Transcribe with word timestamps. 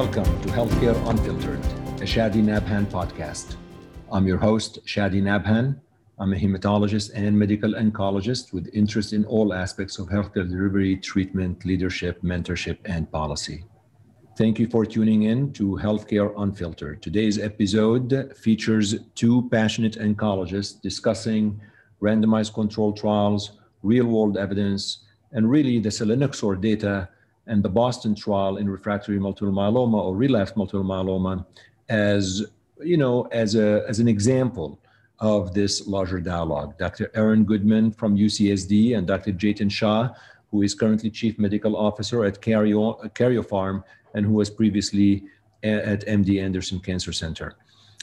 Welcome 0.00 0.40
to 0.40 0.48
Healthcare 0.48 0.96
Unfiltered, 1.10 1.62
a 2.00 2.06
Shadi 2.06 2.42
Nabhan 2.42 2.86
podcast. 2.86 3.56
I'm 4.10 4.26
your 4.26 4.38
host, 4.38 4.78
Shadi 4.86 5.20
Nabhan. 5.20 5.78
I'm 6.18 6.32
a 6.32 6.36
hematologist 6.36 7.10
and 7.14 7.38
medical 7.38 7.74
oncologist 7.74 8.54
with 8.54 8.70
interest 8.72 9.12
in 9.12 9.26
all 9.26 9.52
aspects 9.52 9.98
of 9.98 10.08
healthcare 10.08 10.48
delivery, 10.48 10.96
treatment, 10.96 11.66
leadership, 11.66 12.22
mentorship, 12.22 12.78
and 12.86 13.12
policy. 13.12 13.66
Thank 14.38 14.58
you 14.58 14.68
for 14.68 14.86
tuning 14.86 15.24
in 15.24 15.52
to 15.52 15.78
Healthcare 15.82 16.32
Unfiltered. 16.34 17.02
Today's 17.02 17.38
episode 17.38 18.34
features 18.38 18.94
two 19.14 19.50
passionate 19.50 19.98
oncologists 19.98 20.80
discussing 20.80 21.60
randomized 22.00 22.54
control 22.54 22.94
trials, 22.94 23.58
real 23.82 24.06
world 24.06 24.38
evidence, 24.38 25.04
and 25.32 25.50
really 25.50 25.78
the 25.78 25.90
selinexor 25.90 26.58
data 26.58 27.10
and 27.46 27.62
the 27.62 27.68
Boston 27.68 28.14
trial 28.14 28.56
in 28.58 28.68
refractory 28.68 29.18
multiple 29.18 29.52
myeloma 29.52 29.94
or 29.94 30.14
relapsed 30.16 30.56
multiple 30.56 30.84
myeloma 30.84 31.44
as 31.88 32.44
you 32.82 32.96
know 32.96 33.22
as 33.32 33.54
a 33.54 33.84
as 33.88 34.00
an 34.00 34.08
example 34.08 34.78
of 35.18 35.52
this 35.52 35.86
larger 35.86 36.20
dialogue. 36.20 36.78
Dr. 36.78 37.10
Aaron 37.14 37.44
Goodman 37.44 37.92
from 37.92 38.16
UCSD 38.16 38.96
and 38.96 39.06
Dr. 39.06 39.32
Jatin 39.32 39.70
Shah, 39.70 40.14
who 40.50 40.62
is 40.62 40.74
currently 40.74 41.10
Chief 41.10 41.38
Medical 41.38 41.76
Officer 41.76 42.24
at 42.24 42.40
Karyopharm 42.40 43.84
and 44.14 44.24
who 44.24 44.32
was 44.32 44.48
previously 44.48 45.24
at 45.62 46.06
MD 46.06 46.42
Anderson 46.42 46.80
Cancer 46.80 47.12
Center. 47.12 47.54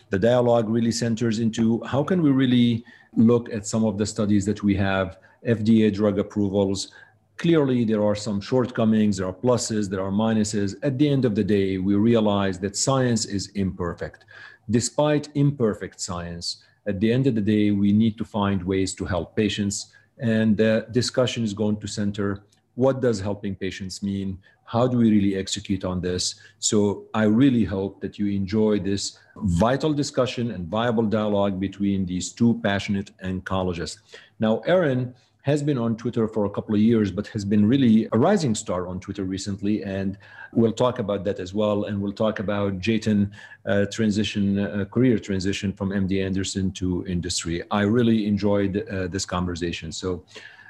The 0.10 0.20
dialogue 0.20 0.70
really 0.70 0.92
centers 0.92 1.40
into 1.40 1.84
how 1.84 2.04
can 2.04 2.22
we 2.22 2.30
really 2.30 2.86
look 3.16 3.52
at 3.52 3.66
some 3.66 3.84
of 3.84 3.98
the 3.98 4.06
studies 4.06 4.46
that 4.46 4.64
we 4.64 4.76
have, 4.76 5.18
FDA 5.46 5.92
drug 5.94 6.20
approvals, 6.20 6.92
clearly 7.38 7.86
there 7.86 8.04
are 8.04 8.16
some 8.16 8.42
shortcomings, 8.42 9.18
there 9.18 9.28
are 9.28 9.34
pluses, 9.34 9.90
there 9.90 10.02
are 10.02 10.12
minuses. 10.12 10.76
At 10.84 10.98
the 10.98 11.08
end 11.08 11.26
of 11.26 11.36
the 11.36 11.44
day, 11.44 11.78
we 11.78 11.96
realize 11.96 12.60
that 12.60 12.76
science 12.76 13.26
is 13.26 13.50
imperfect. 13.50 14.26
Despite 14.70 15.30
imperfect 15.36 16.02
science, 16.02 16.64
at 16.88 17.00
the 17.00 17.12
end 17.12 17.28
of 17.28 17.36
the 17.36 17.42
day, 17.42 17.72
we 17.72 17.92
need 17.92 18.18
to 18.18 18.26
find 18.26 18.64
ways 18.64 18.94
to 18.96 19.06
help 19.06 19.36
patients. 19.36 19.94
And 20.20 20.58
the 20.58 20.88
discussion 20.92 21.44
is 21.44 21.54
going 21.54 21.78
to 21.78 21.88
center 21.88 22.44
what 22.78 23.02
does 23.02 23.20
helping 23.20 23.56
patients 23.56 24.04
mean? 24.04 24.38
How 24.66 24.88
do 24.88 24.98
we 24.98 25.10
really 25.10 25.36
execute 25.36 25.84
on 25.84 26.00
this? 26.00 26.36
So 26.60 27.06
I 27.16 27.24
really 27.24 27.64
hope 27.64 28.02
that 28.02 28.20
you 28.20 28.28
enjoy 28.28 28.78
this 28.80 29.18
vital 29.36 29.94
discussion 29.94 30.52
and 30.52 30.68
viable 30.68 31.08
dialogue 31.08 31.60
between 31.60 32.06
these 32.06 32.32
two 32.32 32.60
passionate 32.64 33.10
oncologists. 33.24 33.98
Now, 34.40 34.60
Aaron 34.68 35.16
has 35.48 35.64
been 35.64 35.78
on 35.78 35.96
Twitter 35.96 36.28
for 36.28 36.44
a 36.44 36.50
couple 36.50 36.76
of 36.76 36.82
years, 36.82 37.10
but 37.10 37.26
has 37.28 37.46
been 37.46 37.66
really 37.66 38.06
a 38.12 38.18
rising 38.18 38.54
star 38.54 38.86
on 38.86 39.00
Twitter 39.00 39.24
recently. 39.24 39.82
And 39.82 40.18
we'll 40.52 40.74
talk 40.74 41.00
about 41.00 41.24
that 41.24 41.40
as 41.40 41.54
well. 41.54 41.86
And 41.86 42.02
we'll 42.02 42.20
talk 42.26 42.40
about 42.40 42.80
Jatin 42.80 43.32
uh, 43.66 43.86
transition, 43.86 44.60
uh, 44.60 44.84
career 44.92 45.18
transition 45.18 45.72
from 45.72 45.92
MD 45.92 46.22
Anderson 46.22 46.74
to 46.74 47.06
industry. 47.08 47.64
I 47.72 47.84
really 47.84 48.28
enjoyed 48.28 48.74
uh, 48.76 49.08
this 49.08 49.26
conversation. 49.26 49.94
So 49.94 50.26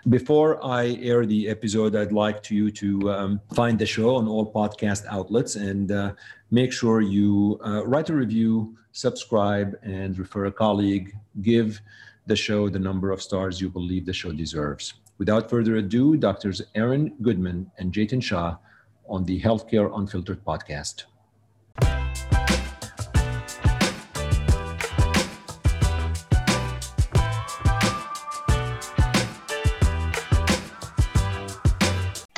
before 0.09 0.64
I 0.64 1.00
air 1.02 1.25
the 1.25 1.50
episode, 1.50 1.95
I'd 1.95 2.11
like 2.11 2.44
to 2.44 2.53
you 2.53 2.70
to 2.83 3.11
um, 3.11 3.42
find 3.55 3.80
the 3.80 3.88
show 3.88 4.17
on 4.17 4.27
all 4.27 4.45
podcast 4.54 5.08
outlets 5.09 5.55
and 5.55 5.92
uh, 5.92 6.14
make 6.52 6.71
sure 6.71 7.02
you 7.02 7.59
uh, 7.65 7.83
write 7.83 8.09
a 8.11 8.14
review, 8.14 8.77
subscribe, 8.92 9.76
and 9.82 10.20
refer 10.20 10.45
a 10.45 10.52
colleague. 10.52 11.15
Give 11.42 11.82
the 12.27 12.36
show 12.36 12.70
the 12.70 12.77
number 12.77 13.11
of 13.11 13.21
stars 13.21 13.60
you 13.61 13.70
believe 13.70 14.05
the 14.05 14.14
show 14.14 14.32
deserves. 14.32 14.95
Without 15.17 15.49
further 15.49 15.77
ado, 15.77 16.17
Doctors 16.17 16.61
Aaron 16.76 17.15
Goodman 17.21 17.71
and 17.80 17.92
Jatin 17.92 18.21
Shah 18.21 18.58
on 19.08 19.23
the 19.23 19.42
Healthcare 19.42 19.98
Unfiltered 19.98 20.43
podcast. 20.43 21.05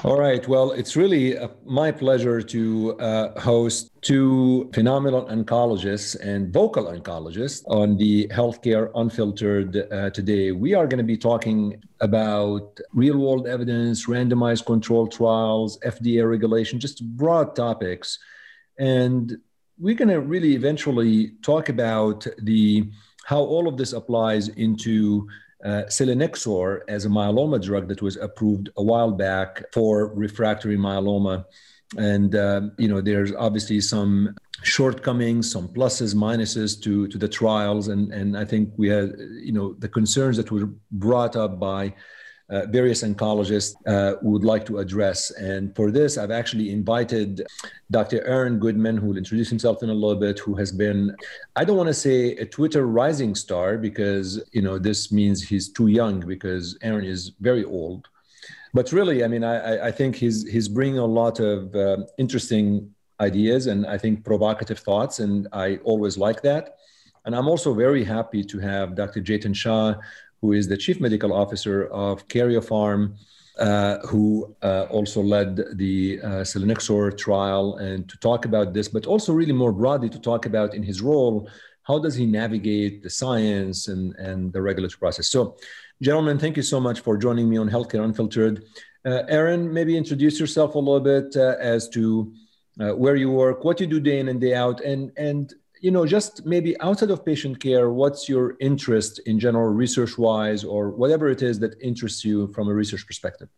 All 0.09 0.17
right. 0.17 0.47
Well, 0.47 0.71
it's 0.71 0.95
really 0.95 1.37
uh, 1.37 1.49
my 1.63 1.91
pleasure 1.91 2.41
to 2.41 2.99
uh, 2.99 3.39
host 3.39 3.91
two 4.01 4.67
phenomenal 4.73 5.27
oncologists 5.27 6.19
and 6.19 6.51
vocal 6.51 6.85
oncologists 6.85 7.61
on 7.67 7.95
the 7.95 8.27
Healthcare 8.29 8.89
Unfiltered 8.95 9.77
uh, 9.77 10.09
today. 10.09 10.51
We 10.51 10.73
are 10.73 10.87
going 10.87 10.97
to 10.97 11.03
be 11.03 11.15
talking 11.15 11.79
about 11.99 12.79
real 12.91 13.19
world 13.19 13.47
evidence, 13.47 14.07
randomized 14.07 14.65
control 14.65 15.05
trials, 15.05 15.77
FDA 15.81 16.27
regulation, 16.27 16.79
just 16.79 17.05
broad 17.15 17.55
topics. 17.55 18.17
And 18.79 19.37
we're 19.77 19.93
going 19.93 20.09
to 20.09 20.21
really 20.21 20.55
eventually 20.55 21.33
talk 21.43 21.69
about 21.69 22.25
the 22.41 22.89
how 23.25 23.41
all 23.41 23.67
of 23.67 23.77
this 23.77 23.93
applies 23.93 24.47
into 24.47 25.27
uh, 25.63 25.83
selinexor 25.87 26.81
as 26.87 27.05
a 27.05 27.09
myeloma 27.09 27.61
drug 27.61 27.87
that 27.87 28.01
was 28.01 28.15
approved 28.17 28.69
a 28.77 28.83
while 28.83 29.11
back 29.11 29.63
for 29.73 30.13
refractory 30.13 30.77
myeloma. 30.77 31.45
And, 31.97 32.35
um, 32.35 32.71
you 32.77 32.87
know, 32.87 33.01
there's 33.01 33.33
obviously 33.33 33.81
some 33.81 34.35
shortcomings, 34.63 35.51
some 35.51 35.67
pluses, 35.69 36.13
minuses 36.13 36.81
to, 36.83 37.07
to 37.07 37.17
the 37.17 37.27
trials. 37.27 37.87
And, 37.87 38.13
and 38.13 38.37
I 38.37 38.45
think 38.45 38.73
we 38.77 38.89
had, 38.89 39.15
you 39.17 39.51
know, 39.51 39.73
the 39.73 39.89
concerns 39.89 40.37
that 40.37 40.51
were 40.51 40.69
brought 40.91 41.35
up 41.35 41.59
by 41.59 41.93
uh, 42.49 42.65
various 42.67 43.03
oncologists 43.03 43.75
uh, 43.87 44.15
would 44.21 44.43
like 44.43 44.65
to 44.65 44.79
address. 44.79 45.31
And 45.31 45.75
for 45.75 45.91
this, 45.91 46.17
I've 46.17 46.31
actually 46.31 46.71
invited 46.71 47.45
Dr. 47.91 48.25
Aaron 48.25 48.59
Goodman, 48.59 48.97
who 48.97 49.07
will 49.07 49.17
introduce 49.17 49.49
himself 49.49 49.83
in 49.83 49.89
a 49.89 49.93
little 49.93 50.19
bit, 50.19 50.39
who 50.39 50.55
has 50.55 50.71
been, 50.71 51.15
I 51.55 51.63
don't 51.63 51.77
want 51.77 51.87
to 51.87 51.93
say 51.93 52.35
a 52.37 52.45
Twitter 52.45 52.87
rising 52.87 53.35
star 53.35 53.77
because, 53.77 54.41
you 54.51 54.61
know, 54.61 54.79
this 54.79 55.11
means 55.11 55.43
he's 55.43 55.69
too 55.69 55.87
young 55.87 56.21
because 56.21 56.77
Aaron 56.81 57.05
is 57.05 57.33
very 57.39 57.63
old. 57.63 58.07
But 58.73 58.91
really, 58.91 59.23
I 59.23 59.27
mean, 59.27 59.43
I, 59.43 59.87
I 59.87 59.91
think 59.91 60.15
he's, 60.15 60.47
he's 60.47 60.67
bringing 60.67 60.99
a 60.99 61.05
lot 61.05 61.39
of 61.39 61.75
uh, 61.75 61.97
interesting 62.17 62.93
ideas 63.19 63.67
and 63.67 63.85
I 63.85 63.97
think 63.97 64.23
provocative 64.23 64.79
thoughts, 64.79 65.19
and 65.19 65.47
I 65.51 65.77
always 65.83 66.17
like 66.17 66.41
that. 66.43 66.77
And 67.25 67.35
I'm 67.35 67.47
also 67.47 67.73
very 67.73 68.03
happy 68.03 68.43
to 68.43 68.59
have 68.59 68.95
Dr. 68.95 69.21
Jatin 69.21 69.55
Shah, 69.55 69.95
who 70.41 70.53
is 70.53 70.67
the 70.67 70.77
chief 70.77 70.99
medical 70.99 71.33
officer 71.33 71.85
of 71.87 72.27
Karyopharm, 72.27 73.15
uh, 73.59 73.97
who 74.07 74.55
uh, 74.61 74.85
also 74.89 75.21
led 75.21 75.77
the 75.77 76.19
uh, 76.23 76.27
selinexor 76.43 77.17
trial, 77.17 77.75
and 77.77 78.07
to 78.07 78.17
talk 78.19 78.45
about 78.45 78.73
this, 78.73 78.87
but 78.87 79.05
also 79.05 79.33
really 79.33 79.51
more 79.51 79.73
broadly 79.73 80.09
to 80.09 80.19
talk 80.19 80.45
about 80.45 80.73
in 80.73 80.83
his 80.83 81.01
role, 81.01 81.49
how 81.83 81.99
does 81.99 82.15
he 82.15 82.25
navigate 82.25 83.03
the 83.03 83.09
science 83.09 83.87
and, 83.87 84.15
and 84.15 84.53
the 84.53 84.61
regulatory 84.61 84.99
process. 84.99 85.27
So, 85.27 85.57
gentlemen, 86.01 86.37
thank 86.37 86.55
you 86.55 86.63
so 86.63 86.79
much 86.79 86.99
for 87.01 87.17
joining 87.17 87.49
me 87.49 87.57
on 87.57 87.69
Healthcare 87.69 88.03
Unfiltered. 88.03 88.63
Uh, 89.05 89.23
Aaron, 89.27 89.73
maybe 89.73 89.97
introduce 89.97 90.39
yourself 90.39 90.75
a 90.75 90.79
little 90.79 90.99
bit 90.99 91.35
uh, 91.35 91.55
as 91.59 91.89
to 91.89 92.31
uh, 92.79 92.91
where 92.91 93.15
you 93.15 93.31
work, 93.31 93.63
what 93.63 93.79
you 93.79 93.87
do 93.87 93.99
day 93.99 94.19
in 94.19 94.29
and 94.29 94.39
day 94.39 94.53
out, 94.53 94.81
and 94.81 95.11
and 95.17 95.53
you 95.81 95.91
know, 95.91 96.05
just 96.05 96.45
maybe 96.45 96.79
outside 96.81 97.09
of 97.09 97.25
patient 97.25 97.59
care, 97.59 97.89
what's 97.89 98.27
your 98.27 98.55
interest 98.59 99.19
in 99.25 99.39
general, 99.39 99.69
research 99.69 100.17
wise, 100.17 100.63
or 100.63 100.89
whatever 100.89 101.29
it 101.29 101.41
is 101.41 101.59
that 101.59 101.79
interests 101.81 102.25
you 102.25 102.47
from 102.47 102.67
a 102.67 102.73
research 102.73 103.05
perspective? 103.07 103.49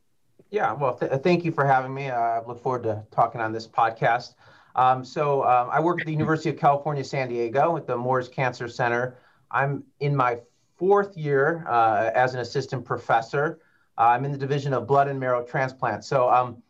Yeah, 0.51 0.73
well, 0.73 0.95
th- 0.95 1.11
thank 1.23 1.43
you 1.45 1.51
for 1.51 1.65
having 1.65 1.93
me. 1.93 2.09
I 2.09 2.41
look 2.45 2.61
forward 2.61 2.83
to 2.83 3.03
talking 3.11 3.41
on 3.41 3.51
this 3.51 3.67
podcast. 3.67 4.35
Um, 4.75 5.03
so, 5.03 5.43
um, 5.43 5.69
I 5.71 5.79
work 5.79 5.99
at 5.99 6.05
the 6.05 6.11
University 6.11 6.49
of 6.49 6.57
California, 6.57 7.03
San 7.03 7.29
Diego 7.29 7.75
at 7.75 7.87
the 7.87 7.97
Moores 7.97 8.29
Cancer 8.29 8.67
Center. 8.67 9.17
I'm 9.49 9.83
in 9.99 10.15
my 10.15 10.39
fourth 10.77 11.17
year 11.17 11.65
uh, 11.67 12.11
as 12.13 12.33
an 12.33 12.39
assistant 12.39 12.85
professor. 12.85 13.59
Uh, 13.97 14.01
I'm 14.01 14.25
in 14.25 14.31
the 14.31 14.37
division 14.37 14.73
of 14.73 14.87
blood 14.87 15.07
and 15.07 15.19
marrow 15.19 15.43
transplant. 15.43 16.05
So, 16.05 16.29
um, 16.29 16.61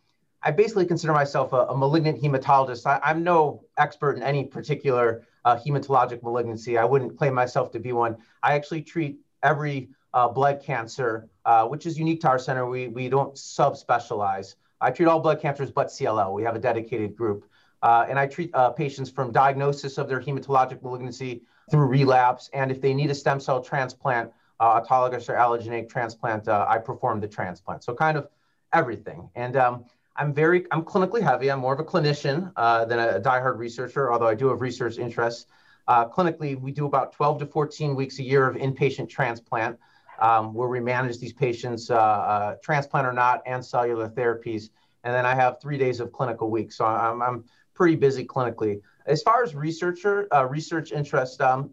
I 0.44 0.50
basically 0.50 0.86
consider 0.86 1.12
myself 1.12 1.52
a, 1.52 1.66
a 1.66 1.76
malignant 1.76 2.20
hematologist. 2.20 2.86
I, 2.86 3.10
am 3.10 3.22
no 3.22 3.64
expert 3.78 4.16
in 4.16 4.22
any 4.22 4.44
particular 4.44 5.24
uh, 5.44 5.56
hematologic 5.56 6.22
malignancy. 6.22 6.78
I 6.78 6.84
wouldn't 6.84 7.16
claim 7.16 7.34
myself 7.34 7.70
to 7.72 7.80
be 7.80 7.92
one. 7.92 8.16
I 8.42 8.54
actually 8.54 8.82
treat 8.82 9.18
every 9.42 9.90
uh, 10.14 10.28
blood 10.28 10.62
cancer, 10.62 11.28
uh, 11.44 11.66
which 11.66 11.86
is 11.86 11.98
unique 11.98 12.20
to 12.20 12.28
our 12.28 12.38
center. 12.38 12.66
We, 12.66 12.88
we 12.88 13.08
don't 13.08 13.34
subspecialize. 13.34 14.54
I 14.80 14.90
treat 14.90 15.06
all 15.06 15.20
blood 15.20 15.40
cancers 15.40 15.70
but 15.70 15.88
CLL. 15.88 16.32
We 16.32 16.42
have 16.42 16.56
a 16.56 16.58
dedicated 16.58 17.16
group. 17.16 17.48
Uh, 17.82 18.06
and 18.08 18.18
I 18.18 18.26
treat 18.26 18.54
uh, 18.54 18.70
patients 18.70 19.10
from 19.10 19.32
diagnosis 19.32 19.98
of 19.98 20.08
their 20.08 20.20
hematologic 20.20 20.82
malignancy 20.82 21.42
through 21.70 21.86
relapse. 21.86 22.48
And 22.52 22.70
if 22.70 22.80
they 22.80 22.94
need 22.94 23.10
a 23.10 23.14
stem 23.14 23.40
cell 23.40 23.60
transplant, 23.60 24.30
uh, 24.60 24.80
autologous 24.80 25.28
or 25.28 25.34
allogeneic 25.34 25.88
transplant, 25.88 26.46
I 26.46 26.78
perform 26.78 27.20
the 27.20 27.26
transplant. 27.26 27.82
So 27.82 27.94
kind 27.94 28.16
of 28.16 28.28
everything. 28.72 29.28
And 29.34 29.56
um, 29.56 29.84
I'm 30.16 30.34
very, 30.34 30.66
I'm 30.70 30.84
clinically 30.84 31.22
heavy. 31.22 31.50
I'm 31.50 31.60
more 31.60 31.72
of 31.72 31.80
a 31.80 31.84
clinician 31.84 32.52
uh, 32.56 32.84
than 32.84 32.98
a 32.98 33.20
diehard 33.20 33.58
researcher, 33.58 34.12
although 34.12 34.28
I 34.28 34.34
do 34.34 34.48
have 34.48 34.60
research 34.60 34.98
interests. 34.98 35.46
Uh, 35.88 36.06
clinically, 36.08 36.60
we 36.60 36.70
do 36.70 36.86
about 36.86 37.12
12 37.12 37.40
to 37.40 37.46
14 37.46 37.94
weeks 37.94 38.18
a 38.18 38.22
year 38.22 38.46
of 38.46 38.56
inpatient 38.56 39.08
transplant, 39.08 39.78
um, 40.20 40.54
where 40.54 40.68
we 40.68 40.80
manage 40.80 41.18
these 41.18 41.32
patients, 41.32 41.90
uh, 41.90 41.96
uh, 41.96 42.54
transplant 42.62 43.06
or 43.06 43.12
not, 43.12 43.42
and 43.46 43.64
cellular 43.64 44.08
therapies. 44.08 44.68
And 45.04 45.14
then 45.14 45.26
I 45.26 45.34
have 45.34 45.60
three 45.60 45.78
days 45.78 45.98
of 45.98 46.12
clinical 46.12 46.50
week. 46.50 46.72
So 46.72 46.84
I'm, 46.84 47.22
I'm 47.22 47.44
pretty 47.74 47.96
busy 47.96 48.24
clinically. 48.24 48.80
As 49.06 49.22
far 49.22 49.42
as 49.42 49.54
researcher 49.54 50.28
uh, 50.32 50.46
research 50.46 50.92
interest, 50.92 51.40
um, 51.40 51.70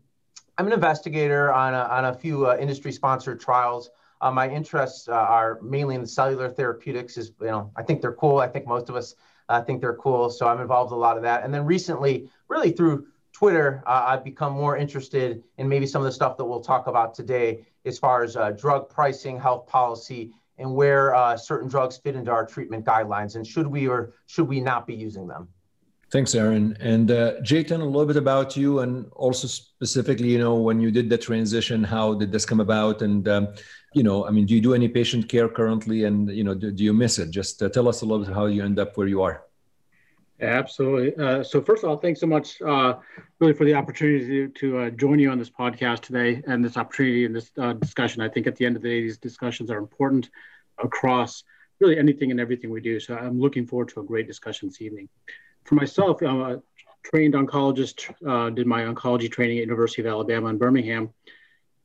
I'm 0.57 0.65
an 0.65 0.73
investigator 0.73 1.53
on 1.53 1.73
a, 1.73 1.83
on 1.83 2.05
a 2.05 2.13
few 2.13 2.47
uh, 2.47 2.57
industry-sponsored 2.59 3.39
trials. 3.39 3.91
Uh, 4.21 4.31
my 4.31 4.49
interests 4.49 5.07
uh, 5.07 5.13
are 5.13 5.59
mainly 5.61 5.95
in 5.95 6.05
cellular 6.05 6.49
therapeutics. 6.49 7.17
Is 7.17 7.31
you 7.41 7.47
know, 7.47 7.71
I 7.75 7.83
think 7.83 8.01
they're 8.01 8.13
cool. 8.13 8.39
I 8.39 8.47
think 8.47 8.67
most 8.67 8.89
of 8.89 8.95
us 8.95 9.15
uh, 9.49 9.61
think 9.61 9.81
they're 9.81 9.95
cool. 9.95 10.29
So 10.29 10.47
I'm 10.47 10.61
involved 10.61 10.91
in 10.91 10.97
a 10.97 10.99
lot 10.99 11.17
of 11.17 11.23
that. 11.23 11.43
And 11.43 11.53
then 11.53 11.65
recently, 11.65 12.29
really 12.47 12.71
through 12.71 13.07
Twitter, 13.33 13.83
uh, 13.87 14.05
I've 14.07 14.23
become 14.23 14.53
more 14.53 14.77
interested 14.77 15.43
in 15.57 15.69
maybe 15.69 15.85
some 15.85 16.01
of 16.01 16.05
the 16.05 16.11
stuff 16.11 16.37
that 16.37 16.45
we'll 16.45 16.61
talk 16.61 16.87
about 16.87 17.13
today, 17.13 17.65
as 17.85 17.97
far 17.97 18.23
as 18.23 18.35
uh, 18.35 18.51
drug 18.51 18.89
pricing, 18.89 19.39
health 19.39 19.67
policy, 19.67 20.33
and 20.57 20.75
where 20.75 21.15
uh, 21.15 21.37
certain 21.37 21.69
drugs 21.69 21.97
fit 21.97 22.15
into 22.15 22.31
our 22.31 22.45
treatment 22.45 22.85
guidelines, 22.85 23.35
and 23.35 23.47
should 23.47 23.67
we 23.67 23.87
or 23.87 24.13
should 24.25 24.47
we 24.47 24.59
not 24.59 24.85
be 24.85 24.93
using 24.93 25.27
them. 25.27 25.47
Thanks, 26.11 26.33
Aaron. 26.33 26.75
And 26.79 27.11
uh, 27.11 27.39
Jatin, 27.41 27.81
a 27.81 27.85
little 27.85 28.07
bit 28.07 28.17
about 28.17 28.57
you, 28.57 28.79
and 28.79 29.05
also 29.11 29.47
specifically, 29.47 30.29
you 30.29 30.39
know, 30.39 30.55
when 30.55 30.81
you 30.81 30.89
did 30.89 31.07
the 31.07 31.19
transition, 31.19 31.83
how 31.83 32.15
did 32.15 32.31
this 32.31 32.45
come 32.45 32.59
about? 32.59 33.03
And 33.03 33.27
um, 33.27 33.53
you 33.93 34.03
know, 34.03 34.25
I 34.25 34.31
mean, 34.31 34.45
do 34.45 34.53
you 34.53 34.61
do 34.61 34.73
any 34.73 34.87
patient 34.87 35.27
care 35.27 35.49
currently? 35.49 36.03
And 36.03 36.29
you 36.29 36.43
know, 36.43 36.53
do, 36.53 36.71
do 36.71 36.83
you 36.83 36.93
miss 36.93 37.19
it? 37.19 37.31
Just 37.31 37.61
uh, 37.61 37.69
tell 37.69 37.87
us 37.87 38.01
a 38.01 38.05
little 38.05 38.25
bit 38.25 38.33
how 38.33 38.45
you 38.45 38.63
end 38.63 38.79
up 38.79 38.97
where 38.97 39.07
you 39.07 39.21
are. 39.21 39.43
Absolutely. 40.41 41.21
Uh, 41.21 41.43
so 41.43 41.61
first 41.61 41.83
of 41.83 41.89
all, 41.89 41.97
thanks 41.97 42.21
so 42.21 42.27
much, 42.27 42.61
uh, 42.61 42.93
really, 43.39 43.51
for 43.51 43.65
the 43.65 43.73
opportunity 43.73 44.25
to, 44.25 44.47
to 44.47 44.77
uh, 44.77 44.89
join 44.91 45.19
you 45.19 45.29
on 45.29 45.37
this 45.37 45.49
podcast 45.49 45.99
today 45.99 46.41
and 46.47 46.63
this 46.63 46.77
opportunity 46.77 47.25
and 47.25 47.35
this 47.35 47.51
uh, 47.57 47.73
discussion. 47.73 48.21
I 48.21 48.29
think 48.29 48.47
at 48.47 48.55
the 48.55 48.65
end 48.65 48.77
of 48.77 48.81
the 48.81 48.89
day, 48.89 49.01
these 49.01 49.17
discussions 49.17 49.69
are 49.69 49.77
important 49.77 50.29
across 50.81 51.43
really 51.81 51.97
anything 51.97 52.31
and 52.31 52.39
everything 52.39 52.69
we 52.69 52.79
do. 52.79 53.01
So 53.01 53.17
I'm 53.17 53.39
looking 53.39 53.67
forward 53.67 53.89
to 53.89 53.99
a 53.99 54.03
great 54.03 54.27
discussion 54.27 54.69
this 54.69 54.81
evening 54.81 55.09
for 55.69 55.75
myself, 55.75 56.21
I'm 56.21 56.41
a 56.41 56.61
trained 57.03 57.35
oncologist, 57.35 58.11
uh, 58.27 58.49
did 58.49 58.65
my 58.65 58.81
oncology 58.81 59.31
training 59.31 59.59
at 59.59 59.65
University 59.65 60.01
of 60.01 60.07
Alabama 60.07 60.47
in 60.47 60.57
Birmingham, 60.57 61.13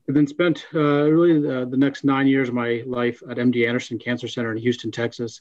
and 0.07 0.17
then 0.17 0.27
spent 0.27 0.67
uh, 0.75 1.11
really 1.11 1.41
the, 1.41 1.67
the, 1.67 1.77
next 1.77 2.05
nine 2.05 2.27
years 2.27 2.49
of 2.49 2.55
my 2.55 2.83
life 2.87 3.23
at 3.31 3.39
MD 3.39 3.67
Anderson 3.67 3.99
Cancer 3.99 4.29
Center 4.29 4.53
in 4.53 4.59
Houston, 4.59 4.91
Texas, 4.91 5.41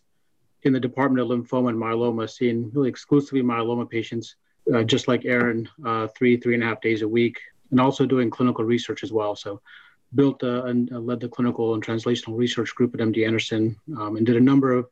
in 0.63 0.71
the 0.71 0.79
Department 0.79 1.19
of 1.19 1.27
Lymphoma 1.27 1.69
and 1.69 1.77
Myeloma, 1.77 2.29
seeing 2.29 2.71
really 2.71 2.89
exclusively 2.89 3.41
myeloma 3.41 3.89
patients, 3.89 4.35
uh, 4.73 4.83
just 4.83 5.09
like 5.09 5.25
Aaron, 5.25 5.67
uh, 5.85 6.07
three, 6.07 6.37
three 6.37 6.53
and 6.53 6.63
a 6.63 6.65
half 6.65 6.79
days 6.79 7.01
a 7.01 7.07
week, 7.07 7.39
and 7.71 7.81
also 7.81 8.05
doing 8.05 8.29
clinical 8.29 8.63
research 8.63 9.03
as 9.03 9.11
well. 9.11 9.35
So 9.35 9.61
built 10.15 10.43
uh, 10.43 10.63
and 10.65 10.89
led 10.91 11.19
the 11.19 11.27
clinical 11.27 11.73
and 11.73 11.85
translational 11.85 12.37
research 12.37 12.73
group 12.75 12.93
at 12.93 13.01
MD 13.01 13.25
Anderson 13.25 13.75
um, 13.97 14.15
and 14.15 14.25
did 14.25 14.37
a 14.37 14.41
number 14.41 14.71
of 14.73 14.87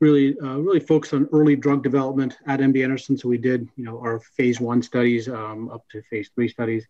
really 0.00 0.38
uh, 0.40 0.58
really 0.58 0.80
focused 0.80 1.14
on 1.14 1.28
early 1.32 1.56
drug 1.56 1.82
development 1.82 2.38
at 2.46 2.60
MD 2.60 2.84
Anderson. 2.84 3.16
So 3.16 3.28
we 3.28 3.38
did 3.38 3.68
you 3.76 3.84
know 3.84 3.98
our 3.98 4.20
phase 4.20 4.60
one 4.60 4.82
studies 4.82 5.28
um, 5.28 5.70
up 5.70 5.88
to 5.90 6.02
phase 6.02 6.30
three 6.34 6.48
studies, 6.48 6.86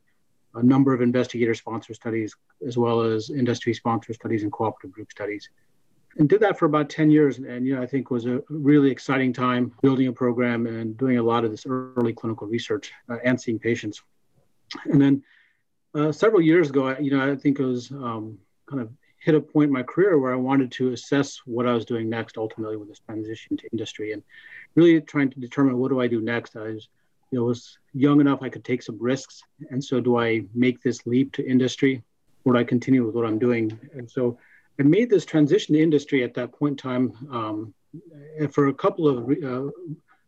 a 0.55 0.63
number 0.63 0.95
of 0.95 1.01
investigator 1.01 1.55
sponsored 1.55 1.97
studies, 1.97 2.35
as 2.67 2.77
well 2.77 3.01
as 3.01 3.31
industry 3.31 3.75
sponsored 3.75 4.17
studies 4.17 4.43
and 4.43 4.53
cooperative 4.53 4.93
group 4.93 5.11
studies. 5.11 5.49
And 6.17 6.29
did 6.29 6.41
that 6.41 6.59
for 6.59 6.65
about 6.65 6.89
10 6.91 7.11
years. 7.11 7.39
And, 7.39 7.67
you 7.67 7.77
know, 7.77 7.83
I 7.83 7.87
think 7.87 8.11
was 8.11 8.27
a 8.27 8.43
really 8.49 8.91
exciting 8.91 9.33
time 9.33 9.73
building 9.83 10.09
a 10.09 10.13
program 10.13 10.67
and 10.67 10.97
doing 10.97 11.19
a 11.19 11.23
lot 11.23 11.45
of 11.45 11.51
this 11.51 11.65
early 11.67 12.13
clinical 12.13 12.47
research 12.47 12.93
uh, 13.09 13.19
and 13.25 13.41
seeing 13.41 13.59
patients. 13.59 14.03
And 14.85 15.01
then 15.01 15.23
uh, 15.95 16.13
several 16.13 16.41
years 16.41 16.71
ago, 16.71 16.89
I, 16.89 16.99
you 16.99 17.11
know, 17.11 17.31
I 17.31 17.37
think 17.37 17.61
it 17.61 17.65
was 17.65 17.91
um, 17.91 18.39
kind 18.67 18.83
of 18.83 18.91
hit 19.21 19.35
a 19.35 19.41
point 19.41 19.69
in 19.69 19.73
my 19.73 19.83
career 19.83 20.19
where 20.19 20.33
I 20.33 20.37
wanted 20.37 20.71
to 20.73 20.93
assess 20.93 21.41
what 21.45 21.67
I 21.67 21.73
was 21.73 21.85
doing 21.85 22.09
next, 22.09 22.39
ultimately 22.39 22.77
with 22.77 22.89
this 22.89 23.01
transition 23.01 23.57
to 23.57 23.69
industry, 23.73 24.13
and 24.13 24.23
really 24.75 25.01
trying 25.01 25.31
to 25.31 25.41
determine 25.41 25.79
what 25.79 25.91
do 25.91 26.01
I 26.01 26.07
do 26.07 26.21
next. 26.21 26.57
I 26.57 26.73
was, 26.73 26.89
you 27.31 27.39
know, 27.39 27.45
was 27.45 27.79
young 27.93 28.21
enough 28.21 28.43
I 28.43 28.49
could 28.49 28.65
take 28.65 28.83
some 28.83 28.99
risks, 29.01 29.43
and 29.71 29.83
so 29.83 30.01
do 30.01 30.19
I 30.19 30.45
make 30.55 30.83
this 30.83 31.07
leap 31.07 31.33
to 31.33 31.47
industry, 31.47 32.03
or 32.45 32.55
do 32.55 32.59
I 32.59 32.65
continue 32.65 33.05
with 33.05 33.15
what 33.15 33.27
I'm 33.27 33.39
doing? 33.39 33.79
And 33.95 34.11
so 34.11 34.39
I 34.81 34.85
made 34.85 35.11
this 35.11 35.27
transition 35.27 35.75
to 35.75 35.83
industry 35.83 36.23
at 36.23 36.35
that 36.35 36.53
point 36.53 36.73
in 36.73 36.77
time 36.77 37.13
um, 37.31 37.75
for 38.51 38.69
a 38.69 38.75
couple 38.75 39.09
of 39.09 39.31
uh, 39.45 39.71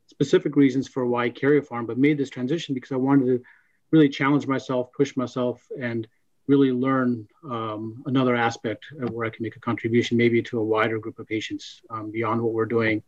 specific 0.06 0.56
reasons 0.56 0.88
for 0.88 1.06
why 1.06 1.31
Karyopharm, 1.31 1.87
but 1.87 1.99
made 1.99 2.19
this 2.19 2.31
transition 2.31 2.75
because 2.75 2.93
I 2.93 2.97
wanted 2.97 3.26
to 3.26 3.43
really 3.91 4.08
challenge 4.08 4.47
myself, 4.47 4.93
push 4.93 5.17
myself, 5.17 5.62
and 5.81 6.06
really 6.47 6.73
learn 6.73 7.29
um, 7.49 8.02
another 8.06 8.35
aspect 8.35 8.87
where 9.11 9.26
I 9.26 9.31
can 9.31 9.44
make 9.44 9.56
a 9.56 9.61
contribution, 9.61 10.17
maybe 10.17 10.43
to 10.43 10.58
a 10.58 10.64
wider 10.64 10.99
group 10.99 11.19
of 11.19 11.26
patients 11.26 11.81
um, 11.91 12.11
beyond 12.11 12.43
what 12.43 12.52
we're 12.52 12.67
doing 12.67 13.02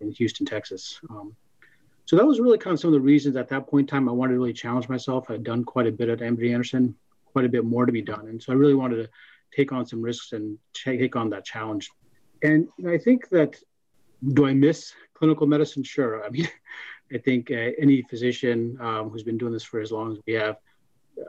in 0.00 0.10
Houston, 0.10 0.44
Texas. 0.44 1.00
Um, 1.08 1.34
so 2.08 2.16
that 2.16 2.24
was 2.24 2.40
really 2.40 2.56
kind 2.56 2.72
of 2.72 2.80
some 2.80 2.88
of 2.88 2.94
the 2.94 3.02
reasons 3.02 3.36
at 3.36 3.50
that 3.50 3.66
point 3.66 3.84
in 3.84 3.86
time 3.86 4.08
I 4.08 4.12
wanted 4.12 4.32
to 4.32 4.38
really 4.38 4.54
challenge 4.54 4.88
myself. 4.88 5.28
I'd 5.28 5.44
done 5.44 5.62
quite 5.62 5.86
a 5.86 5.92
bit 5.92 6.08
at 6.08 6.20
MD 6.20 6.54
Anderson, 6.54 6.94
quite 7.26 7.44
a 7.44 7.50
bit 7.50 7.66
more 7.66 7.84
to 7.84 7.92
be 7.92 8.00
done. 8.00 8.28
And 8.28 8.42
so 8.42 8.50
I 8.50 8.56
really 8.56 8.74
wanted 8.74 8.96
to 8.96 9.10
take 9.54 9.72
on 9.72 9.84
some 9.84 10.00
risks 10.00 10.32
and 10.32 10.56
take 10.72 11.16
on 11.16 11.28
that 11.28 11.44
challenge. 11.44 11.90
And 12.42 12.66
I 12.88 12.96
think 12.96 13.28
that, 13.28 13.56
do 14.32 14.46
I 14.46 14.54
miss 14.54 14.94
clinical 15.12 15.46
medicine? 15.46 15.82
Sure. 15.82 16.24
I 16.24 16.30
mean, 16.30 16.48
I 17.12 17.18
think 17.18 17.50
uh, 17.50 17.72
any 17.78 18.00
physician 18.00 18.78
um, 18.80 19.10
who's 19.10 19.22
been 19.22 19.36
doing 19.36 19.52
this 19.52 19.64
for 19.64 19.78
as 19.78 19.92
long 19.92 20.10
as 20.12 20.18
we 20.26 20.32
have 20.32 20.56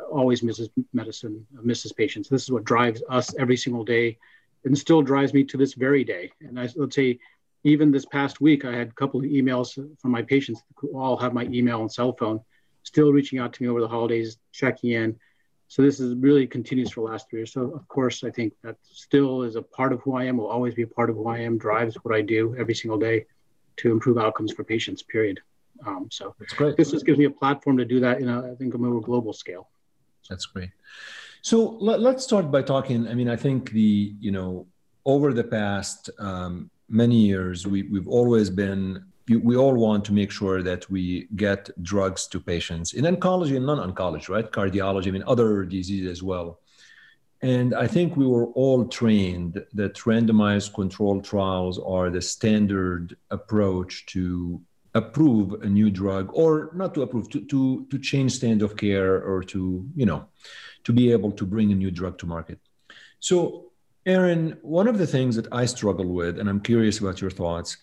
always 0.09 0.43
misses 0.43 0.69
medicine, 0.93 1.45
misses 1.61 1.91
patients. 1.91 2.29
This 2.29 2.43
is 2.43 2.51
what 2.51 2.63
drives 2.63 3.03
us 3.09 3.35
every 3.37 3.57
single 3.57 3.83
day 3.83 4.17
and 4.63 4.77
still 4.77 5.01
drives 5.01 5.33
me 5.33 5.43
to 5.43 5.57
this 5.57 5.73
very 5.73 6.05
day. 6.05 6.31
And 6.39 6.57
I, 6.57 6.69
let's 6.77 6.95
say, 6.95 7.19
even 7.63 7.91
this 7.91 8.05
past 8.05 8.41
week, 8.41 8.65
I 8.65 8.73
had 8.73 8.89
a 8.89 8.93
couple 8.93 9.19
of 9.19 9.25
emails 9.25 9.73
from 9.99 10.11
my 10.11 10.21
patients 10.21 10.61
who 10.75 10.97
all 10.97 11.17
have 11.17 11.33
my 11.33 11.43
email 11.45 11.81
and 11.81 11.91
cell 11.91 12.13
phone, 12.13 12.39
still 12.83 13.11
reaching 13.11 13.39
out 13.39 13.53
to 13.53 13.63
me 13.63 13.69
over 13.69 13.81
the 13.81 13.87
holidays, 13.87 14.37
checking 14.51 14.91
in. 14.91 15.15
So 15.67 15.81
this 15.81 15.99
is 15.99 16.15
really 16.15 16.47
continues 16.47 16.91
for 16.91 17.01
the 17.01 17.11
last 17.11 17.29
three 17.29 17.41
years. 17.41 17.53
So 17.53 17.71
of 17.71 17.87
course, 17.87 18.23
I 18.23 18.31
think 18.31 18.53
that 18.63 18.77
still 18.81 19.43
is 19.43 19.55
a 19.55 19.61
part 19.61 19.93
of 19.93 20.01
who 20.01 20.15
I 20.15 20.23
am, 20.23 20.37
will 20.37 20.47
always 20.47 20.73
be 20.73 20.81
a 20.83 20.87
part 20.87 21.09
of 21.09 21.15
who 21.15 21.27
I 21.27 21.39
am, 21.39 21.57
drives 21.57 21.95
what 22.03 22.15
I 22.15 22.21
do 22.21 22.55
every 22.57 22.73
single 22.73 22.97
day 22.97 23.25
to 23.77 23.91
improve 23.91 24.17
outcomes 24.17 24.51
for 24.51 24.63
patients, 24.63 25.03
period. 25.03 25.39
Um, 25.85 26.07
so 26.11 26.35
That's 26.39 26.53
great. 26.53 26.75
this 26.75 26.91
just 26.91 27.05
gives 27.05 27.19
me 27.19 27.25
a 27.25 27.29
platform 27.29 27.77
to 27.77 27.85
do 27.85 27.99
that 27.99 28.19
in 28.19 28.27
a, 28.27 28.51
I 28.51 28.55
think, 28.55 28.73
a 28.73 28.77
more 28.77 28.99
global 29.01 29.31
scale. 29.31 29.69
That's 30.29 30.45
great. 30.45 30.71
So 31.41 31.77
let, 31.79 32.01
us 32.01 32.23
start 32.23 32.51
by 32.51 32.61
talking. 32.61 33.07
I 33.07 33.13
mean, 33.13 33.29
I 33.29 33.35
think 33.35 33.71
the 33.71 34.13
you 34.19 34.31
know 34.31 34.67
over 35.05 35.33
the 35.33 35.43
past 35.43 36.09
um, 36.19 36.69
many 36.89 37.17
years, 37.17 37.67
we 37.67 37.83
we've 37.83 38.07
always 38.07 38.49
been 38.49 39.05
we 39.27 39.55
all 39.55 39.75
want 39.75 40.03
to 40.05 40.13
make 40.13 40.31
sure 40.31 40.63
that 40.63 40.89
we 40.89 41.27
get 41.35 41.69
drugs 41.83 42.25
to 42.27 42.39
patients 42.39 42.93
in 42.93 43.05
oncology 43.05 43.55
and 43.55 43.65
non-oncology, 43.65 44.27
right? 44.27 44.51
Cardiology, 44.51 45.07
I 45.07 45.11
mean, 45.11 45.23
other 45.27 45.65
diseases 45.65 46.09
as 46.09 46.23
well. 46.23 46.59
And 47.41 47.73
I 47.73 47.87
think 47.87 48.17
we 48.17 48.25
were 48.25 48.47
all 48.47 48.87
trained 48.87 49.63
that 49.73 49.93
randomized 49.95 50.73
controlled 50.73 51.23
trials 51.23 51.79
are 51.79 52.09
the 52.09 52.21
standard 52.21 53.15
approach 53.29 54.05
to 54.07 54.61
approve 54.95 55.61
a 55.61 55.67
new 55.67 55.89
drug 55.89 56.31
or 56.33 56.71
not 56.73 56.93
to 56.95 57.03
approve 57.03 57.29
to, 57.29 57.41
to 57.45 57.85
to 57.91 57.99
change 57.99 58.31
standard 58.33 58.65
of 58.65 58.75
care 58.75 59.21
or 59.21 59.43
to 59.43 59.87
you 59.95 60.05
know 60.05 60.25
to 60.83 60.91
be 60.91 61.11
able 61.11 61.31
to 61.31 61.45
bring 61.45 61.71
a 61.71 61.75
new 61.75 61.91
drug 61.91 62.17
to 62.17 62.25
market 62.25 62.59
so 63.19 63.68
aaron 64.09 64.57
one 64.61 64.87
of 64.87 64.97
the 64.97 65.07
things 65.15 65.35
that 65.35 65.47
i 65.51 65.63
struggle 65.65 66.09
with 66.19 66.39
and 66.39 66.47
i'm 66.49 66.61
curious 66.71 66.99
about 66.99 67.21
your 67.21 67.33
thoughts 67.41 67.77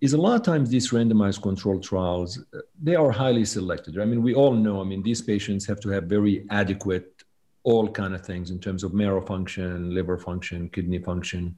is 0.00 0.12
a 0.14 0.22
lot 0.26 0.34
of 0.34 0.42
times 0.42 0.68
these 0.68 0.90
randomized 0.90 1.40
controlled 1.42 1.82
trials 1.82 2.30
they 2.82 2.96
are 3.02 3.10
highly 3.10 3.44
selected 3.44 3.98
i 4.00 4.04
mean 4.04 4.22
we 4.22 4.34
all 4.34 4.54
know 4.66 4.80
i 4.80 4.84
mean 4.84 5.02
these 5.02 5.22
patients 5.22 5.66
have 5.66 5.80
to 5.80 5.88
have 5.88 6.04
very 6.04 6.34
adequate 6.50 7.08
all 7.64 7.86
kind 7.88 8.12
of 8.14 8.22
things 8.30 8.50
in 8.50 8.58
terms 8.58 8.82
of 8.82 8.92
marrow 8.92 9.24
function 9.32 9.94
liver 9.94 10.18
function 10.18 10.68
kidney 10.70 10.98
function 10.98 11.54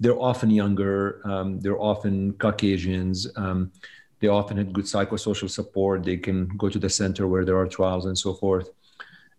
they're 0.00 0.22
often 0.30 0.50
younger 0.50 0.96
um, 1.30 1.58
they're 1.60 1.82
often 1.92 2.32
caucasians 2.34 3.26
um, 3.36 3.72
they 4.20 4.28
often 4.28 4.56
had 4.56 4.72
good 4.72 4.84
psychosocial 4.84 5.48
support. 5.48 6.04
They 6.04 6.16
can 6.16 6.48
go 6.56 6.68
to 6.68 6.78
the 6.78 6.90
center 6.90 7.26
where 7.28 7.44
there 7.44 7.56
are 7.56 7.66
trials 7.66 8.06
and 8.06 8.18
so 8.18 8.34
forth. 8.34 8.70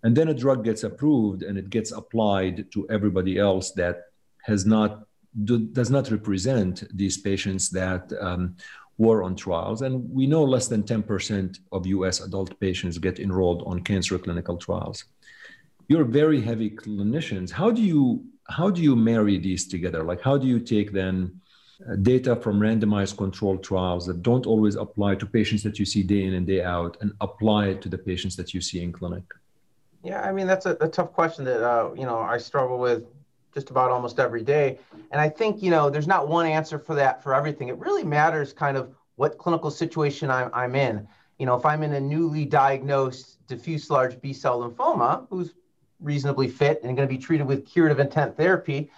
And 0.03 0.15
then 0.15 0.29
a 0.29 0.33
drug 0.33 0.63
gets 0.63 0.83
approved 0.83 1.43
and 1.43 1.57
it 1.57 1.69
gets 1.69 1.91
applied 1.91 2.71
to 2.71 2.87
everybody 2.89 3.37
else 3.37 3.71
that 3.71 4.03
has 4.43 4.65
not 4.65 5.05
do, 5.43 5.59
does 5.59 5.89
not 5.89 6.09
represent 6.09 6.83
these 6.95 7.17
patients 7.17 7.69
that 7.71 8.11
um, 8.19 8.55
were 8.97 9.23
on 9.23 9.35
trials. 9.35 9.81
And 9.81 10.09
we 10.11 10.27
know 10.27 10.43
less 10.43 10.67
than 10.67 10.83
10% 10.83 11.59
of 11.71 11.85
US 11.87 12.21
adult 12.21 12.59
patients 12.59 12.97
get 12.97 13.19
enrolled 13.19 13.63
on 13.65 13.81
cancer 13.81 14.17
clinical 14.17 14.57
trials. 14.57 15.05
You're 15.87 16.05
very 16.05 16.41
heavy 16.41 16.69
clinicians. 16.69 17.49
How 17.51 17.71
do 17.71 17.81
you 17.81 18.23
how 18.49 18.71
do 18.71 18.81
you 18.81 18.95
marry 18.95 19.37
these 19.37 19.67
together? 19.67 20.03
Like 20.03 20.21
how 20.21 20.35
do 20.37 20.47
you 20.47 20.59
take 20.59 20.91
then 20.91 21.39
uh, 21.87 21.95
data 21.97 22.35
from 22.35 22.59
randomized 22.59 23.15
controlled 23.15 23.63
trials 23.63 24.05
that 24.07 24.23
don't 24.23 24.47
always 24.47 24.75
apply 24.75 25.15
to 25.15 25.25
patients 25.25 25.63
that 25.63 25.77
you 25.79 25.85
see 25.85 26.03
day 26.03 26.23
in 26.23 26.33
and 26.33 26.47
day 26.47 26.63
out 26.63 26.97
and 27.01 27.13
apply 27.21 27.67
it 27.67 27.81
to 27.83 27.89
the 27.89 27.97
patients 27.97 28.35
that 28.37 28.53
you 28.53 28.59
see 28.59 28.81
in 28.81 28.91
clinic? 28.91 29.23
Yeah, 30.03 30.21
I 30.21 30.31
mean, 30.31 30.47
that's 30.47 30.65
a, 30.65 30.77
a 30.79 30.87
tough 30.87 31.11
question 31.11 31.43
that, 31.45 31.61
uh, 31.61 31.93
you 31.93 32.05
know, 32.05 32.19
I 32.19 32.37
struggle 32.37 32.79
with 32.79 33.03
just 33.53 33.69
about 33.69 33.91
almost 33.91 34.19
every 34.19 34.43
day. 34.43 34.79
And 35.11 35.19
I 35.19 35.27
think, 35.27 35.61
you 35.61 35.71
know, 35.71 35.89
there's 35.89 36.07
not 36.07 36.27
one 36.27 36.45
answer 36.45 36.79
for 36.79 36.95
that 36.95 37.21
for 37.21 37.33
everything. 37.33 37.67
It 37.67 37.77
really 37.77 38.03
matters 38.03 38.53
kind 38.53 38.77
of 38.77 38.95
what 39.15 39.37
clinical 39.37 39.71
situation 39.71 40.31
I'm, 40.31 40.49
I'm 40.53 40.75
in. 40.75 41.07
you 41.39 41.45
know, 41.45 41.55
if 41.55 41.65
I'm 41.65 41.81
in 41.83 41.93
a 41.93 41.99
newly 41.99 42.45
diagnosed 42.45 43.45
diffuse 43.47 43.89
large 43.89 44.21
B 44.21 44.33
cell 44.33 44.59
lymphoma 44.59 45.25
who's 45.29 45.53
reasonably 46.01 46.47
fit 46.47 46.81
and 46.83 46.95
going 46.95 47.07
to 47.07 47.13
be 47.13 47.17
treated 47.17 47.47
with 47.47 47.65
curative 47.65 47.99
intent 47.99 48.37
therapy, 48.37 48.91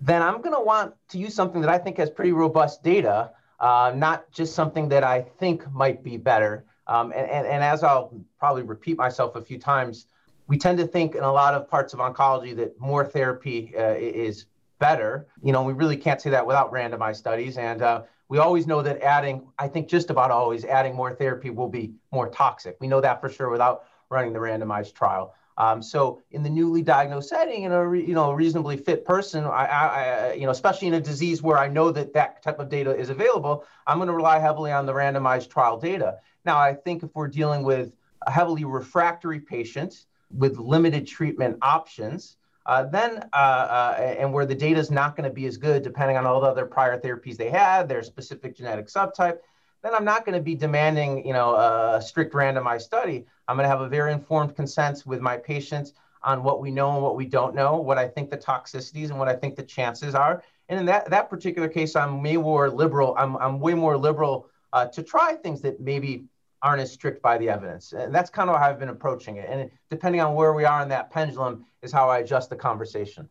then 0.00 0.22
I'm 0.22 0.40
going 0.40 0.54
to 0.54 0.60
want 0.60 0.94
to 1.08 1.18
use 1.18 1.34
something 1.34 1.60
that 1.60 1.70
I 1.70 1.76
think 1.76 1.98
has 1.98 2.08
pretty 2.08 2.32
robust 2.32 2.84
data, 2.84 3.32
uh, 3.58 3.92
not 3.94 4.30
just 4.30 4.54
something 4.54 4.88
that 4.90 5.02
I 5.02 5.22
think 5.22 5.70
might 5.72 6.04
be 6.04 6.16
better. 6.16 6.64
Um, 6.86 7.12
and, 7.14 7.28
and, 7.28 7.46
and 7.46 7.64
as 7.64 7.82
I'll 7.82 8.14
probably 8.38 8.62
repeat 8.62 8.96
myself 8.96 9.34
a 9.34 9.42
few 9.42 9.58
times, 9.58 10.06
we 10.48 10.56
tend 10.56 10.78
to 10.78 10.86
think 10.86 11.14
in 11.14 11.22
a 11.22 11.32
lot 11.32 11.54
of 11.54 11.68
parts 11.68 11.92
of 11.92 12.00
oncology 12.00 12.56
that 12.56 12.80
more 12.80 13.04
therapy 13.04 13.74
uh, 13.76 13.94
is 13.94 14.46
better. 14.78 15.28
You 15.42 15.52
know, 15.52 15.62
we 15.62 15.74
really 15.74 15.96
can't 15.96 16.20
say 16.20 16.30
that 16.30 16.46
without 16.46 16.72
randomized 16.72 17.16
studies. 17.16 17.58
And 17.58 17.82
uh, 17.82 18.02
we 18.28 18.38
always 18.38 18.66
know 18.66 18.82
that 18.82 19.02
adding, 19.02 19.46
I 19.58 19.68
think 19.68 19.88
just 19.88 20.10
about 20.10 20.30
always, 20.30 20.64
adding 20.64 20.94
more 20.94 21.14
therapy 21.14 21.50
will 21.50 21.68
be 21.68 21.92
more 22.12 22.28
toxic. 22.28 22.76
We 22.80 22.88
know 22.88 23.00
that 23.00 23.20
for 23.20 23.28
sure 23.28 23.50
without 23.50 23.84
running 24.08 24.32
the 24.32 24.38
randomized 24.38 24.94
trial. 24.94 25.34
Um, 25.58 25.82
so 25.82 26.22
in 26.30 26.44
the 26.44 26.50
newly 26.50 26.82
diagnosed 26.82 27.28
setting, 27.28 27.64
in 27.64 27.72
a 27.72 27.86
re, 27.86 28.06
you 28.06 28.14
know 28.14 28.30
reasonably 28.30 28.76
fit 28.76 29.04
person, 29.04 29.44
I, 29.44 29.66
I, 29.66 30.32
you 30.34 30.44
know 30.44 30.52
especially 30.52 30.86
in 30.86 30.94
a 30.94 31.00
disease 31.00 31.42
where 31.42 31.58
I 31.58 31.66
know 31.66 31.90
that 31.90 32.12
that 32.12 32.44
type 32.44 32.60
of 32.60 32.68
data 32.68 32.94
is 32.96 33.10
available, 33.10 33.64
I'm 33.84 33.98
going 33.98 34.06
to 34.06 34.14
rely 34.14 34.38
heavily 34.38 34.70
on 34.70 34.86
the 34.86 34.92
randomized 34.92 35.50
trial 35.50 35.76
data. 35.76 36.18
Now, 36.44 36.58
I 36.58 36.74
think 36.74 37.02
if 37.02 37.10
we're 37.12 37.26
dealing 37.26 37.64
with 37.64 37.96
a 38.24 38.30
heavily 38.30 38.64
refractory 38.64 39.40
patient 39.40 40.06
with 40.30 40.58
limited 40.58 41.06
treatment 41.06 41.58
options, 41.62 42.36
uh, 42.66 42.84
then 42.84 43.24
uh, 43.32 43.36
uh, 43.36 44.16
and 44.18 44.32
where 44.32 44.44
the 44.44 44.54
data 44.54 44.78
is 44.78 44.90
not 44.90 45.16
going 45.16 45.28
to 45.28 45.34
be 45.34 45.46
as 45.46 45.56
good 45.56 45.82
depending 45.82 46.16
on 46.16 46.26
all 46.26 46.40
the 46.40 46.46
other 46.46 46.66
prior 46.66 46.98
therapies 47.00 47.36
they 47.36 47.48
had, 47.50 47.88
their 47.88 48.02
specific 48.02 48.56
genetic 48.56 48.88
subtype, 48.88 49.38
then 49.82 49.94
I'm 49.94 50.04
not 50.04 50.26
going 50.26 50.36
to 50.36 50.42
be 50.42 50.54
demanding, 50.54 51.26
you 51.26 51.32
know, 51.32 51.54
a 51.54 52.02
strict 52.02 52.34
randomized 52.34 52.82
study. 52.82 53.24
I'm 53.46 53.56
going 53.56 53.64
to 53.64 53.70
have 53.70 53.80
a 53.80 53.88
very 53.88 54.12
informed 54.12 54.54
consent 54.54 55.04
with 55.06 55.20
my 55.20 55.36
patients 55.36 55.94
on 56.22 56.42
what 56.42 56.60
we 56.60 56.70
know 56.70 56.92
and 56.94 57.02
what 57.02 57.16
we 57.16 57.24
don't 57.24 57.54
know, 57.54 57.76
what 57.76 57.96
I 57.96 58.08
think 58.08 58.28
the 58.28 58.36
toxicities 58.36 59.10
and 59.10 59.18
what 59.18 59.28
I 59.28 59.36
think 59.36 59.56
the 59.56 59.62
chances 59.62 60.14
are. 60.14 60.42
And 60.68 60.80
in 60.80 60.86
that, 60.86 61.08
that 61.10 61.30
particular 61.30 61.68
case, 61.68 61.96
I'm 61.96 62.22
way 62.22 62.36
more 62.36 62.68
liberal. 62.68 63.14
I'm, 63.16 63.36
I'm 63.36 63.60
way 63.60 63.74
more 63.74 63.96
liberal 63.96 64.50
uh, 64.72 64.86
to 64.86 65.02
try 65.02 65.34
things 65.34 65.62
that 65.62 65.80
maybe 65.80 66.24
aren't 66.62 66.80
as 66.80 66.92
strict 66.92 67.22
by 67.22 67.38
the 67.38 67.48
evidence. 67.48 67.92
And 67.92 68.14
that's 68.14 68.30
kind 68.30 68.50
of 68.50 68.56
how 68.56 68.62
I've 68.62 68.78
been 68.78 68.88
approaching 68.88 69.36
it. 69.36 69.48
And 69.48 69.70
depending 69.90 70.20
on 70.20 70.34
where 70.34 70.52
we 70.52 70.64
are 70.64 70.82
in 70.82 70.88
that 70.88 71.10
pendulum 71.10 71.64
is 71.82 71.92
how 71.92 72.08
I 72.08 72.18
adjust 72.18 72.50
the 72.50 72.56
conversation. 72.56 73.28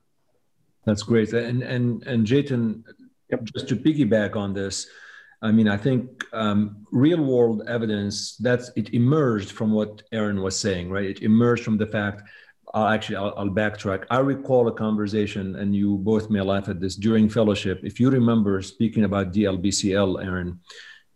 That's 0.86 1.04
great. 1.04 1.34
And 1.34 1.62
and 1.64 2.04
and 2.08 2.26
Jatin, 2.26 2.84
yep. 3.30 3.44
just 3.44 3.68
to 3.68 3.76
piggyback 3.76 4.38
on 4.38 4.54
this, 4.54 4.88
I 5.42 5.52
mean, 5.52 5.68
I 5.68 5.78
think 5.78 6.24
um, 6.34 6.88
real 6.92 7.22
world 7.22 7.64
evidence 7.68 8.38
that's 8.38 8.72
it 8.76 8.94
emerged 8.94 9.52
from 9.52 9.72
what 9.74 10.02
Aaron 10.12 10.42
was 10.42 10.58
saying, 10.58 10.90
right? 10.90 11.10
It 11.10 11.22
emerged 11.22 11.64
from 11.64 11.78
the 11.78 11.88
fact. 11.88 12.24
Uh, 12.74 12.88
actually, 12.88 13.16
I'll, 13.16 13.34
I'll, 13.38 13.50
backtrack. 13.50 14.06
I 14.10 14.20
recall 14.20 14.68
a 14.68 14.74
conversation, 14.74 15.56
and 15.56 15.74
you 15.74 15.98
both 15.98 16.30
may 16.30 16.42
laugh 16.42 16.68
at 16.68 16.82
this 16.82 16.96
during 16.96 17.30
fellowship. 17.30 17.80
If 17.84 17.98
you 18.00 18.10
remember 18.10 18.62
speaking 18.62 19.06
about 19.06 19.32
DLBCL, 19.32 20.24
Aaron, 20.24 20.60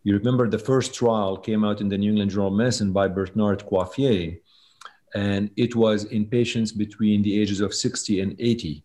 you 0.04 0.16
remember 0.16 0.48
the 0.48 0.58
first 0.58 0.94
trial 0.94 1.36
came 1.36 1.64
out 1.64 1.80
in 1.80 1.88
the 1.88 1.98
New 1.98 2.10
England 2.10 2.30
Journal 2.30 2.48
of 2.48 2.54
Medicine 2.54 2.92
by 2.92 3.08
Bertrand 3.08 3.64
Coiffier, 3.64 4.40
and 5.14 5.50
it 5.56 5.76
was 5.76 6.04
in 6.04 6.26
patients 6.26 6.72
between 6.72 7.22
the 7.22 7.40
ages 7.40 7.60
of 7.60 7.74
60 7.74 8.20
and 8.20 8.34
80, 8.38 8.82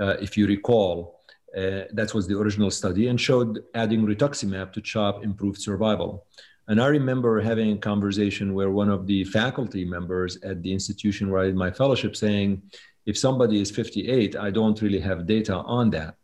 uh, 0.00 0.16
if 0.20 0.36
you 0.36 0.46
recall. 0.46 1.20
Uh, 1.56 1.84
that 1.92 2.12
was 2.12 2.26
the 2.26 2.38
original 2.38 2.70
study 2.70 3.08
and 3.08 3.18
showed 3.18 3.64
adding 3.74 4.06
rituximab 4.06 4.72
to 4.74 4.80
CHOP 4.82 5.24
improved 5.24 5.58
survival. 5.58 6.26
And 6.68 6.82
I 6.82 6.88
remember 6.88 7.40
having 7.40 7.72
a 7.72 7.78
conversation 7.78 8.52
where 8.52 8.70
one 8.70 8.90
of 8.90 9.06
the 9.06 9.24
faculty 9.24 9.84
members 9.84 10.36
at 10.42 10.62
the 10.62 10.72
institution 10.72 11.30
where 11.30 11.42
I 11.42 11.46
did 11.46 11.56
my 11.56 11.70
fellowship 11.70 12.14
saying, 12.14 12.62
if 13.06 13.16
somebody 13.16 13.60
is 13.60 13.70
58, 13.70 14.36
I 14.36 14.50
don't 14.50 14.80
really 14.82 14.98
have 14.98 15.26
data 15.26 15.54
on 15.54 15.90
that. 15.90 16.16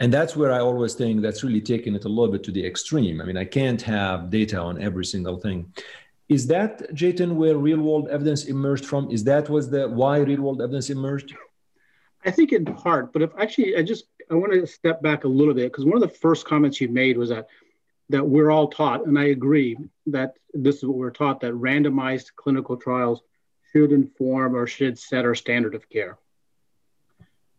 And 0.00 0.12
that's 0.12 0.36
where 0.36 0.52
I 0.52 0.60
always 0.60 0.94
think 0.94 1.22
that's 1.22 1.42
really 1.42 1.60
taking 1.60 1.94
it 1.94 2.04
a 2.04 2.08
little 2.08 2.30
bit 2.30 2.44
to 2.44 2.52
the 2.52 2.64
extreme. 2.64 3.20
I 3.20 3.24
mean, 3.24 3.36
I 3.36 3.44
can't 3.44 3.82
have 3.82 4.30
data 4.30 4.58
on 4.60 4.80
every 4.80 5.04
single 5.04 5.38
thing. 5.38 5.72
Is 6.28 6.46
that, 6.48 6.94
Jatin, 6.94 7.34
where 7.34 7.56
real 7.56 7.80
world 7.80 8.08
evidence 8.08 8.44
emerged 8.44 8.84
from? 8.86 9.10
Is 9.10 9.24
that 9.24 9.48
was 9.48 9.70
the 9.70 9.88
why 9.88 10.18
real 10.18 10.42
world 10.42 10.62
evidence 10.62 10.90
emerged? 10.90 11.34
I 12.24 12.30
think 12.30 12.52
in 12.52 12.64
part, 12.64 13.12
but 13.12 13.22
if 13.22 13.30
actually 13.38 13.76
I 13.76 13.82
just 13.82 14.04
I 14.30 14.34
want 14.34 14.52
to 14.52 14.66
step 14.66 15.00
back 15.00 15.24
a 15.24 15.28
little 15.28 15.54
bit 15.54 15.72
because 15.72 15.84
one 15.84 15.94
of 15.94 16.02
the 16.02 16.16
first 16.16 16.44
comments 16.44 16.80
you 16.80 16.88
made 16.88 17.16
was 17.16 17.30
that 17.30 17.46
that 18.10 18.26
we're 18.26 18.50
all 18.50 18.68
taught, 18.68 19.06
and 19.06 19.18
I 19.18 19.26
agree 19.26 19.76
that 20.06 20.34
this 20.52 20.76
is 20.76 20.84
what 20.84 20.96
we're 20.96 21.10
taught 21.10 21.40
that 21.40 21.52
randomized 21.52 22.34
clinical 22.36 22.76
trials 22.76 23.22
should 23.72 23.92
inform 23.92 24.56
or 24.56 24.66
should 24.66 24.98
set 24.98 25.24
our 25.24 25.34
standard 25.34 25.74
of 25.74 25.88
care. 25.88 26.18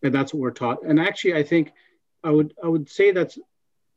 And 0.04 0.14
that's 0.14 0.34
what 0.34 0.42
we're 0.42 0.52
taught. 0.52 0.84
And 0.84 1.00
actually, 1.00 1.36
I 1.36 1.44
think 1.44 1.72
I 2.24 2.32
would 2.32 2.54
I 2.64 2.68
would 2.68 2.90
say 2.90 3.12
that's 3.12 3.38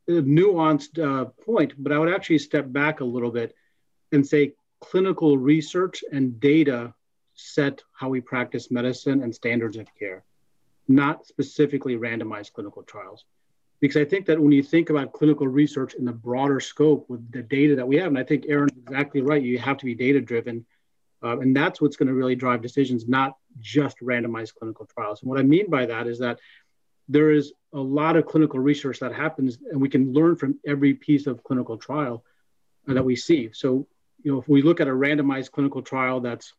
a 0.08 0.12
nuanced 0.12 0.98
uh, 0.98 1.26
point, 1.44 1.74
but 1.78 1.92
I 1.92 1.98
would 1.98 2.12
actually 2.12 2.38
step 2.38 2.70
back 2.70 3.00
a 3.00 3.04
little 3.04 3.30
bit 3.30 3.54
and 4.10 4.26
say 4.26 4.54
clinical 4.80 5.38
research 5.38 6.02
and 6.12 6.40
data 6.40 6.94
set 7.34 7.82
how 7.92 8.08
we 8.08 8.20
practice 8.20 8.70
medicine 8.70 9.22
and 9.22 9.34
standards 9.34 9.76
of 9.76 9.86
care 9.98 10.24
not 10.88 11.26
specifically 11.26 11.96
randomized 11.96 12.52
clinical 12.52 12.82
trials. 12.82 13.24
Because 13.80 13.96
I 13.96 14.04
think 14.04 14.26
that 14.26 14.40
when 14.40 14.52
you 14.52 14.62
think 14.62 14.90
about 14.90 15.12
clinical 15.12 15.48
research 15.48 15.94
in 15.94 16.04
the 16.04 16.12
broader 16.12 16.60
scope 16.60 17.08
with 17.08 17.30
the 17.32 17.42
data 17.42 17.74
that 17.76 17.86
we 17.86 17.96
have, 17.96 18.08
and 18.08 18.18
I 18.18 18.22
think 18.22 18.44
Aaron's 18.48 18.76
exactly 18.76 19.22
right, 19.22 19.42
you 19.42 19.58
have 19.58 19.78
to 19.78 19.84
be 19.84 19.94
data 19.94 20.20
driven. 20.20 20.64
Uh, 21.24 21.38
and 21.38 21.54
that's 21.54 21.80
what's 21.80 21.96
going 21.96 22.08
to 22.08 22.14
really 22.14 22.34
drive 22.34 22.62
decisions, 22.62 23.08
not 23.08 23.36
just 23.60 23.98
randomized 24.00 24.54
clinical 24.54 24.86
trials. 24.86 25.22
And 25.22 25.30
what 25.30 25.38
I 25.38 25.42
mean 25.42 25.68
by 25.68 25.86
that 25.86 26.06
is 26.06 26.18
that 26.20 26.40
there 27.08 27.30
is 27.30 27.52
a 27.72 27.80
lot 27.80 28.16
of 28.16 28.26
clinical 28.26 28.60
research 28.60 29.00
that 29.00 29.14
happens, 29.14 29.58
and 29.70 29.80
we 29.80 29.88
can 29.88 30.12
learn 30.12 30.36
from 30.36 30.58
every 30.66 30.94
piece 30.94 31.26
of 31.26 31.42
clinical 31.42 31.76
trial 31.76 32.24
that 32.86 33.04
we 33.04 33.16
see. 33.16 33.50
So, 33.52 33.86
you 34.22 34.32
know, 34.32 34.40
if 34.40 34.48
we 34.48 34.62
look 34.62 34.80
at 34.80 34.88
a 34.88 34.92
randomized 34.92 35.52
clinical 35.52 35.82
trial 35.82 36.20
that's 36.20 36.52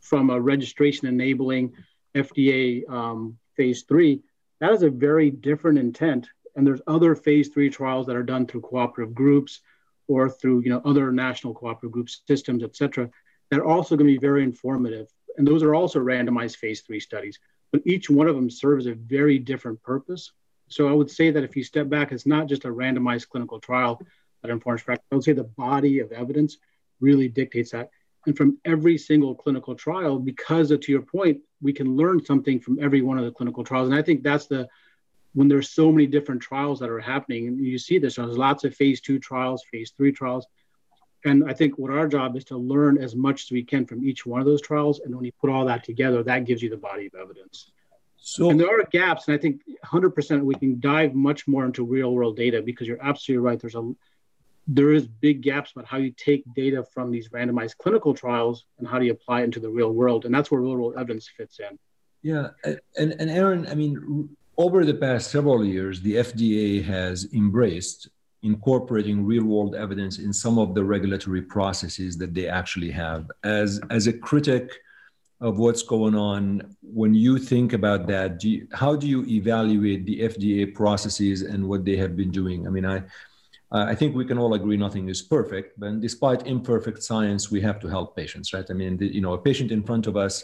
from 0.00 0.30
a 0.30 0.40
registration 0.40 1.08
enabling 1.08 1.74
FDA 2.14 2.88
um, 2.88 3.38
phase 3.56 3.82
three, 3.82 4.22
that 4.60 4.72
is 4.72 4.82
a 4.82 4.90
very 4.90 5.30
different 5.30 5.78
intent. 5.78 6.28
And 6.56 6.66
there's 6.66 6.82
other 6.86 7.14
phase 7.14 7.48
three 7.48 7.70
trials 7.70 8.06
that 8.06 8.16
are 8.16 8.22
done 8.22 8.46
through 8.46 8.62
cooperative 8.62 9.14
groups 9.14 9.60
or 10.08 10.28
through 10.28 10.62
you 10.62 10.70
know 10.70 10.82
other 10.84 11.12
national 11.12 11.54
cooperative 11.54 11.92
group 11.92 12.08
systems, 12.08 12.64
et 12.64 12.74
cetera, 12.74 13.08
that 13.50 13.60
are 13.60 13.66
also 13.66 13.96
going 13.96 14.08
to 14.08 14.14
be 14.14 14.26
very 14.26 14.42
informative. 14.42 15.08
And 15.36 15.46
those 15.46 15.62
are 15.62 15.74
also 15.74 16.00
randomized 16.00 16.56
phase 16.56 16.80
three 16.80 17.00
studies. 17.00 17.38
But 17.72 17.82
each 17.84 18.08
one 18.08 18.28
of 18.28 18.34
them 18.34 18.50
serves 18.50 18.86
a 18.86 18.94
very 18.94 19.38
different 19.38 19.82
purpose. 19.82 20.32
So 20.68 20.88
I 20.88 20.92
would 20.92 21.10
say 21.10 21.30
that 21.30 21.44
if 21.44 21.56
you 21.56 21.64
step 21.64 21.88
back, 21.88 22.12
it's 22.12 22.26
not 22.26 22.46
just 22.46 22.64
a 22.64 22.68
randomized 22.68 23.28
clinical 23.28 23.60
trial 23.60 24.00
that 24.42 24.50
informs 24.50 24.82
practice. 24.82 25.06
I 25.10 25.14
would 25.14 25.24
say 25.24 25.32
the 25.32 25.44
body 25.44 26.00
of 26.00 26.12
evidence 26.12 26.58
really 27.00 27.28
dictates 27.28 27.72
that 27.72 27.90
and 28.26 28.36
from 28.36 28.58
every 28.64 28.98
single 28.98 29.34
clinical 29.34 29.74
trial 29.74 30.18
because 30.18 30.70
of, 30.70 30.80
to 30.80 30.92
your 30.92 31.02
point 31.02 31.40
we 31.62 31.72
can 31.72 31.96
learn 31.96 32.24
something 32.24 32.60
from 32.60 32.78
every 32.80 33.02
one 33.02 33.18
of 33.18 33.24
the 33.24 33.30
clinical 33.30 33.64
trials 33.64 33.88
and 33.88 33.98
i 33.98 34.02
think 34.02 34.22
that's 34.22 34.46
the 34.46 34.68
when 35.34 35.48
there's 35.48 35.70
so 35.70 35.92
many 35.92 36.06
different 36.06 36.40
trials 36.40 36.80
that 36.80 36.90
are 36.90 37.00
happening 37.00 37.48
and 37.48 37.58
you 37.58 37.78
see 37.78 37.98
this 37.98 38.16
there's 38.16 38.36
lots 38.36 38.64
of 38.64 38.74
phase 38.74 39.00
two 39.00 39.18
trials 39.18 39.64
phase 39.70 39.92
three 39.96 40.12
trials 40.12 40.46
and 41.24 41.48
i 41.48 41.52
think 41.52 41.78
what 41.78 41.90
our 41.90 42.06
job 42.06 42.36
is 42.36 42.44
to 42.44 42.56
learn 42.56 42.98
as 42.98 43.16
much 43.16 43.44
as 43.44 43.50
we 43.50 43.62
can 43.62 43.84
from 43.86 44.04
each 44.04 44.24
one 44.26 44.40
of 44.40 44.46
those 44.46 44.62
trials. 44.62 45.00
And 45.00 45.14
when 45.14 45.24
you 45.24 45.32
put 45.40 45.50
all 45.50 45.64
that 45.66 45.84
together 45.84 46.22
that 46.22 46.44
gives 46.44 46.62
you 46.62 46.70
the 46.70 46.76
body 46.76 47.06
of 47.06 47.14
evidence. 47.14 47.70
So 48.16 48.50
and 48.50 48.58
there 48.60 48.68
are 48.68 48.84
gaps 48.84 49.28
and 49.28 49.34
i 49.34 49.38
think 49.38 49.62
100% 49.84 50.42
we 50.42 50.54
can 50.54 50.80
dive 50.80 51.14
much 51.14 51.46
more 51.48 51.64
into 51.64 51.84
real 51.84 52.12
world 52.12 52.36
data 52.36 52.62
because 52.62 52.86
you're 52.86 53.02
absolutely 53.02 53.44
right. 53.44 53.60
There's 53.60 53.74
a 53.74 53.92
there 54.70 54.92
is 54.92 55.06
big 55.06 55.40
gaps 55.40 55.72
about 55.72 55.86
how 55.86 55.96
you 55.96 56.10
take 56.10 56.44
data 56.54 56.84
from 56.92 57.10
these 57.10 57.30
randomized 57.30 57.78
clinical 57.78 58.12
trials 58.12 58.66
and 58.78 58.86
how 58.86 58.98
do 58.98 59.06
you 59.06 59.12
apply 59.12 59.40
it 59.40 59.44
into 59.44 59.60
the 59.60 59.70
real 59.70 59.90
world. 59.90 60.26
And 60.26 60.34
that's 60.34 60.50
where 60.50 60.60
real 60.60 60.76
world 60.76 60.94
evidence 60.98 61.26
fits 61.34 61.58
in. 61.58 61.78
Yeah. 62.22 62.48
And, 62.64 63.12
and 63.18 63.30
aaron 63.30 63.66
i 63.66 63.74
mean 63.74 64.28
over 64.56 64.84
the 64.84 64.94
past 64.94 65.30
several 65.30 65.64
years 65.64 66.00
the 66.02 66.16
fda 66.16 66.84
has 66.84 67.32
embraced 67.32 68.08
incorporating 68.42 69.24
real 69.24 69.44
world 69.44 69.74
evidence 69.74 70.18
in 70.18 70.32
some 70.32 70.58
of 70.58 70.74
the 70.74 70.84
regulatory 70.84 71.42
processes 71.42 72.16
that 72.16 72.34
they 72.34 72.48
actually 72.48 72.90
have 72.90 73.30
as 73.44 73.80
as 73.90 74.06
a 74.06 74.12
critic 74.12 74.70
of 75.40 75.58
what's 75.58 75.82
going 75.82 76.14
on 76.14 76.76
when 76.82 77.14
you 77.14 77.38
think 77.38 77.72
about 77.72 78.06
that 78.06 78.38
do 78.38 78.48
you, 78.48 78.68
how 78.72 78.94
do 78.94 79.08
you 79.08 79.24
evaluate 79.26 80.06
the 80.06 80.20
fda 80.20 80.72
processes 80.74 81.42
and 81.42 81.68
what 81.68 81.84
they 81.84 81.96
have 81.96 82.16
been 82.16 82.30
doing 82.30 82.66
i 82.66 82.70
mean 82.70 82.86
i 82.86 83.02
I 83.70 83.94
think 83.94 84.16
we 84.16 84.24
can 84.24 84.38
all 84.38 84.54
agree 84.54 84.78
nothing 84.78 85.08
is 85.10 85.20
perfect, 85.20 85.78
but 85.78 86.00
despite 86.00 86.46
imperfect 86.46 87.02
science, 87.02 87.50
we 87.50 87.60
have 87.60 87.78
to 87.80 87.88
help 87.88 88.16
patients, 88.16 88.54
right? 88.54 88.64
I 88.70 88.72
mean, 88.72 88.96
the, 88.96 89.06
you 89.06 89.20
know, 89.20 89.34
a 89.34 89.38
patient 89.38 89.70
in 89.70 89.82
front 89.82 90.06
of 90.06 90.16
us, 90.16 90.42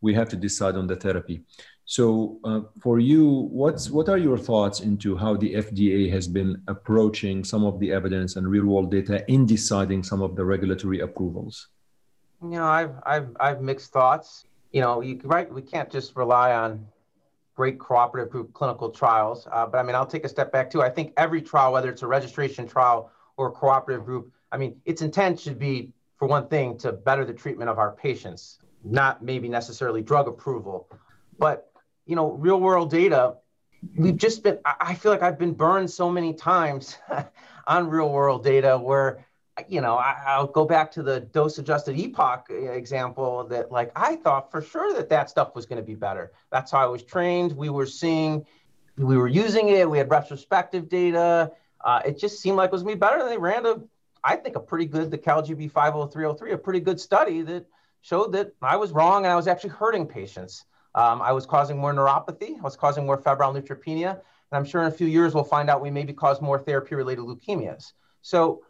we 0.00 0.14
have 0.14 0.28
to 0.28 0.36
decide 0.36 0.76
on 0.76 0.86
the 0.86 0.96
therapy. 0.96 1.42
So, 1.90 2.38
uh, 2.44 2.60
for 2.78 3.00
you, 3.00 3.48
what's 3.50 3.90
what 3.90 4.08
are 4.08 4.16
your 4.16 4.38
thoughts 4.38 4.78
into 4.78 5.16
how 5.16 5.34
the 5.34 5.54
FDA 5.54 6.08
has 6.12 6.28
been 6.28 6.62
approaching 6.68 7.42
some 7.42 7.64
of 7.64 7.80
the 7.80 7.90
evidence 7.90 8.36
and 8.36 8.46
real-world 8.46 8.92
data 8.92 9.24
in 9.26 9.44
deciding 9.44 10.04
some 10.04 10.22
of 10.22 10.36
the 10.36 10.44
regulatory 10.44 11.00
approvals? 11.00 11.66
You 12.40 12.50
know, 12.50 12.64
I've 12.64 12.94
I've 13.04 13.36
I've 13.40 13.60
mixed 13.60 13.90
thoughts. 13.90 14.44
You 14.70 14.82
know, 14.82 15.00
you 15.00 15.20
right, 15.24 15.52
we 15.52 15.62
can't 15.62 15.90
just 15.90 16.14
rely 16.14 16.52
on 16.52 16.86
great 17.56 17.80
cooperative 17.80 18.30
group 18.30 18.52
clinical 18.52 18.90
trials. 18.90 19.48
Uh, 19.50 19.66
but 19.66 19.78
I 19.78 19.82
mean, 19.82 19.96
I'll 19.96 20.06
take 20.06 20.24
a 20.24 20.28
step 20.28 20.52
back 20.52 20.70
too. 20.70 20.82
I 20.82 20.90
think 20.90 21.12
every 21.16 21.42
trial, 21.42 21.72
whether 21.72 21.90
it's 21.90 22.02
a 22.02 22.06
registration 22.06 22.68
trial 22.68 23.10
or 23.36 23.48
a 23.48 23.50
cooperative 23.50 24.04
group, 24.04 24.30
I 24.52 24.58
mean, 24.58 24.80
its 24.84 25.02
intent 25.02 25.40
should 25.40 25.58
be, 25.58 25.90
for 26.18 26.28
one 26.28 26.46
thing, 26.46 26.78
to 26.78 26.92
better 26.92 27.24
the 27.24 27.34
treatment 27.34 27.68
of 27.68 27.80
our 27.80 27.90
patients, 27.90 28.60
not 28.84 29.24
maybe 29.24 29.48
necessarily 29.48 30.02
drug 30.02 30.28
approval. 30.28 30.88
But 31.36 31.69
you 32.10 32.16
know, 32.16 32.32
real 32.32 32.60
world 32.60 32.90
data, 32.90 33.36
we've 33.96 34.16
just 34.16 34.42
been, 34.42 34.58
I 34.64 34.94
feel 34.94 35.12
like 35.12 35.22
I've 35.22 35.38
been 35.38 35.52
burned 35.54 35.88
so 35.92 36.10
many 36.10 36.34
times 36.34 36.98
on 37.68 37.88
real 37.88 38.10
world 38.10 38.42
data 38.42 38.76
where, 38.76 39.24
you 39.68 39.80
know, 39.80 39.94
I, 39.94 40.40
will 40.40 40.48
go 40.48 40.64
back 40.64 40.90
to 40.92 41.04
the 41.04 41.20
dose 41.20 41.58
adjusted 41.58 41.96
EPOCH 41.96 42.50
example 42.76 43.44
that, 43.44 43.70
like, 43.70 43.92
I 43.94 44.16
thought 44.16 44.50
for 44.50 44.60
sure 44.60 44.92
that 44.94 45.08
that 45.10 45.30
stuff 45.30 45.54
was 45.54 45.66
going 45.66 45.76
to 45.76 45.86
be 45.86 45.94
better. 45.94 46.32
That's 46.50 46.72
how 46.72 46.80
I 46.80 46.86
was 46.86 47.04
trained. 47.04 47.52
We 47.52 47.70
were 47.70 47.86
seeing, 47.86 48.44
we 48.96 49.16
were 49.16 49.28
using 49.28 49.68
it, 49.68 49.88
we 49.88 49.98
had 49.98 50.10
retrospective 50.10 50.88
data. 50.88 51.52
Uh, 51.84 52.02
it 52.04 52.18
just 52.18 52.40
seemed 52.40 52.56
like 52.56 52.70
it 52.70 52.72
was 52.72 52.82
going 52.82 52.94
to 52.94 52.96
be 52.96 53.00
better. 53.00 53.24
They 53.28 53.38
ran 53.38 53.66
a, 53.66 53.76
I 54.24 54.34
think, 54.34 54.56
a 54.56 54.60
pretty 54.60 54.86
good, 54.86 55.12
the 55.12 55.18
CALGB 55.18 55.70
50303, 55.70 56.52
a 56.52 56.58
pretty 56.58 56.80
good 56.80 57.00
study 57.00 57.42
that 57.42 57.66
showed 58.00 58.32
that 58.32 58.52
I 58.60 58.76
was 58.78 58.90
wrong 58.90 59.24
and 59.24 59.32
I 59.32 59.36
was 59.36 59.46
actually 59.46 59.70
hurting 59.70 60.06
patients. 60.06 60.64
Um, 60.94 61.22
I 61.22 61.32
was 61.32 61.46
causing 61.46 61.78
more 61.78 61.92
neuropathy. 61.92 62.58
I 62.58 62.62
was 62.62 62.76
causing 62.76 63.06
more 63.06 63.16
febrile 63.16 63.52
neutropenia. 63.54 64.10
And 64.10 64.58
I'm 64.58 64.64
sure 64.64 64.82
in 64.82 64.88
a 64.88 64.90
few 64.90 65.06
years 65.06 65.34
we'll 65.34 65.44
find 65.44 65.70
out 65.70 65.80
we 65.80 65.90
maybe 65.90 66.12
cause 66.12 66.40
more 66.40 66.58
therapy 66.58 66.94
related 66.94 67.24
leukemias. 67.24 67.92
So 68.22 68.62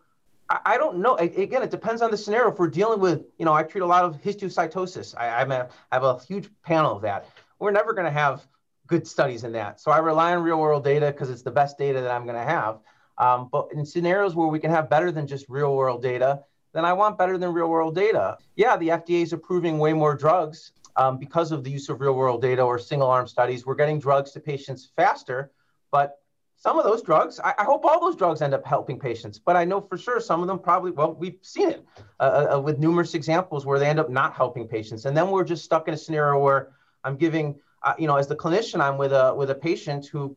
I, 0.48 0.58
I 0.66 0.76
don't 0.76 0.98
know. 0.98 1.16
I, 1.18 1.24
again, 1.24 1.62
it 1.62 1.70
depends 1.70 2.02
on 2.02 2.10
the 2.10 2.16
scenario. 2.16 2.52
If 2.52 2.58
we're 2.58 2.68
dealing 2.68 3.00
with, 3.00 3.24
you 3.38 3.44
know, 3.44 3.54
I 3.54 3.62
treat 3.62 3.82
a 3.82 3.86
lot 3.86 4.04
of 4.04 4.20
histiocytosis, 4.20 5.14
I, 5.16 5.40
I'm 5.40 5.50
a, 5.50 5.68
I 5.90 5.94
have 5.94 6.04
a 6.04 6.18
huge 6.18 6.50
panel 6.62 6.96
of 6.96 7.02
that. 7.02 7.28
We're 7.58 7.70
never 7.70 7.92
going 7.92 8.06
to 8.06 8.10
have 8.10 8.46
good 8.86 9.06
studies 9.06 9.44
in 9.44 9.52
that. 9.52 9.80
So 9.80 9.90
I 9.90 9.98
rely 9.98 10.34
on 10.34 10.42
real 10.42 10.58
world 10.58 10.84
data 10.84 11.06
because 11.06 11.30
it's 11.30 11.42
the 11.42 11.50
best 11.50 11.78
data 11.78 12.00
that 12.00 12.10
I'm 12.10 12.24
going 12.24 12.36
to 12.36 12.44
have. 12.44 12.80
Um, 13.16 13.48
but 13.52 13.68
in 13.72 13.84
scenarios 13.86 14.34
where 14.34 14.48
we 14.48 14.58
can 14.58 14.70
have 14.70 14.90
better 14.90 15.12
than 15.12 15.26
just 15.26 15.46
real 15.48 15.76
world 15.76 16.02
data, 16.02 16.40
then 16.72 16.84
I 16.84 16.92
want 16.92 17.18
better 17.18 17.36
than 17.38 17.52
real 17.52 17.68
world 17.68 17.94
data. 17.94 18.38
Yeah, 18.56 18.76
the 18.76 18.88
FDA 18.88 19.22
is 19.22 19.32
approving 19.32 19.78
way 19.78 19.92
more 19.92 20.14
drugs 20.14 20.72
um, 21.00 21.16
because 21.16 21.50
of 21.50 21.64
the 21.64 21.70
use 21.70 21.88
of 21.88 22.02
real 22.02 22.12
world 22.12 22.42
data 22.42 22.62
or 22.62 22.78
single 22.78 23.08
arm 23.08 23.26
studies, 23.26 23.64
we're 23.64 23.74
getting 23.74 23.98
drugs 23.98 24.32
to 24.32 24.40
patients 24.40 24.90
faster. 24.96 25.50
But 25.90 26.18
some 26.56 26.76
of 26.78 26.84
those 26.84 27.00
drugs, 27.00 27.40
I, 27.42 27.54
I, 27.58 27.64
hope 27.64 27.86
all 27.86 27.98
those 27.98 28.16
drugs 28.16 28.42
end 28.42 28.52
up 28.52 28.66
helping 28.66 28.98
patients. 28.98 29.38
But 29.38 29.56
I 29.56 29.64
know 29.64 29.80
for 29.80 29.96
sure 29.96 30.20
some 30.20 30.42
of 30.42 30.46
them 30.46 30.58
probably, 30.58 30.90
well, 30.90 31.14
we've 31.14 31.38
seen 31.40 31.70
it 31.70 31.86
uh, 32.20 32.22
uh, 32.22 32.56
uh, 32.56 32.60
with 32.60 32.78
numerous 32.78 33.14
examples 33.14 33.64
where 33.64 33.78
they 33.78 33.86
end 33.86 33.98
up 33.98 34.10
not 34.10 34.34
helping 34.34 34.68
patients. 34.68 35.06
And 35.06 35.16
then 35.16 35.30
we're 35.30 35.42
just 35.44 35.64
stuck 35.64 35.88
in 35.88 35.94
a 35.94 35.96
scenario 35.96 36.38
where 36.38 36.72
I'm 37.02 37.16
giving, 37.16 37.58
uh, 37.82 37.94
you 37.98 38.06
know, 38.06 38.16
as 38.16 38.26
the 38.26 38.36
clinician, 38.36 38.82
I'm 38.82 38.98
with 38.98 39.12
a, 39.12 39.34
with 39.34 39.48
a 39.48 39.54
patient 39.54 40.04
who 40.04 40.36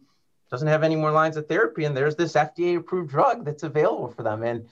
doesn't 0.50 0.70
have 0.70 0.82
any 0.82 0.96
more 0.96 1.12
lines 1.12 1.36
of 1.36 1.45
therapy 1.49 1.84
and 1.84 1.97
there's 1.97 2.15
this 2.15 2.34
FDA 2.36 2.78
approved 2.78 3.10
drug 3.10 3.43
that's 3.43 3.63
available 3.63 4.08
for 4.08 4.23
them. 4.23 4.43
And 4.43 4.65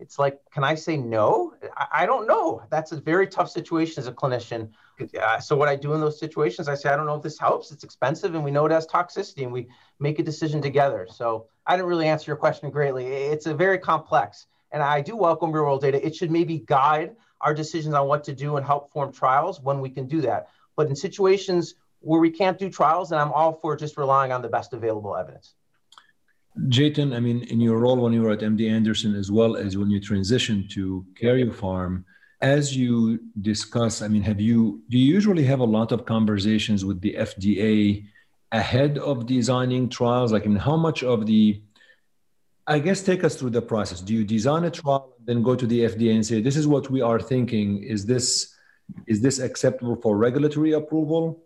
it's 0.00 0.18
like, 0.18 0.38
can 0.52 0.64
I 0.64 0.74
say 0.74 0.96
no? 0.96 1.54
I, 1.76 1.86
I 2.02 2.06
don't 2.06 2.26
know. 2.26 2.62
That's 2.70 2.92
a 2.92 3.00
very 3.00 3.26
tough 3.26 3.50
situation 3.50 4.00
as 4.00 4.06
a 4.06 4.12
clinician. 4.12 4.70
Uh, 5.20 5.38
so 5.40 5.56
what 5.56 5.68
I 5.68 5.76
do 5.76 5.92
in 5.94 6.00
those 6.00 6.18
situations, 6.18 6.68
I 6.68 6.74
say, 6.74 6.88
I 6.88 6.96
don't 6.96 7.06
know 7.06 7.16
if 7.16 7.22
this 7.22 7.38
helps. 7.38 7.70
It's 7.70 7.84
expensive, 7.84 8.34
and 8.34 8.44
we 8.44 8.50
know 8.50 8.66
it 8.66 8.72
has 8.72 8.86
toxicity, 8.86 9.42
and 9.42 9.52
we 9.52 9.68
make 9.98 10.18
a 10.18 10.22
decision 10.22 10.62
together. 10.62 11.06
So 11.10 11.46
I 11.66 11.76
didn't 11.76 11.88
really 11.88 12.08
answer 12.08 12.30
your 12.30 12.36
question 12.36 12.70
greatly. 12.70 13.06
It's 13.06 13.46
a 13.46 13.54
very 13.54 13.78
complex, 13.78 14.46
and 14.72 14.82
I 14.82 15.00
do 15.00 15.16
welcome 15.16 15.52
real 15.52 15.64
world 15.64 15.80
data. 15.80 16.04
It 16.04 16.14
should 16.14 16.30
maybe 16.30 16.58
guide 16.58 17.16
our 17.40 17.54
decisions 17.54 17.94
on 17.94 18.08
what 18.08 18.24
to 18.24 18.34
do 18.34 18.56
and 18.56 18.66
help 18.66 18.90
form 18.90 19.12
trials 19.12 19.60
when 19.60 19.80
we 19.80 19.90
can 19.90 20.06
do 20.06 20.20
that. 20.22 20.48
But 20.76 20.88
in 20.88 20.96
situations 20.96 21.74
where 22.00 22.20
we 22.20 22.30
can't 22.30 22.58
do 22.58 22.70
trials, 22.70 23.12
and 23.12 23.20
I'm 23.20 23.32
all 23.32 23.52
for 23.52 23.76
just 23.76 23.96
relying 23.96 24.32
on 24.32 24.42
the 24.42 24.48
best 24.48 24.72
available 24.72 25.16
evidence. 25.16 25.54
Jatin, 26.66 27.14
I 27.14 27.20
mean, 27.20 27.42
in 27.44 27.60
your 27.60 27.78
role 27.78 27.96
when 27.96 28.12
you 28.12 28.22
were 28.22 28.32
at 28.32 28.40
MD 28.40 28.68
Anderson, 28.70 29.14
as 29.14 29.30
well 29.30 29.56
as 29.56 29.76
when 29.76 29.90
you 29.90 30.00
transitioned 30.00 30.70
to 30.70 31.06
Karyopharm, 31.20 32.04
as 32.40 32.76
you 32.76 33.20
discuss, 33.42 34.02
I 34.02 34.08
mean, 34.08 34.22
have 34.22 34.40
you 34.40 34.82
do 34.88 34.98
you 34.98 35.12
usually 35.12 35.44
have 35.44 35.60
a 35.60 35.64
lot 35.64 35.92
of 35.92 36.04
conversations 36.04 36.84
with 36.84 37.00
the 37.00 37.14
FDA 37.14 38.04
ahead 38.52 38.98
of 38.98 39.26
designing 39.26 39.88
trials? 39.88 40.32
Like, 40.32 40.44
I 40.44 40.48
mean, 40.48 40.56
how 40.56 40.76
much 40.76 41.02
of 41.02 41.26
the 41.26 41.60
I 42.66 42.78
guess 42.78 43.02
take 43.02 43.24
us 43.24 43.34
through 43.34 43.50
the 43.50 43.62
process. 43.62 44.02
Do 44.02 44.12
you 44.12 44.24
design 44.24 44.64
a 44.64 44.70
trial 44.70 45.14
and 45.16 45.26
then 45.26 45.42
go 45.42 45.56
to 45.56 45.66
the 45.66 45.84
FDA 45.84 46.14
and 46.14 46.24
say, 46.24 46.42
"This 46.42 46.56
is 46.56 46.66
what 46.66 46.90
we 46.90 47.00
are 47.00 47.18
thinking. 47.18 47.82
Is 47.82 48.04
this 48.04 48.54
is 49.06 49.22
this 49.22 49.38
acceptable 49.38 49.96
for 49.96 50.18
regulatory 50.18 50.72
approval?" 50.72 51.42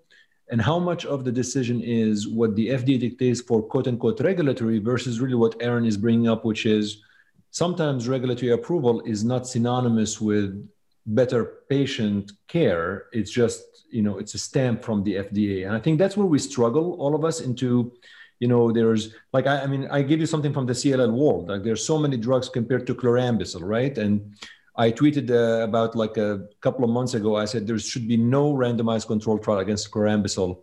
And 0.53 0.61
how 0.61 0.79
much 0.79 1.07
of 1.07 1.25
the 1.25 1.33
decision 1.33 1.81
is 1.81 2.29
what 2.29 2.55
the 2.55 2.69
FDA 2.69 3.01
dictates 3.01 3.41
for 3.41 3.63
quote 3.63 3.89
unquote 3.89 4.21
regulatory 4.21 4.79
versus 4.79 5.19
really 5.19 5.35
what 5.35 5.57
Aaron 5.61 5.87
is 5.87 5.97
bringing 5.97 6.29
up, 6.29 6.45
which 6.45 6.67
is 6.67 7.03
sometimes 7.51 8.07
regulatory 8.07 8.53
approval 8.53 9.01
is 9.01 9.25
not 9.25 9.47
synonymous 9.47 10.21
with 10.21 10.69
better 11.07 11.43
patient 11.71 12.33
care. 12.49 13.07
It's 13.15 13.31
just, 13.31 13.63
you 13.91 14.03
know, 14.03 14.19
it's 14.19 14.35
a 14.35 14.39
stamp 14.39 14.83
from 14.83 15.03
the 15.05 15.15
FDA. 15.15 15.65
And 15.67 15.75
I 15.75 15.81
think 15.81 15.99
that's 15.99 16.19
where 16.19 16.27
we 16.27 16.39
struggle, 16.39 17.01
all 17.01 17.15
of 17.15 17.25
us, 17.25 17.41
into, 17.41 17.91
you 18.39 18.47
know, 18.47 18.71
there's 18.73 19.15
like, 19.33 19.47
I, 19.47 19.63
I 19.63 19.67
mean, 19.67 19.89
I 19.91 20.03
give 20.03 20.21
you 20.21 20.27
something 20.27 20.53
from 20.53 20.67
the 20.67 20.75
CLL 20.75 21.15
world. 21.15 21.49
Like 21.49 21.63
there's 21.63 21.85
so 21.85 21.97
many 21.97 22.19
drugs 22.19 22.51
compared 22.51 22.87
to 22.89 22.95
chlorambucil, 22.95 23.63
right? 23.63 23.97
And 23.97 24.35
I 24.75 24.91
tweeted 24.91 25.31
uh, 25.31 25.65
about 25.65 25.95
like 25.95 26.17
a 26.17 26.47
couple 26.61 26.85
of 26.85 26.91
months 26.91 27.15
ago. 27.15 27.37
I 27.37 27.45
said 27.45 27.67
there 27.67 27.79
should 27.79 28.09
be 28.09 28.17
no 28.17 28.53
randomized 28.53 29.07
control 29.07 29.39
trial 29.39 29.59
against 29.59 29.91
chlorambucil 29.91 30.63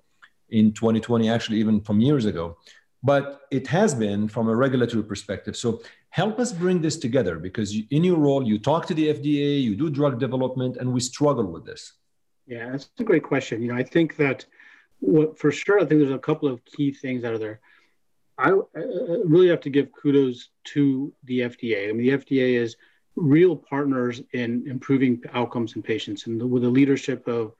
in 0.50 0.74
2020, 0.74 1.30
actually 1.30 1.60
even 1.60 1.82
from 1.82 2.00
years 2.00 2.26
ago. 2.26 2.58
But 3.04 3.42
it 3.52 3.68
has 3.68 3.94
been 3.94 4.28
from 4.28 4.50
a 4.50 4.56
regulatory 4.56 5.04
perspective. 5.04 5.56
So 5.56 5.82
help 6.10 6.40
us 6.40 6.52
bring 6.52 6.82
this 6.82 6.98
together 6.98 7.38
because 7.38 7.74
you, 7.74 7.86
in 7.92 8.04
your 8.04 8.18
role, 8.18 8.46
you 8.46 8.60
talk 8.60 8.88
to 8.88 8.94
the 8.94 9.14
FDA, 9.14 9.62
you 9.62 9.76
do 9.76 9.90
drug 9.90 10.20
development, 10.20 10.78
and 10.78 10.92
we 10.92 11.00
struggle 11.00 11.46
with 11.46 11.66
this. 11.66 11.94
Yeah, 12.48 12.72
that's 12.72 12.90
a 13.00 13.04
great 13.04 13.24
question. 13.24 13.62
You 13.62 13.70
know, 13.70 13.78
I 13.78 13.84
think 13.84 14.18
that 14.18 14.46
what 15.00 15.38
for 15.38 15.52
sure, 15.52 15.78
I 15.78 15.86
think 15.86 16.02
there's 16.02 16.12
a 16.12 16.18
couple 16.18 16.50
of 16.50 16.66
key 16.66 16.92
things 16.92 17.24
out 17.24 17.36
of 17.36 17.40
there. 17.40 17.60
I, 18.38 18.50
I 18.50 18.82
really 19.26 19.50
have 19.50 19.62
to 19.62 19.70
give 19.70 19.92
kudos 19.92 20.50
to 20.66 21.14
the 21.26 21.42
FDA. 21.42 21.90
I 21.90 21.94
mean, 21.94 22.08
the 22.08 22.26
FDA 22.26 22.56
is 22.56 22.76
real 23.16 23.56
partners 23.56 24.22
in 24.34 24.68
improving 24.68 25.22
outcomes 25.34 25.76
in 25.76 25.82
patients. 25.82 26.28
And 26.28 26.42
with 26.50 26.64
the 26.64 26.70
leadership 26.70 27.28
of, 27.28 27.54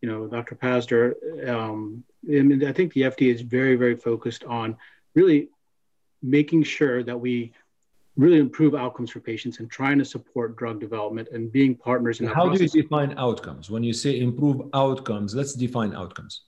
you 0.00 0.08
know, 0.08 0.26
Dr. 0.26 0.54
Pazdur, 0.54 1.48
um, 1.48 2.04
I, 2.28 2.42
mean, 2.42 2.64
I 2.66 2.72
think 2.72 2.92
the 2.92 3.02
FDA 3.02 3.32
is 3.32 3.40
very, 3.40 3.76
very 3.76 3.96
focused 3.96 4.44
on 4.44 4.76
really 5.14 5.48
making 6.22 6.62
sure 6.64 7.02
that 7.02 7.18
we 7.18 7.52
really 8.16 8.38
improve 8.38 8.74
outcomes 8.74 9.10
for 9.10 9.20
patients 9.20 9.58
and 9.58 9.70
trying 9.70 9.98
to 9.98 10.04
support 10.04 10.56
drug 10.56 10.80
development 10.80 11.28
and 11.32 11.50
being 11.50 11.74
partners 11.74 12.20
in 12.20 12.26
How 12.26 12.46
process. 12.46 12.70
do 12.70 12.78
you 12.78 12.82
define 12.84 13.14
outcomes? 13.18 13.70
When 13.70 13.82
you 13.82 13.92
say 13.92 14.20
improve 14.20 14.62
outcomes, 14.72 15.34
let's 15.34 15.54
define 15.54 15.94
outcomes. 15.94 16.42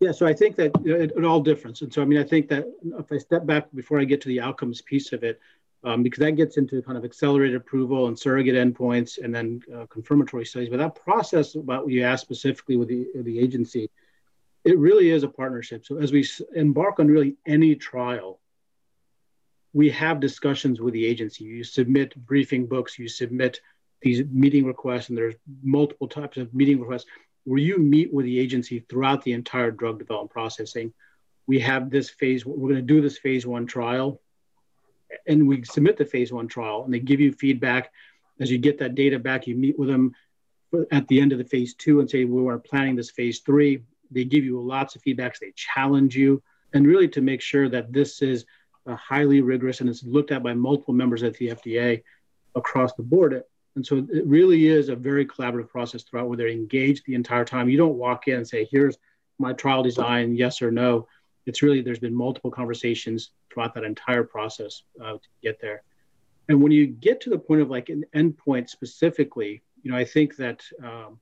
Yeah, 0.00 0.12
so 0.12 0.26
I 0.26 0.34
think 0.34 0.56
that 0.56 0.72
it, 0.84 1.12
it 1.16 1.24
all 1.24 1.40
differs. 1.40 1.82
And 1.82 1.92
so, 1.92 2.02
I 2.02 2.04
mean, 2.04 2.18
I 2.18 2.24
think 2.24 2.48
that 2.48 2.64
if 2.98 3.10
I 3.10 3.18
step 3.18 3.46
back 3.46 3.68
before 3.74 4.00
I 4.00 4.04
get 4.04 4.20
to 4.22 4.28
the 4.28 4.40
outcomes 4.40 4.82
piece 4.82 5.12
of 5.12 5.22
it, 5.22 5.40
um, 5.84 6.02
because 6.02 6.20
that 6.20 6.32
gets 6.32 6.56
into 6.56 6.82
kind 6.82 6.96
of 6.96 7.04
accelerated 7.04 7.56
approval 7.56 8.06
and 8.06 8.18
surrogate 8.18 8.54
endpoints 8.54 9.22
and 9.22 9.34
then 9.34 9.60
uh, 9.74 9.86
confirmatory 9.86 10.44
studies. 10.44 10.68
But 10.68 10.78
that 10.78 10.94
process, 10.94 11.54
about 11.54 11.84
what 11.84 11.92
you 11.92 12.04
asked 12.04 12.22
specifically 12.22 12.76
with 12.76 12.88
the, 12.88 13.06
the 13.14 13.38
agency, 13.38 13.90
it 14.64 14.78
really 14.78 15.10
is 15.10 15.24
a 15.24 15.28
partnership. 15.28 15.84
So 15.84 15.98
as 15.98 16.12
we 16.12 16.28
embark 16.54 17.00
on 17.00 17.08
really 17.08 17.36
any 17.46 17.74
trial, 17.74 18.38
we 19.72 19.90
have 19.90 20.20
discussions 20.20 20.80
with 20.80 20.94
the 20.94 21.06
agency. 21.06 21.44
You 21.44 21.64
submit 21.64 22.14
briefing 22.14 22.66
books, 22.66 22.98
you 22.98 23.08
submit 23.08 23.60
these 24.02 24.24
meeting 24.30 24.66
requests, 24.66 25.08
and 25.08 25.18
there's 25.18 25.34
multiple 25.62 26.08
types 26.08 26.36
of 26.36 26.52
meeting 26.54 26.80
requests 26.80 27.06
where 27.44 27.58
you 27.58 27.78
meet 27.78 28.12
with 28.12 28.26
the 28.26 28.38
agency 28.38 28.84
throughout 28.88 29.22
the 29.24 29.32
entire 29.32 29.70
drug 29.70 29.98
development 29.98 30.30
processing. 30.30 30.92
We 31.46 31.58
have 31.60 31.90
this 31.90 32.10
phase, 32.10 32.46
we're 32.46 32.68
going 32.68 32.74
to 32.76 32.82
do 32.82 33.00
this 33.00 33.18
phase 33.18 33.46
one 33.46 33.66
trial 33.66 34.20
and 35.26 35.46
we 35.46 35.64
submit 35.64 35.96
the 35.96 36.04
phase 36.04 36.32
one 36.32 36.48
trial 36.48 36.84
and 36.84 36.92
they 36.92 37.00
give 37.00 37.20
you 37.20 37.32
feedback. 37.32 37.92
As 38.40 38.50
you 38.50 38.58
get 38.58 38.78
that 38.78 38.94
data 38.94 39.18
back 39.18 39.46
you 39.46 39.54
meet 39.54 39.78
with 39.78 39.88
them 39.88 40.14
at 40.90 41.06
the 41.08 41.20
end 41.20 41.32
of 41.32 41.38
the 41.38 41.44
phase 41.44 41.74
two 41.74 42.00
and 42.00 42.10
say 42.10 42.24
we 42.24 42.48
are 42.48 42.58
planning 42.58 42.96
this 42.96 43.10
phase 43.10 43.40
three. 43.40 43.82
They 44.10 44.24
give 44.24 44.44
you 44.44 44.60
lots 44.60 44.96
of 44.96 45.02
feedbacks. 45.02 45.38
They 45.38 45.52
challenge 45.54 46.16
you. 46.16 46.42
And 46.72 46.86
really 46.86 47.08
to 47.08 47.20
make 47.20 47.40
sure 47.40 47.68
that 47.68 47.92
this 47.92 48.22
is 48.22 48.46
highly 48.88 49.40
rigorous 49.40 49.80
and 49.80 49.88
it's 49.88 50.02
looked 50.02 50.32
at 50.32 50.42
by 50.42 50.54
multiple 50.54 50.94
members 50.94 51.22
at 51.22 51.34
the 51.34 51.48
fda 51.48 52.02
across 52.54 52.92
the 52.94 53.02
board. 53.02 53.42
And 53.76 53.86
so 53.86 54.06
it 54.12 54.26
really 54.26 54.66
is 54.66 54.88
a 54.88 54.96
very 54.96 55.24
collaborative 55.24 55.68
process 55.68 56.02
throughout 56.02 56.28
where 56.28 56.36
they're 56.36 56.48
engaged 56.48 57.04
the 57.06 57.14
entire 57.14 57.44
time. 57.44 57.68
You 57.68 57.78
don't 57.78 57.96
walk 57.96 58.28
in 58.28 58.36
and 58.36 58.48
say 58.48 58.68
here's 58.70 58.98
my 59.38 59.52
trial 59.52 59.82
design, 59.82 60.34
yes 60.34 60.60
or 60.60 60.70
no. 60.70 61.06
It's 61.46 61.62
really 61.62 61.80
there's 61.80 61.98
been 61.98 62.14
multiple 62.14 62.50
conversations 62.50 63.30
throughout 63.52 63.74
that 63.74 63.84
entire 63.84 64.24
process 64.24 64.82
uh, 65.02 65.14
to 65.14 65.28
get 65.42 65.60
there. 65.60 65.82
And 66.48 66.62
when 66.62 66.72
you 66.72 66.86
get 66.86 67.20
to 67.22 67.30
the 67.30 67.38
point 67.38 67.60
of 67.60 67.70
like 67.70 67.88
an 67.88 68.04
endpoint 68.14 68.68
specifically, 68.68 69.62
you 69.82 69.90
know, 69.90 69.96
I 69.96 70.04
think 70.04 70.36
that 70.36 70.62
um, 70.82 71.18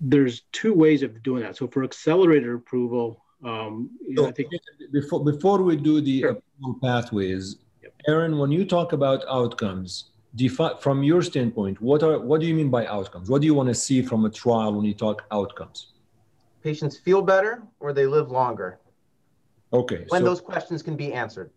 there's 0.00 0.42
two 0.52 0.74
ways 0.74 1.02
of 1.02 1.22
doing 1.22 1.42
that. 1.42 1.56
So 1.56 1.68
for 1.68 1.84
accelerated 1.84 2.52
approval, 2.52 3.22
um, 3.44 3.90
you 4.06 4.14
know, 4.14 4.26
I 4.26 4.32
think 4.32 4.50
before 4.92 5.24
before 5.24 5.62
we 5.62 5.76
do 5.76 6.00
the 6.00 6.20
sure. 6.20 6.42
pathways, 6.82 7.56
yep. 7.82 7.94
Aaron, 8.06 8.38
when 8.38 8.50
you 8.50 8.64
talk 8.64 8.92
about 8.92 9.24
outcomes, 9.28 10.10
defi- 10.36 10.76
from 10.80 11.02
your 11.02 11.22
standpoint, 11.22 11.80
what 11.80 12.02
are 12.02 12.18
what 12.20 12.40
do 12.40 12.46
you 12.46 12.54
mean 12.54 12.70
by 12.70 12.86
outcomes? 12.86 13.30
What 13.30 13.40
do 13.40 13.46
you 13.46 13.54
want 13.54 13.68
to 13.68 13.74
see 13.74 14.02
from 14.02 14.24
a 14.24 14.30
trial 14.30 14.74
when 14.74 14.84
you 14.84 14.94
talk 14.94 15.24
outcomes? 15.30 15.88
Patients 16.62 16.98
feel 16.98 17.22
better 17.22 17.62
or 17.80 17.94
they 17.94 18.06
live 18.06 18.30
longer. 18.30 18.79
Okay. 19.72 20.04
When 20.08 20.22
so, 20.22 20.24
those 20.24 20.40
questions 20.40 20.82
can 20.82 20.96
be 20.96 21.12
answered. 21.12 21.50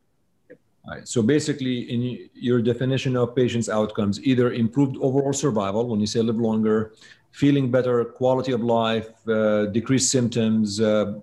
All 0.85 0.95
right. 0.95 1.07
So 1.07 1.21
basically, 1.21 1.79
in 1.93 2.29
your 2.33 2.61
definition 2.61 3.15
of 3.15 3.35
patients' 3.35 3.69
outcomes, 3.69 4.21
either 4.23 4.51
improved 4.53 4.97
overall 4.99 5.33
survival 5.33 5.87
when 5.87 5.99
you 5.99 6.07
say 6.07 6.21
live 6.21 6.37
longer, 6.37 6.93
feeling 7.31 7.71
better, 7.71 8.03
quality 8.03 8.51
of 8.51 8.61
life, 8.61 9.09
uh, 9.27 9.65
decreased 9.67 10.11
symptoms, 10.11 10.81
uh, 10.81 11.19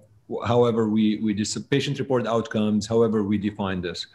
however 0.47 0.89
we 0.89 1.17
we 1.19 1.35
dis- 1.35 1.59
patient 1.71 1.99
reported 1.99 2.27
outcomes, 2.27 2.87
however 2.87 3.23
we 3.23 3.37
define 3.37 3.81
this. 3.81 4.07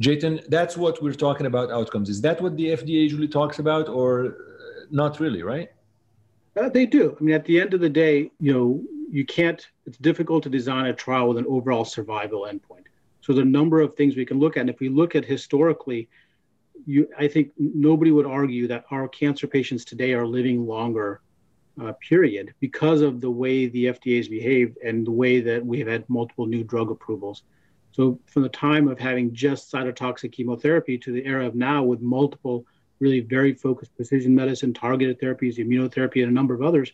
Jatin, 0.00 0.44
that's 0.48 0.76
what 0.76 1.02
we're 1.02 1.14
talking 1.14 1.46
about 1.46 1.70
outcomes. 1.70 2.08
Is 2.08 2.20
that 2.22 2.40
what 2.42 2.56
the 2.56 2.66
FDA 2.66 3.02
usually 3.08 3.28
talks 3.28 3.58
about, 3.58 3.88
or 3.88 4.26
uh, 4.26 4.30
not 4.90 5.20
really, 5.20 5.42
right? 5.42 5.70
Uh, 6.56 6.68
they 6.68 6.86
do. 6.86 7.16
I 7.18 7.22
mean, 7.22 7.34
at 7.34 7.44
the 7.44 7.60
end 7.60 7.74
of 7.74 7.80
the 7.80 7.88
day, 7.88 8.30
you 8.38 8.52
know, 8.52 8.82
you 9.14 9.24
can't. 9.24 9.64
It's 9.86 9.96
difficult 9.98 10.42
to 10.42 10.50
design 10.50 10.86
a 10.86 10.92
trial 10.92 11.28
with 11.28 11.38
an 11.38 11.46
overall 11.48 11.84
survival 11.84 12.48
endpoint. 12.50 12.86
So 13.20 13.32
the 13.32 13.44
number 13.44 13.80
of 13.80 13.94
things 13.94 14.16
we 14.16 14.26
can 14.26 14.40
look 14.40 14.56
at, 14.56 14.62
and 14.62 14.70
if 14.70 14.80
we 14.80 14.88
look 14.88 15.14
at 15.14 15.24
historically, 15.24 16.08
you, 16.84 17.08
I 17.16 17.28
think 17.28 17.52
nobody 17.56 18.10
would 18.10 18.26
argue 18.26 18.66
that 18.66 18.86
our 18.90 19.06
cancer 19.06 19.46
patients 19.46 19.84
today 19.84 20.14
are 20.14 20.26
living 20.26 20.66
longer, 20.66 21.20
uh, 21.80 21.92
period, 21.92 22.54
because 22.58 23.02
of 23.02 23.20
the 23.20 23.30
way 23.30 23.68
the 23.68 23.84
FDA 23.86 24.16
has 24.16 24.26
behaved 24.26 24.78
and 24.84 25.06
the 25.06 25.12
way 25.12 25.40
that 25.40 25.64
we 25.64 25.78
have 25.78 25.86
had 25.86 26.10
multiple 26.10 26.46
new 26.46 26.64
drug 26.64 26.90
approvals. 26.90 27.44
So 27.92 28.18
from 28.26 28.42
the 28.42 28.48
time 28.48 28.88
of 28.88 28.98
having 28.98 29.32
just 29.32 29.70
cytotoxic 29.72 30.32
chemotherapy 30.32 30.98
to 30.98 31.12
the 31.12 31.24
era 31.24 31.46
of 31.46 31.54
now 31.54 31.84
with 31.84 32.00
multiple 32.00 32.66
really 32.98 33.20
very 33.20 33.54
focused 33.54 33.94
precision 33.94 34.34
medicine, 34.34 34.74
targeted 34.74 35.20
therapies, 35.20 35.58
immunotherapy, 35.58 36.22
and 36.22 36.32
a 36.32 36.34
number 36.34 36.54
of 36.54 36.62
others, 36.62 36.90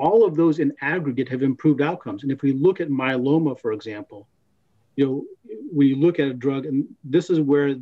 all 0.00 0.24
of 0.24 0.34
those 0.34 0.60
in 0.60 0.72
aggregate 0.80 1.28
have 1.28 1.42
improved 1.42 1.82
outcomes. 1.82 2.22
And 2.22 2.32
if 2.32 2.40
we 2.40 2.52
look 2.52 2.80
at 2.80 2.88
myeloma, 2.88 3.60
for 3.60 3.72
example, 3.72 4.26
you 4.96 5.04
know, 5.04 5.24
when 5.70 5.88
you 5.88 5.96
look 5.96 6.18
at 6.18 6.28
a 6.28 6.32
drug, 6.32 6.64
and 6.64 6.86
this 7.04 7.28
is 7.28 7.38
where 7.38 7.76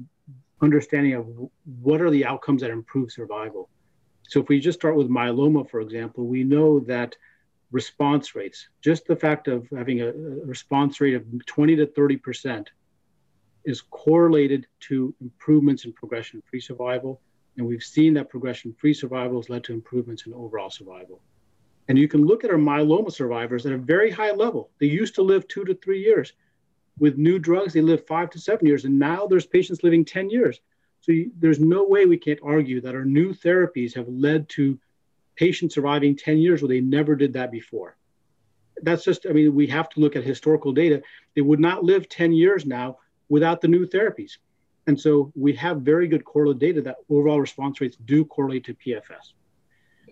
understanding 0.60 1.14
of 1.14 1.26
what 1.80 2.00
are 2.00 2.10
the 2.10 2.24
outcomes 2.24 2.62
that 2.62 2.70
improve 2.70 3.12
survival. 3.12 3.68
So 4.24 4.40
if 4.40 4.48
we 4.48 4.58
just 4.58 4.80
start 4.80 4.96
with 4.96 5.08
myeloma, 5.08 5.70
for 5.70 5.80
example, 5.80 6.26
we 6.26 6.42
know 6.42 6.80
that 6.80 7.14
response 7.70 8.34
rates, 8.34 8.68
just 8.82 9.06
the 9.06 9.14
fact 9.14 9.46
of 9.46 9.68
having 9.76 10.00
a, 10.02 10.12
response 10.44 11.00
rate 11.00 11.14
of 11.14 11.24
20 11.46 11.76
to 11.76 11.86
30% 11.86 12.66
is 13.64 13.80
correlated 13.90 14.66
to 14.80 15.14
improvements 15.20 15.84
in 15.84 15.92
progression 15.92 16.42
free 16.50 16.60
survival. 16.60 17.20
And 17.56 17.66
we've 17.66 17.82
seen 17.82 18.14
that 18.14 18.28
progression 18.28 18.74
free 18.76 18.94
survival 18.94 19.38
has 19.38 19.48
led 19.48 19.62
to 19.64 19.72
improvements 19.72 20.26
in 20.26 20.34
overall 20.34 20.70
survival. 20.70 21.20
And 21.88 21.98
you 21.98 22.06
can 22.06 22.26
look 22.26 22.44
at 22.44 22.50
our 22.50 22.58
myeloma 22.58 23.10
survivors 23.10 23.64
at 23.64 23.72
a 23.72 23.78
very 23.78 24.10
high 24.10 24.32
level. 24.32 24.70
They 24.78 24.86
used 24.86 25.14
to 25.14 25.22
live 25.22 25.48
two 25.48 25.64
to 25.64 25.74
three 25.74 26.00
years. 26.02 26.34
With 26.98 27.16
new 27.16 27.38
drugs, 27.38 27.72
they 27.72 27.80
live 27.80 28.06
five 28.06 28.30
to 28.30 28.38
seven 28.38 28.66
years. 28.66 28.84
And 28.84 28.98
now 28.98 29.26
there's 29.26 29.46
patients 29.46 29.82
living 29.82 30.04
10 30.04 30.28
years. 30.28 30.60
So 31.00 31.12
you, 31.12 31.30
there's 31.38 31.60
no 31.60 31.84
way 31.84 32.04
we 32.04 32.18
can't 32.18 32.40
argue 32.42 32.80
that 32.82 32.94
our 32.94 33.04
new 33.04 33.32
therapies 33.32 33.94
have 33.94 34.08
led 34.08 34.48
to 34.50 34.78
patients 35.36 35.74
surviving 35.74 36.16
10 36.16 36.38
years 36.38 36.60
where 36.60 36.68
they 36.68 36.80
never 36.80 37.14
did 37.14 37.32
that 37.34 37.50
before. 37.50 37.96
That's 38.82 39.04
just, 39.04 39.26
I 39.26 39.32
mean, 39.32 39.54
we 39.54 39.66
have 39.68 39.88
to 39.90 40.00
look 40.00 40.16
at 40.16 40.24
historical 40.24 40.72
data. 40.72 41.02
They 41.34 41.40
would 41.40 41.60
not 41.60 41.84
live 41.84 42.08
10 42.08 42.32
years 42.32 42.66
now 42.66 42.98
without 43.28 43.60
the 43.60 43.68
new 43.68 43.86
therapies. 43.86 44.32
And 44.86 44.98
so 44.98 45.32
we 45.34 45.54
have 45.54 45.82
very 45.82 46.08
good 46.08 46.24
correlated 46.24 46.60
data 46.60 46.82
that 46.82 46.96
overall 47.08 47.40
response 47.40 47.80
rates 47.80 47.96
do 48.04 48.24
correlate 48.24 48.64
to 48.64 48.74
PFS. 48.74 49.32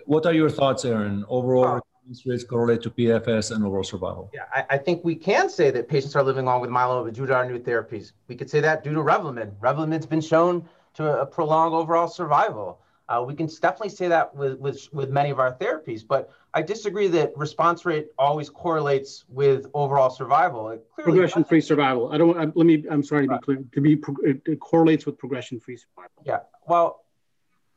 What 0.04 0.26
are 0.26 0.32
your 0.32 0.50
thoughts, 0.50 0.84
Aaron? 0.84 1.24
Overall 1.28 1.80
response 2.08 2.26
rates 2.26 2.44
correlate 2.44 2.82
to 2.82 2.90
PFS 2.90 3.54
and 3.54 3.64
overall 3.64 3.84
survival? 3.84 4.30
Yeah, 4.32 4.44
I, 4.52 4.64
I, 4.70 4.78
think 4.78 5.04
we 5.04 5.14
can 5.14 5.48
say 5.48 5.70
that 5.70 5.88
patients 5.88 6.14
are 6.16 6.22
living 6.22 6.44
long 6.44 6.60
with 6.60 6.70
myeloma 6.70 7.12
due 7.12 7.26
to 7.26 7.34
our 7.34 7.48
new 7.48 7.58
therapies. 7.58 8.12
We 8.28 8.36
could 8.36 8.50
say 8.50 8.60
that 8.60 8.84
due 8.84 8.94
to 8.94 9.00
Revlimid. 9.00 9.54
Revlimid's 9.60 10.06
been 10.06 10.20
shown 10.20 10.68
to 10.94 11.04
uh, 11.04 11.24
prolong 11.24 11.72
overall 11.72 12.08
survival. 12.08 12.80
Uh, 13.08 13.24
we 13.26 13.34
can 13.34 13.46
definitely 13.46 13.88
say 13.88 14.08
that 14.08 14.34
with, 14.34 14.58
with, 14.58 14.88
with 14.92 15.10
many 15.10 15.30
of 15.30 15.38
our 15.38 15.54
therapies, 15.54 16.02
but 16.06 16.32
I 16.54 16.62
disagree 16.62 17.06
that 17.08 17.36
response 17.36 17.84
rate 17.84 18.08
always 18.18 18.50
correlates 18.50 19.24
with 19.28 19.66
overall 19.74 20.10
survival. 20.10 20.76
Progression-free 20.98 21.60
survival. 21.60 22.10
I 22.10 22.18
don't. 22.18 22.36
I, 22.36 22.50
let 22.54 22.66
me. 22.66 22.82
I'm 22.90 23.04
sorry 23.04 23.28
to 23.28 23.34
be 23.34 23.38
clear. 23.40 23.64
To 23.74 23.80
be 23.80 24.00
it 24.24 24.58
correlates 24.58 25.06
with 25.06 25.18
progression-free 25.18 25.76
survival. 25.76 26.22
Yeah. 26.24 26.38
Well, 26.66 27.04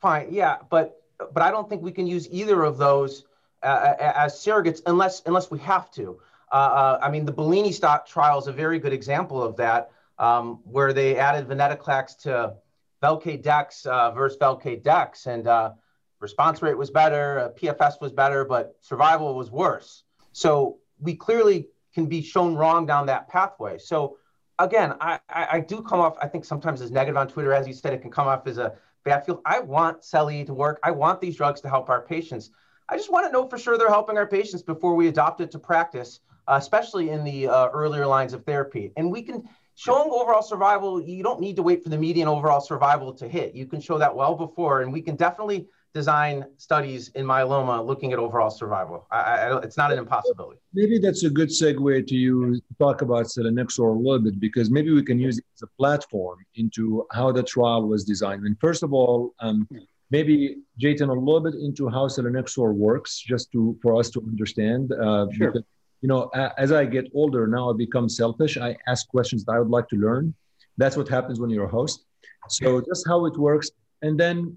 fine. 0.00 0.28
Yeah, 0.30 0.56
but 0.68 1.00
but 1.32 1.42
I 1.42 1.50
don't 1.50 1.68
think 1.68 1.82
we 1.82 1.92
can 1.92 2.06
use 2.06 2.28
either 2.30 2.62
of 2.62 2.78
those 2.78 3.24
uh, 3.62 3.94
as 3.98 4.34
surrogates 4.34 4.80
unless 4.86 5.22
unless 5.26 5.50
we 5.50 5.58
have 5.60 5.90
to. 5.92 6.18
Uh, 6.52 6.54
uh 6.54 6.98
I 7.02 7.10
mean, 7.10 7.24
the 7.24 7.32
Bellini 7.32 7.72
stock 7.72 8.06
trial 8.06 8.38
is 8.38 8.46
a 8.46 8.52
very 8.52 8.78
good 8.78 8.92
example 8.92 9.42
of 9.42 9.56
that, 9.56 9.90
um, 10.18 10.60
where 10.64 10.92
they 10.92 11.16
added 11.16 11.48
venetoclax 11.48 12.18
to 12.22 12.54
Velcade 13.02 13.42
Dex 13.42 13.86
uh, 13.86 14.10
versus 14.12 14.38
Velcade 14.38 14.82
Dex, 14.82 15.26
and 15.26 15.46
uh, 15.46 15.72
response 16.20 16.62
rate 16.62 16.76
was 16.76 16.90
better, 16.90 17.38
uh, 17.38 17.48
PFS 17.50 18.00
was 18.00 18.12
better, 18.12 18.44
but 18.44 18.76
survival 18.80 19.34
was 19.34 19.50
worse. 19.50 20.04
So 20.32 20.78
we 21.00 21.14
clearly 21.14 21.68
can 21.94 22.06
be 22.06 22.22
shown 22.22 22.54
wrong 22.54 22.86
down 22.86 23.06
that 23.06 23.28
pathway. 23.28 23.78
So 23.78 24.18
again, 24.58 24.94
I, 25.00 25.18
I, 25.28 25.48
I 25.52 25.60
do 25.60 25.82
come 25.82 26.00
off, 26.00 26.16
I 26.20 26.28
think 26.28 26.44
sometimes 26.44 26.80
as 26.82 26.90
negative 26.90 27.16
on 27.16 27.26
Twitter, 27.28 27.52
as 27.52 27.66
you 27.66 27.72
said, 27.72 27.92
it 27.92 28.02
can 28.02 28.10
come 28.10 28.28
off 28.28 28.46
as 28.46 28.58
a 28.58 28.74
bad 29.04 29.24
feel. 29.24 29.40
I 29.44 29.60
want 29.60 30.02
CELI 30.02 30.46
to 30.46 30.54
work. 30.54 30.80
I 30.82 30.90
want 30.90 31.20
these 31.20 31.36
drugs 31.36 31.60
to 31.62 31.68
help 31.68 31.88
our 31.88 32.02
patients. 32.02 32.50
I 32.88 32.96
just 32.96 33.10
want 33.10 33.26
to 33.26 33.32
know 33.32 33.46
for 33.46 33.58
sure 33.58 33.78
they're 33.78 33.88
helping 33.88 34.18
our 34.18 34.26
patients 34.26 34.62
before 34.62 34.94
we 34.94 35.08
adopt 35.08 35.40
it 35.40 35.50
to 35.52 35.58
practice, 35.58 36.20
uh, 36.48 36.56
especially 36.58 37.10
in 37.10 37.24
the 37.24 37.48
uh, 37.48 37.68
earlier 37.68 38.06
lines 38.06 38.32
of 38.32 38.44
therapy. 38.44 38.92
And 38.96 39.10
we 39.10 39.22
can 39.22 39.48
showing 39.74 40.10
overall 40.10 40.42
survival, 40.42 41.00
you 41.00 41.22
don't 41.22 41.40
need 41.40 41.56
to 41.56 41.62
wait 41.62 41.82
for 41.82 41.88
the 41.88 41.96
median 41.96 42.28
overall 42.28 42.60
survival 42.60 43.14
to 43.14 43.26
hit. 43.26 43.54
You 43.54 43.66
can 43.66 43.80
show 43.80 43.96
that 43.98 44.14
well 44.14 44.34
before, 44.34 44.82
and 44.82 44.92
we 44.92 45.00
can 45.00 45.16
definitely 45.16 45.68
design 45.92 46.44
studies 46.56 47.08
in 47.14 47.26
myeloma 47.26 47.84
looking 47.84 48.12
at 48.12 48.18
overall 48.18 48.50
survival. 48.50 49.06
I, 49.10 49.18
I, 49.18 49.58
it's 49.60 49.76
not 49.76 49.92
an 49.92 49.98
impossibility. 49.98 50.60
Maybe 50.72 50.98
that's 50.98 51.24
a 51.24 51.30
good 51.30 51.48
segue 51.48 52.06
to 52.06 52.14
you 52.14 52.54
to 52.56 52.74
talk 52.78 53.02
about 53.02 53.26
selinexor 53.26 53.96
a 53.96 53.98
little 53.98 54.20
bit 54.20 54.38
because 54.38 54.70
maybe 54.70 54.92
we 54.92 55.02
can 55.02 55.18
use 55.18 55.38
it 55.38 55.44
as 55.54 55.62
a 55.62 55.66
platform 55.78 56.38
into 56.54 57.06
how 57.10 57.32
the 57.32 57.42
trial 57.42 57.88
was 57.88 58.04
designed. 58.04 58.44
And 58.44 58.58
first 58.60 58.82
of 58.82 58.92
all, 58.92 59.34
um, 59.40 59.68
maybe 60.10 60.58
Jatin 60.80 61.08
a 61.08 61.12
little 61.12 61.40
bit 61.40 61.54
into 61.54 61.88
how 61.88 62.06
selinexor 62.06 62.72
works, 62.72 63.18
just 63.18 63.50
to 63.52 63.76
for 63.82 63.98
us 63.98 64.10
to 64.10 64.20
understand. 64.20 64.92
Uh, 64.92 65.26
sure. 65.32 65.52
Because, 65.52 65.64
you 66.02 66.08
know, 66.08 66.30
as 66.56 66.72
I 66.72 66.84
get 66.84 67.10
older 67.14 67.46
now, 67.46 67.70
I 67.70 67.76
become 67.76 68.08
selfish. 68.08 68.56
I 68.56 68.76
ask 68.86 69.08
questions 69.08 69.44
that 69.44 69.52
I 69.52 69.58
would 69.58 69.70
like 69.70 69.88
to 69.88 69.96
learn. 69.96 70.34
That's 70.78 70.96
what 70.96 71.08
happens 71.08 71.40
when 71.40 71.50
you're 71.50 71.66
a 71.66 71.68
host. 71.68 72.04
So 72.48 72.80
just 72.80 73.06
how 73.06 73.26
it 73.26 73.36
works, 73.36 73.70
and 74.02 74.18
then 74.18 74.56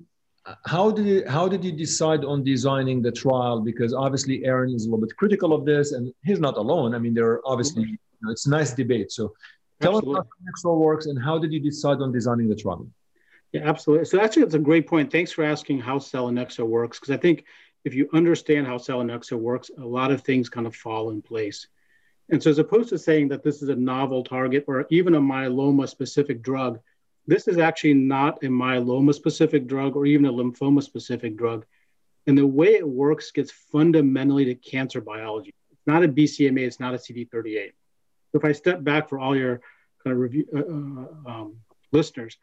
how 0.65 0.91
did 0.91 1.05
you, 1.05 1.23
how 1.27 1.47
did 1.47 1.63
you 1.63 1.71
decide 1.71 2.25
on 2.25 2.43
designing 2.43 3.01
the 3.01 3.11
trial? 3.11 3.61
Because 3.61 3.93
obviously 3.93 4.43
Aaron 4.45 4.73
is 4.73 4.85
a 4.85 4.89
little 4.89 5.05
bit 5.05 5.15
critical 5.15 5.53
of 5.53 5.65
this, 5.65 5.93
and 5.93 6.13
he's 6.23 6.39
not 6.39 6.57
alone. 6.57 6.93
I 6.95 6.99
mean, 6.99 7.13
there 7.13 7.27
are 7.27 7.41
obviously 7.45 7.83
mm-hmm. 7.83 7.91
you 7.91 8.19
know, 8.21 8.31
it's 8.31 8.45
a 8.45 8.49
nice 8.49 8.73
debate. 8.73 9.11
So 9.11 9.33
tell 9.81 9.97
absolutely. 9.97 10.21
us 10.21 10.27
how 10.63 10.71
Nexor 10.71 10.77
works, 10.77 11.05
and 11.05 11.21
how 11.21 11.37
did 11.37 11.53
you 11.53 11.59
decide 11.59 12.01
on 12.01 12.11
designing 12.11 12.49
the 12.49 12.55
trial? 12.55 12.87
Yeah, 13.53 13.61
absolutely. 13.69 14.05
So 14.05 14.19
actually, 14.19 14.43
it's 14.43 14.55
a 14.55 14.59
great 14.59 14.87
point. 14.87 15.11
Thanks 15.11 15.31
for 15.31 15.43
asking 15.43 15.79
how 15.79 15.97
selinexor 15.97 16.67
works, 16.67 16.99
because 16.99 17.13
I 17.13 17.17
think 17.17 17.45
if 17.85 17.93
you 17.93 18.09
understand 18.13 18.67
how 18.67 18.77
selinexor 18.77 19.37
works, 19.37 19.71
a 19.77 19.85
lot 19.85 20.11
of 20.11 20.21
things 20.21 20.49
kind 20.49 20.67
of 20.67 20.75
fall 20.75 21.11
in 21.11 21.21
place. 21.21 21.67
And 22.29 22.41
so, 22.41 22.49
as 22.49 22.57
opposed 22.57 22.89
to 22.89 22.97
saying 22.97 23.27
that 23.29 23.43
this 23.43 23.61
is 23.61 23.69
a 23.69 23.75
novel 23.75 24.23
target 24.23 24.65
or 24.67 24.87
even 24.89 25.15
a 25.15 25.21
myeloma 25.21 25.87
specific 25.87 26.41
drug, 26.41 26.79
this 27.25 27.47
is 27.47 27.57
actually 27.57 27.93
not 27.93 28.43
a 28.43 28.47
myeloma 28.47 29.13
specific 29.13 29.67
drug 29.67 29.95
or 29.95 30.05
even 30.05 30.25
a 30.25 30.31
lymphoma 30.31 30.83
specific 30.83 31.37
drug. 31.37 31.65
And 32.27 32.37
the 32.37 32.47
way 32.47 32.73
it 32.75 32.87
works 32.87 33.31
gets 33.31 33.51
fundamentally 33.51 34.45
to 34.45 34.55
cancer 34.55 35.01
biology. 35.01 35.53
It's 35.71 35.87
not 35.87 36.03
a 36.03 36.07
BCMA, 36.07 36.67
it's 36.67 36.79
not 36.79 36.93
a 36.93 36.97
CD38. 36.97 37.71
So 38.31 38.39
if 38.39 38.45
I 38.45 38.51
step 38.51 38.83
back 38.83 39.09
for 39.09 39.19
all 39.19 39.35
your 39.35 39.61
kind 40.03 40.13
of 40.13 40.17
review 40.17 40.45
uh, 40.55 40.59
uh, 40.59 41.33
um, 41.33 41.55
listeners, 41.91 42.37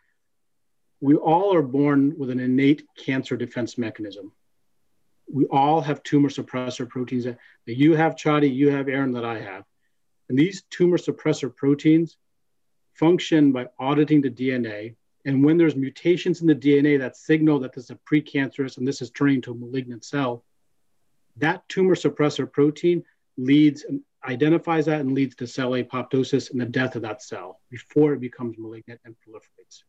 we 1.01 1.15
all 1.15 1.55
are 1.55 1.63
born 1.63 2.15
with 2.19 2.31
an 2.31 2.41
innate 2.41 2.87
cancer 2.97 3.37
defense 3.37 3.79
mechanism 3.79 4.33
we 5.33 5.47
all 5.47 5.81
have 5.81 6.03
tumor 6.03 6.29
suppressor 6.29 6.89
proteins 6.89 7.25
that, 7.25 7.39
that 7.67 7.77
you 7.77 7.95
have, 7.95 8.17
Shadi, 8.17 8.53
you 8.53 8.71
have, 8.71 8.89
Aaron, 8.89 9.13
that 9.13 9.25
I 9.25 9.39
have. 9.41 9.65
And 10.29 10.39
these 10.39 10.63
tumor 10.71 10.99
suppressor 10.99 11.55
proteins 11.55 12.17
function 12.95 13.53
by 13.53 13.69
auditing 13.79 14.21
the 14.21 14.31
DNA. 14.31 14.95
And 15.25 15.45
when 15.45 15.59
there's 15.59 15.77
mutations 15.77 16.41
in 16.41 16.47
the 16.47 16.55
DNA 16.55 16.99
that 16.99 17.17
signal 17.17 17.59
that 17.61 17.73
this 17.73 17.85
is 17.85 17.91
a 17.91 17.99
precancerous 18.11 18.79
and 18.79 18.87
this 18.87 19.03
is 19.03 19.11
turning 19.11 19.41
to 19.43 19.53
a 19.53 19.55
malignant 19.55 20.05
cell, 20.05 20.45
that 21.37 21.69
tumor 21.69 21.95
suppressor 21.95 22.51
protein 22.51 23.05
leads 23.37 23.85
and 23.85 24.01
identifies 24.29 24.87
that 24.87 25.01
and 25.01 25.13
leads 25.13 25.35
to 25.37 25.47
cell 25.47 25.71
apoptosis 25.71 26.51
and 26.51 26.61
the 26.61 26.67
death 26.67 26.97
of 26.97 27.03
that 27.03 27.23
cell 27.23 27.61
before 27.71 28.13
it 28.13 28.21
becomes 28.21 28.57
malignant 28.59 29.01
and 29.05 29.15
proliferates. 29.17 29.83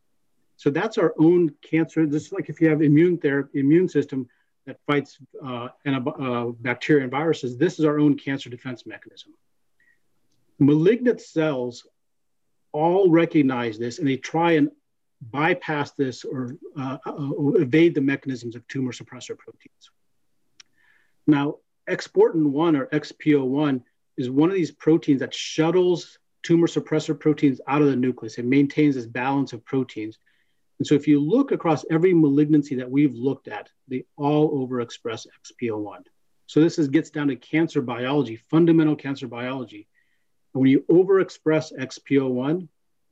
So 0.56 0.70
that's 0.70 0.96
our 0.96 1.14
own 1.18 1.54
cancer. 1.60 2.06
This 2.06 2.26
is 2.26 2.32
like 2.32 2.48
if 2.48 2.60
you 2.60 2.68
have 2.68 2.82
immune 2.82 3.18
therapy, 3.18 3.60
immune 3.60 3.88
system 3.88 4.28
that 4.66 4.78
fights 4.86 5.18
uh, 5.44 5.68
uh, 5.84 6.44
bacteria 6.60 7.02
and 7.02 7.10
viruses. 7.10 7.58
This 7.58 7.78
is 7.78 7.84
our 7.84 7.98
own 7.98 8.16
cancer 8.16 8.48
defense 8.48 8.86
mechanism. 8.86 9.34
Malignant 10.58 11.20
cells 11.20 11.86
all 12.72 13.10
recognize 13.10 13.78
this 13.78 13.98
and 13.98 14.08
they 14.08 14.16
try 14.16 14.52
and 14.52 14.70
bypass 15.30 15.92
this 15.92 16.24
or 16.24 16.56
uh, 16.76 16.98
uh 17.06 17.30
evade 17.54 17.94
the 17.94 18.00
mechanisms 18.00 18.56
of 18.56 18.66
tumor 18.66 18.92
suppressor 18.92 19.38
proteins. 19.38 19.90
Now, 21.26 21.56
exportin 21.88 22.46
1 22.46 22.76
or 22.76 22.86
XPO1 22.86 23.82
is 24.16 24.30
one 24.30 24.50
of 24.50 24.56
these 24.56 24.72
proteins 24.72 25.20
that 25.20 25.34
shuttles 25.34 26.18
tumor 26.42 26.66
suppressor 26.66 27.18
proteins 27.18 27.60
out 27.68 27.82
of 27.82 27.88
the 27.88 27.96
nucleus. 27.96 28.38
It 28.38 28.44
maintains 28.44 28.94
this 28.94 29.06
balance 29.06 29.52
of 29.52 29.64
proteins. 29.64 30.18
And 30.78 30.86
so 30.86 30.94
if 30.94 31.06
you 31.06 31.20
look 31.20 31.52
across 31.52 31.84
every 31.90 32.12
malignancy 32.12 32.74
that 32.76 32.90
we've 32.90 33.14
looked 33.14 33.46
at, 33.46 33.70
they 33.86 34.04
all 34.16 34.66
overexpress 34.66 35.26
XPO1. 35.46 36.00
So 36.46 36.60
this 36.60 36.78
is, 36.78 36.88
gets 36.88 37.10
down 37.10 37.28
to 37.28 37.36
cancer 37.36 37.80
biology, 37.80 38.36
fundamental 38.50 38.96
cancer 38.96 39.28
biology. 39.28 39.86
And 40.54 40.60
when 40.60 40.70
you 40.70 40.80
overexpress 40.90 41.72
XPO1, 41.78 42.68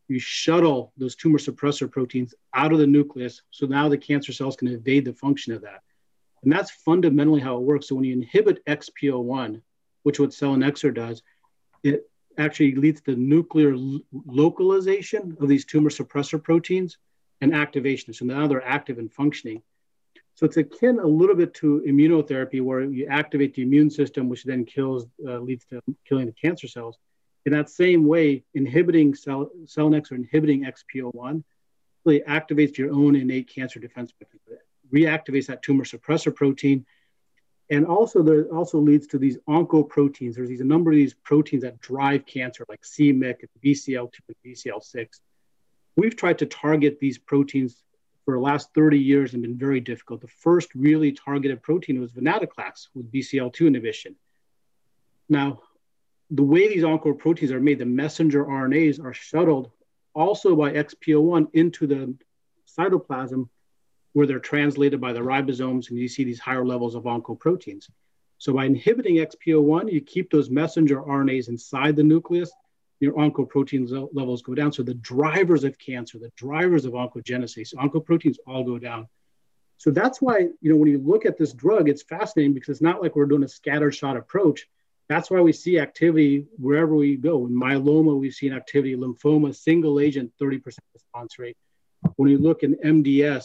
you 0.09 0.19
shuttle 0.19 0.93
those 0.97 1.15
tumor 1.15 1.39
suppressor 1.39 1.91
proteins 1.91 2.35
out 2.55 2.73
of 2.73 2.79
the 2.79 2.87
nucleus. 2.87 3.43
So 3.51 3.67
now 3.67 3.89
the 3.89 3.97
cancer 3.97 4.33
cells 4.33 4.57
can 4.57 4.69
evade 4.69 5.05
the 5.05 5.13
function 5.13 5.53
of 5.53 5.63
that. 5.63 5.83
And 6.43 6.53
that's 6.53 6.71
fundamentally 6.71 7.41
how 7.41 7.57
it 7.57 7.63
works. 7.63 7.89
So 7.89 7.95
when 7.95 8.05
you 8.05 8.15
inhibit 8.15 8.65
XPO1, 8.67 9.61
which 10.03 10.19
what 10.19 10.31
selinexor 10.31 10.95
does, 10.95 11.23
it 11.83 12.11
actually 12.39 12.75
leads 12.75 13.01
to 13.03 13.15
nuclear 13.15 13.75
localization 14.27 15.37
of 15.41 15.49
these 15.49 15.65
tumor 15.65 15.91
suppressor 15.91 16.43
proteins 16.43 16.99
and 17.41 17.55
activation. 17.55 18.13
So 18.13 18.25
now 18.25 18.47
they're 18.47 18.67
active 18.67 18.99
and 18.99 19.13
functioning. 19.13 19.63
So 20.35 20.47
it's 20.47 20.57
akin 20.57 20.99
a 20.99 21.07
little 21.07 21.37
bit 21.37 21.53
to 21.55 21.85
immunotherapy, 21.87 22.63
where 22.63 22.83
you 22.83 23.07
activate 23.07 23.55
the 23.55 23.63
immune 23.63 23.91
system, 23.91 24.29
which 24.29 24.45
then 24.45 24.65
kills, 24.65 25.07
uh, 25.27 25.39
leads 25.39 25.67
to 25.67 25.83
killing 26.07 26.27
the 26.27 26.33
cancer 26.33 26.67
cells. 26.67 26.97
In 27.47 27.53
that 27.53 27.71
same 27.71 28.07
way, 28.07 28.45
inhibiting 28.55 29.15
cell, 29.15 29.51
selinexor 29.65 30.13
or 30.13 30.17
inhibiting 30.17 30.65
XPO1 30.65 31.43
really 32.05 32.21
activates 32.21 32.77
your 32.77 32.93
own 32.93 33.17
innate 33.17 33.49
cancer 33.49 33.81
defense 33.81 34.13
mechanism 34.21 34.59
reactivates 34.93 35.47
that 35.47 35.63
tumor 35.63 35.85
suppressor 35.85 36.35
protein. 36.35 36.85
And 37.71 37.87
also 37.87 38.23
there 38.23 38.45
also 38.47 38.79
leads 38.79 39.07
to 39.09 39.19
these 39.19 39.39
oncoproteins. 39.49 40.35
There's 40.35 40.49
these, 40.49 40.61
a 40.61 40.65
number 40.65 40.91
of 40.91 40.97
these 40.97 41.15
proteins 41.15 41.63
that 41.63 41.81
drive 41.81 42.27
cancer, 42.27 42.65
like 42.69 42.85
c-Myc 42.85 43.41
and 43.41 43.51
BCL2 43.65 44.13
and 44.29 44.37
BCL6. 44.45 45.07
We've 45.97 46.17
tried 46.17 46.39
to 46.39 46.47
target 46.47 46.99
these 46.99 47.19
proteins 47.19 47.83
for 48.25 48.35
the 48.35 48.41
last 48.41 48.71
30 48.75 48.99
years 48.99 49.35
and 49.35 49.43
been 49.43 49.57
very 49.57 49.81
difficult. 49.81 50.21
The 50.21 50.29
first 50.29 50.75
really 50.75 51.13
targeted 51.13 51.63
protein 51.63 52.01
was 52.01 52.13
venetoclax 52.13 52.89
with 52.95 53.11
BCL2 53.13 53.69
inhibition. 53.69 54.17
Now, 55.29 55.61
the 56.31 56.43
way 56.43 56.69
these 56.69 56.85
oncoproteins 56.85 57.51
are 57.51 57.61
made, 57.61 57.79
the 57.79 57.87
messenger 57.87 58.45
RNAs 58.45 59.05
are 59.05 59.15
shuttled 59.15 59.71
also 60.15 60.55
by 60.55 60.73
XPO1 60.73 61.49
into 61.55 61.87
the 61.87 62.15
cytoplasm 62.79 63.49
where 64.13 64.27
they're 64.27 64.39
translated 64.39 65.01
by 65.01 65.13
the 65.13 65.21
ribosomes 65.21 65.91
and 65.91 65.99
you 65.99 66.09
see 66.09 66.25
these 66.25 66.41
higher 66.41 66.65
levels 66.65 66.95
of 66.95 67.05
oncoproteins. 67.05 67.89
So 68.39 68.53
by 68.53 68.65
inhibiting 68.65 69.17
XPO1, 69.17 69.93
you 69.93 70.01
keep 70.01 70.31
those 70.31 70.51
messenger 70.51 71.01
RNAs 71.03 71.49
inside 71.49 71.97
the 71.97 72.03
nucleus, 72.03 72.51
your 72.99 73.15
oncoprotein 73.15 74.09
levels 74.13 74.43
go 74.43 74.55
down. 74.55 74.73
So 74.73 74.83
the 74.83 74.95
drivers 74.95 75.65
of 75.65 75.79
cancer, 75.79 76.19
the 76.19 76.33
drivers 76.37 76.85
of 76.85 76.93
oncogenesis, 76.93 77.75
oncoproteins 77.75 78.37
all 78.47 78.65
go 78.65 78.79
down. 78.79 79.09
So 79.79 79.91
that's 79.91 80.21
why, 80.21 80.49
you 80.61 80.71
know, 80.71 80.77
when 80.77 80.91
you 80.91 80.99
look 80.99 81.25
at 81.25 81.39
this 81.39 81.53
drug, 81.53 81.89
it's 81.89 82.03
fascinating 82.03 82.53
because 82.53 82.69
it's 82.69 82.83
not 82.83 83.01
like 83.01 83.17
we're 83.17 83.27
doing 83.27 83.45
a 83.45 83.49
scatter 83.49 83.91
shot 83.91 84.17
approach. 84.17 84.67
That's 85.11 85.29
why 85.29 85.41
we 85.41 85.53
see 85.53 85.81
activity 85.81 86.47
wherever 86.57 86.95
we 86.95 87.17
go. 87.17 87.45
In 87.45 87.53
myeloma, 87.53 88.17
we've 88.17 88.33
seen 88.33 88.53
activity, 88.53 88.95
lymphoma, 88.95 89.53
single 89.53 89.99
agent, 89.99 90.31
30% 90.41 90.63
response 90.95 91.37
rate. 91.37 91.57
When 92.15 92.31
you 92.31 92.39
look 92.39 92.63
in 92.63 92.77
MDS, 92.77 93.45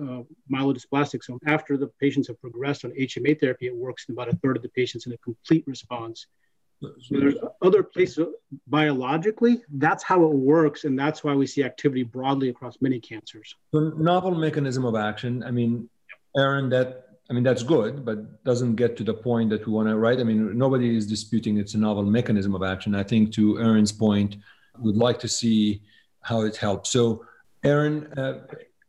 uh, 0.00 0.22
myelodysplastic 0.50 1.22
so 1.22 1.38
after 1.46 1.76
the 1.76 1.88
patients 2.00 2.28
have 2.28 2.40
progressed 2.40 2.86
on 2.86 2.92
HMA 2.92 3.38
therapy, 3.38 3.66
it 3.66 3.76
works 3.76 4.06
in 4.08 4.14
about 4.14 4.30
a 4.30 4.36
third 4.36 4.56
of 4.56 4.62
the 4.62 4.70
patients 4.70 5.04
in 5.04 5.12
a 5.12 5.18
complete 5.18 5.64
response. 5.66 6.28
So 6.80 6.88
there's 7.10 7.36
other 7.60 7.82
places 7.82 8.28
biologically, 8.66 9.62
that's 9.74 10.02
how 10.02 10.24
it 10.24 10.32
works, 10.32 10.84
and 10.84 10.98
that's 10.98 11.22
why 11.22 11.34
we 11.34 11.46
see 11.46 11.62
activity 11.62 12.04
broadly 12.04 12.48
across 12.48 12.78
many 12.80 12.98
cancers. 12.98 13.54
The 13.72 13.92
novel 13.98 14.34
mechanism 14.34 14.86
of 14.86 14.96
action. 14.96 15.42
I 15.44 15.50
mean, 15.50 15.90
Aaron, 16.34 16.70
that 16.70 17.11
I 17.30 17.32
mean 17.34 17.44
that's 17.44 17.62
good, 17.62 18.04
but 18.04 18.44
doesn't 18.44 18.74
get 18.76 18.96
to 18.98 19.04
the 19.04 19.14
point 19.14 19.50
that 19.50 19.66
we 19.66 19.72
want 19.72 19.88
to 19.88 19.96
write. 19.96 20.20
I 20.20 20.24
mean, 20.24 20.58
nobody 20.58 20.96
is 20.96 21.06
disputing 21.06 21.56
it's 21.58 21.74
a 21.74 21.78
novel 21.78 22.02
mechanism 22.02 22.54
of 22.54 22.62
action. 22.62 22.94
I 22.94 23.04
think 23.04 23.32
to 23.34 23.58
Aaron's 23.58 23.92
point, 23.92 24.36
would 24.78 24.96
like 24.96 25.18
to 25.20 25.28
see 25.28 25.82
how 26.20 26.42
it 26.42 26.56
helps. 26.56 26.90
So 26.90 27.24
Aaron, 27.64 28.06
uh, 28.16 28.40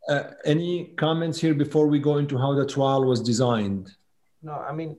uh, 0.09 0.23
any 0.45 0.85
comments 0.97 1.39
here 1.39 1.53
before 1.53 1.87
we 1.87 1.99
go 1.99 2.17
into 2.17 2.37
how 2.37 2.53
the 2.53 2.65
trial 2.65 3.05
was 3.05 3.21
designed? 3.21 3.95
No, 4.41 4.53
I 4.53 4.73
mean, 4.73 4.97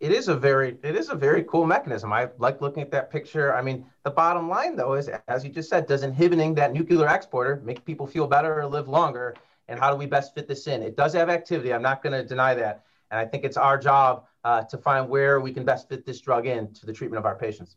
it 0.00 0.10
is 0.10 0.28
a 0.28 0.36
very 0.36 0.76
it 0.82 0.96
is 0.96 1.08
a 1.08 1.14
very 1.14 1.44
cool 1.44 1.64
mechanism. 1.64 2.12
I 2.12 2.28
like 2.38 2.60
looking 2.60 2.82
at 2.82 2.90
that 2.90 3.10
picture. 3.10 3.54
I 3.54 3.62
mean, 3.62 3.86
the 4.04 4.10
bottom 4.10 4.48
line 4.48 4.76
though 4.76 4.94
is, 4.94 5.08
as 5.28 5.44
you 5.44 5.50
just 5.50 5.70
said, 5.70 5.86
does 5.86 6.02
inhibiting 6.02 6.54
that 6.54 6.72
nuclear 6.72 7.06
exporter 7.06 7.62
make 7.64 7.84
people 7.84 8.06
feel 8.06 8.26
better 8.26 8.60
or 8.60 8.66
live 8.66 8.88
longer? 8.88 9.34
And 9.72 9.80
how 9.80 9.90
do 9.90 9.96
we 9.96 10.04
best 10.04 10.34
fit 10.34 10.46
this 10.46 10.66
in? 10.66 10.82
It 10.82 10.98
does 10.98 11.14
have 11.14 11.30
activity. 11.30 11.72
I'm 11.72 11.80
not 11.80 12.02
going 12.02 12.12
to 12.12 12.22
deny 12.22 12.52
that. 12.54 12.84
And 13.10 13.18
I 13.18 13.24
think 13.24 13.42
it's 13.42 13.56
our 13.56 13.78
job 13.78 14.26
uh, 14.44 14.64
to 14.64 14.76
find 14.76 15.08
where 15.08 15.40
we 15.40 15.50
can 15.50 15.64
best 15.64 15.88
fit 15.88 16.04
this 16.04 16.20
drug 16.20 16.46
in 16.46 16.74
to 16.74 16.84
the 16.84 16.92
treatment 16.92 17.18
of 17.18 17.24
our 17.24 17.36
patients. 17.36 17.76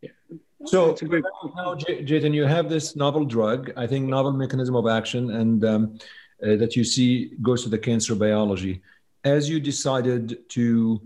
Yeah. 0.00 0.10
So 0.64 0.96
now, 1.56 1.74
Jatin, 1.74 2.32
you 2.32 2.44
have 2.44 2.68
this 2.68 2.94
novel 2.94 3.24
drug, 3.24 3.72
I 3.76 3.84
think 3.88 4.08
novel 4.08 4.32
mechanism 4.32 4.76
of 4.76 4.86
action, 4.86 5.32
and 5.32 5.64
um, 5.64 5.98
uh, 6.40 6.54
that 6.54 6.76
you 6.76 6.84
see 6.84 7.32
goes 7.42 7.64
to 7.64 7.68
the 7.68 7.78
cancer 7.78 8.14
biology. 8.14 8.80
As 9.24 9.50
you 9.50 9.58
decided 9.58 10.48
to 10.50 11.00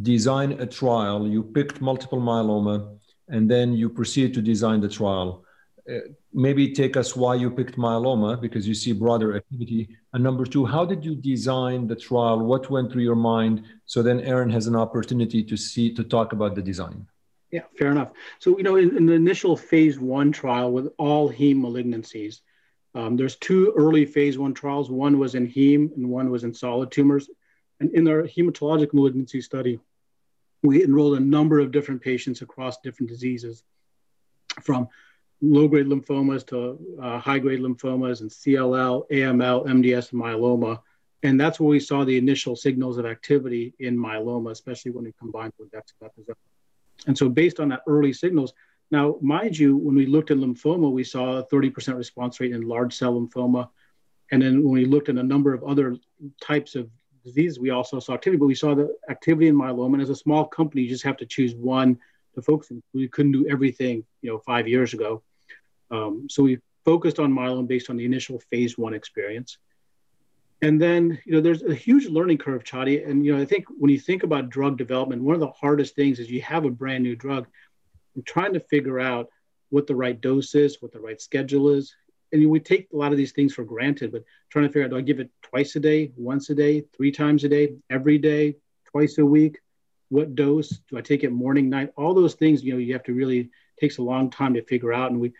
design 0.00 0.52
a 0.52 0.64
trial, 0.64 1.28
you 1.28 1.42
picked 1.42 1.82
multiple 1.82 2.18
myeloma, 2.18 2.96
and 3.28 3.50
then 3.50 3.74
you 3.74 3.90
proceed 3.90 4.32
to 4.34 4.40
design 4.40 4.80
the 4.80 4.88
trial. 4.88 5.44
Maybe 6.32 6.72
take 6.72 6.96
us 6.96 7.16
why 7.16 7.34
you 7.34 7.50
picked 7.50 7.76
myeloma 7.76 8.40
because 8.40 8.66
you 8.68 8.74
see 8.74 8.92
broader 8.92 9.36
activity. 9.36 9.88
And 10.12 10.22
number 10.22 10.44
two, 10.44 10.64
how 10.64 10.84
did 10.84 11.04
you 11.04 11.14
design 11.14 11.86
the 11.86 11.96
trial? 11.96 12.38
What 12.40 12.70
went 12.70 12.92
through 12.92 13.02
your 13.02 13.16
mind? 13.16 13.64
So 13.86 14.02
then 14.02 14.20
Aaron 14.20 14.50
has 14.50 14.66
an 14.66 14.76
opportunity 14.76 15.42
to 15.42 15.56
see 15.56 15.92
to 15.94 16.04
talk 16.04 16.32
about 16.32 16.54
the 16.54 16.62
design. 16.62 17.06
Yeah, 17.50 17.62
fair 17.76 17.90
enough. 17.90 18.12
So, 18.38 18.56
you 18.56 18.62
know, 18.62 18.76
in, 18.76 18.96
in 18.96 19.06
the 19.06 19.12
initial 19.14 19.56
phase 19.56 19.98
one 19.98 20.30
trial 20.30 20.70
with 20.70 20.92
all 20.98 21.32
heme 21.32 21.56
malignancies, 21.56 22.42
um, 22.94 23.16
there's 23.16 23.36
two 23.36 23.72
early 23.76 24.04
phase 24.04 24.38
one 24.38 24.54
trials. 24.54 24.90
One 24.90 25.18
was 25.18 25.34
in 25.34 25.48
heme 25.48 25.94
and 25.96 26.08
one 26.08 26.30
was 26.30 26.44
in 26.44 26.54
solid 26.54 26.90
tumors. 26.92 27.28
And 27.80 27.90
in 27.94 28.06
our 28.08 28.22
hematologic 28.22 28.92
malignancy 28.92 29.40
study, 29.40 29.80
we 30.62 30.84
enrolled 30.84 31.16
a 31.16 31.20
number 31.20 31.58
of 31.58 31.72
different 31.72 32.02
patients 32.02 32.42
across 32.42 32.78
different 32.80 33.10
diseases 33.10 33.64
from 34.62 34.88
low 35.42 35.68
grade 35.68 35.86
lymphomas 35.86 36.46
to 36.48 36.78
uh, 37.02 37.18
high 37.18 37.38
grade 37.38 37.60
lymphomas 37.60 38.20
and 38.20 38.30
CLL, 38.30 39.08
AML, 39.10 39.66
MDS, 39.66 40.12
and 40.12 40.22
myeloma. 40.22 40.80
And 41.22 41.38
that's 41.38 41.60
where 41.60 41.68
we 41.68 41.80
saw 41.80 42.04
the 42.04 42.16
initial 42.16 42.56
signals 42.56 42.98
of 42.98 43.06
activity 43.06 43.74
in 43.78 43.96
myeloma, 43.96 44.50
especially 44.50 44.92
when 44.92 45.04
we 45.04 45.12
combined 45.18 45.52
with 45.58 45.70
dexamethasone. 45.70 46.34
And 47.06 47.16
so, 47.16 47.28
based 47.28 47.60
on 47.60 47.68
that 47.70 47.82
early 47.86 48.12
signals, 48.12 48.52
now, 48.90 49.16
mind 49.20 49.56
you, 49.56 49.76
when 49.76 49.94
we 49.94 50.06
looked 50.06 50.30
at 50.30 50.38
lymphoma, 50.38 50.90
we 50.90 51.04
saw 51.04 51.38
a 51.38 51.46
30% 51.46 51.96
response 51.96 52.40
rate 52.40 52.52
in 52.52 52.62
large 52.62 52.94
cell 52.94 53.14
lymphoma. 53.14 53.68
And 54.32 54.42
then 54.42 54.64
when 54.64 54.72
we 54.72 54.84
looked 54.84 55.08
at 55.08 55.16
a 55.16 55.22
number 55.22 55.54
of 55.54 55.62
other 55.62 55.96
types 56.40 56.74
of 56.74 56.90
diseases, 57.24 57.60
we 57.60 57.70
also 57.70 58.00
saw 58.00 58.14
activity, 58.14 58.38
but 58.38 58.46
we 58.46 58.54
saw 58.54 58.74
the 58.74 58.96
activity 59.08 59.46
in 59.48 59.54
myeloma. 59.54 59.94
And 59.94 60.02
as 60.02 60.10
a 60.10 60.16
small 60.16 60.44
company, 60.44 60.82
you 60.82 60.88
just 60.88 61.04
have 61.04 61.16
to 61.18 61.26
choose 61.26 61.54
one 61.54 61.98
to 62.34 62.42
focus 62.42 62.70
on. 62.72 62.82
We 62.92 63.08
couldn't 63.08 63.32
do 63.32 63.48
everything, 63.48 64.04
you 64.22 64.30
know, 64.30 64.38
five 64.38 64.66
years 64.66 64.92
ago. 64.92 65.22
Um, 65.90 66.26
so 66.28 66.42
we 66.42 66.58
focused 66.84 67.18
on 67.18 67.32
myeloma 67.32 67.68
based 67.68 67.90
on 67.90 67.96
the 67.96 68.04
initial 68.04 68.40
phase 68.50 68.78
one 68.78 68.94
experience. 68.94 69.58
And 70.62 70.80
then, 70.80 71.18
you 71.24 71.32
know, 71.32 71.40
there's 71.40 71.62
a 71.62 71.74
huge 71.74 72.06
learning 72.06 72.38
curve, 72.38 72.64
Shadi. 72.64 73.08
And, 73.08 73.24
you 73.24 73.34
know, 73.34 73.40
I 73.40 73.46
think 73.46 73.64
when 73.78 73.90
you 73.90 73.98
think 73.98 74.22
about 74.22 74.50
drug 74.50 74.76
development, 74.76 75.22
one 75.22 75.34
of 75.34 75.40
the 75.40 75.50
hardest 75.50 75.94
things 75.94 76.18
is 76.18 76.30
you 76.30 76.42
have 76.42 76.64
a 76.64 76.70
brand 76.70 77.02
new 77.02 77.16
drug 77.16 77.46
and 78.14 78.26
trying 78.26 78.52
to 78.52 78.60
figure 78.60 79.00
out 79.00 79.28
what 79.70 79.86
the 79.86 79.94
right 79.94 80.20
dose 80.20 80.54
is, 80.54 80.82
what 80.82 80.92
the 80.92 81.00
right 81.00 81.20
schedule 81.20 81.70
is. 81.70 81.94
And 82.32 82.48
we 82.48 82.60
take 82.60 82.88
a 82.92 82.96
lot 82.96 83.12
of 83.12 83.18
these 83.18 83.32
things 83.32 83.54
for 83.54 83.64
granted, 83.64 84.12
but 84.12 84.24
trying 84.50 84.66
to 84.66 84.68
figure 84.68 84.84
out 84.84 84.90
do 84.90 84.98
I 84.98 85.00
give 85.00 85.20
it 85.20 85.30
twice 85.42 85.74
a 85.76 85.80
day, 85.80 86.12
once 86.16 86.50
a 86.50 86.54
day, 86.54 86.84
three 86.96 87.10
times 87.10 87.44
a 87.44 87.48
day, 87.48 87.74
every 87.88 88.18
day, 88.18 88.56
twice 88.84 89.18
a 89.18 89.24
week? 89.24 89.58
What 90.10 90.34
dose? 90.34 90.80
Do 90.90 90.98
I 90.98 91.00
take 91.00 91.24
it 91.24 91.32
morning, 91.32 91.70
night? 91.70 91.92
All 91.96 92.14
those 92.14 92.34
things, 92.34 92.62
you 92.62 92.72
know, 92.72 92.78
you 92.78 92.92
have 92.92 93.04
to 93.04 93.14
really 93.14 93.50
takes 93.80 93.98
a 93.98 94.02
long 94.02 94.28
time 94.28 94.54
to 94.54 94.62
figure 94.64 94.92
out. 94.92 95.10
And 95.10 95.20
we 95.20 95.32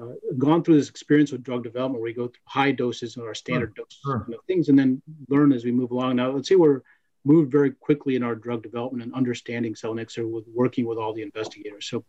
uh, 0.00 0.14
gone 0.38 0.62
through 0.62 0.76
this 0.76 0.88
experience 0.88 1.32
with 1.32 1.42
drug 1.42 1.62
development 1.62 2.00
where 2.00 2.10
we 2.10 2.14
go 2.14 2.28
through 2.28 2.42
high 2.46 2.72
doses 2.72 3.16
or 3.16 3.28
our 3.28 3.34
standard 3.34 3.72
sure. 3.76 3.84
doses 3.84 4.00
sure. 4.04 4.24
You 4.28 4.34
know, 4.34 4.40
things 4.46 4.68
and 4.68 4.78
then 4.78 5.02
learn 5.28 5.52
as 5.52 5.64
we 5.64 5.72
move 5.72 5.90
along. 5.90 6.16
Now, 6.16 6.30
let's 6.30 6.48
say 6.48 6.56
we're 6.56 6.82
moved 7.24 7.50
very 7.50 7.70
quickly 7.70 8.16
in 8.16 8.22
our 8.22 8.34
drug 8.34 8.62
development 8.62 9.04
and 9.04 9.14
understanding 9.14 9.74
selinexor 9.74 10.28
with 10.30 10.44
working 10.48 10.86
with 10.86 10.98
all 10.98 11.12
the 11.12 11.22
investigators. 11.22 11.88
So 11.88 12.04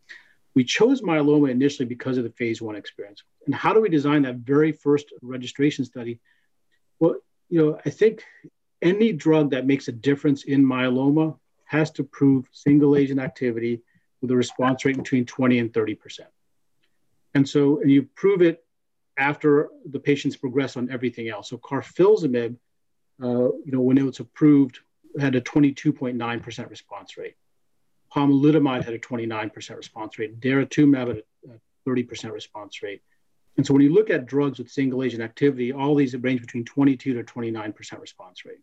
we 0.55 0.63
chose 0.63 1.01
myeloma 1.01 1.51
initially 1.51 1.85
because 1.85 2.17
of 2.17 2.23
the 2.23 2.31
phase 2.31 2.61
one 2.61 2.75
experience. 2.75 3.23
And 3.45 3.53
how 3.53 3.73
do 3.73 3.81
we 3.81 3.89
design 3.89 4.23
that 4.23 4.37
very 4.37 4.71
first 4.71 5.13
registration 5.21 5.85
study? 5.85 6.19
Well, 6.99 7.15
you 7.49 7.61
know, 7.61 7.79
I 7.85 7.89
think 7.89 8.23
any 8.81 9.11
drug 9.13 9.51
that 9.51 9.65
makes 9.65 9.87
a 9.87 9.91
difference 9.91 10.43
in 10.43 10.65
myeloma 10.65 11.37
has 11.65 11.91
to 11.91 12.03
prove 12.03 12.47
single 12.51 12.95
agent 12.95 13.19
activity 13.19 13.81
with 14.21 14.31
a 14.31 14.35
response 14.35 14.85
rate 14.85 14.97
between 14.97 15.25
20 15.25 15.59
and 15.59 15.73
30 15.73 15.95
percent. 15.95 16.29
And 17.35 17.47
so 17.47 17.81
and 17.81 17.91
you 17.91 18.03
prove 18.15 18.41
it 18.41 18.63
after 19.17 19.69
the 19.89 19.99
patients 19.99 20.35
progress 20.35 20.75
on 20.77 20.89
everything 20.89 21.29
else. 21.29 21.49
So 21.49 21.57
carfilzomib, 21.57 22.55
uh, 23.21 23.27
you 23.27 23.71
know, 23.71 23.81
when 23.81 23.97
it 23.97 24.03
was 24.03 24.19
approved, 24.19 24.79
had 25.19 25.35
a 25.35 25.41
22.9% 25.41 26.69
response 26.69 27.17
rate. 27.17 27.35
Pomalidomide 28.13 28.83
had 28.83 28.93
a 28.93 28.99
29% 28.99 29.75
response 29.75 30.17
rate. 30.17 30.39
Daratumumab 30.39 31.07
had 31.07 31.23
a 31.49 31.89
30% 31.89 32.31
response 32.31 32.81
rate. 32.81 33.01
And 33.57 33.65
so 33.65 33.73
when 33.73 33.83
you 33.83 33.93
look 33.93 34.09
at 34.09 34.25
drugs 34.25 34.59
with 34.59 34.69
single 34.69 35.03
agent 35.03 35.21
activity, 35.21 35.71
all 35.71 35.95
these 35.95 36.15
range 36.15 36.41
between 36.41 36.65
22 36.65 37.13
to 37.13 37.23
29% 37.23 38.01
response 38.01 38.45
rate. 38.45 38.59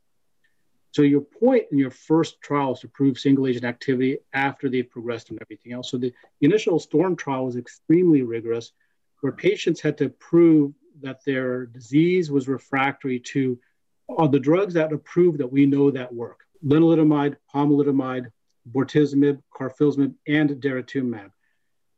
So 0.93 1.03
your 1.03 1.23
point 1.23 1.65
in 1.73 1.79
your 1.79 1.91
first 1.91 2.41
trial 2.43 2.75
is 2.75 2.81
to 2.81 2.89
prove 2.89 3.19
single 3.19 3.47
agent 3.47 3.65
activity 3.65 4.19
after 4.35 4.69
they've 4.69 4.89
progressed 4.89 5.31
on 5.31 5.39
everything 5.41 5.73
else. 5.73 5.91
So 5.91 5.97
the 5.97 6.13
initial 6.43 6.79
STORM 6.79 7.17
trial 7.17 7.47
was 7.47 7.57
extremely 7.57 8.23
rigorous, 8.23 8.73
where 9.21 9.33
patients 9.33 9.81
had 9.81 9.97
to 9.99 10.11
prove 10.11 10.75
that 11.01 11.25
their 11.25 11.67
disease 11.67 12.31
was 12.31 12.47
refractory 12.47 13.19
to 13.19 13.59
all 14.07 14.29
the 14.29 14.39
drugs 14.39 14.75
that 14.75 14.93
approved 14.93 15.39
that 15.39 15.51
we 15.51 15.65
know 15.65 15.91
that 15.91 16.13
work: 16.13 16.41
lenalidomide, 16.65 17.37
pomalidomide, 17.53 18.27
bortezomib, 18.71 19.43
carfilzomib, 19.53 20.15
and 20.29 20.51
daratumumab. 20.51 21.31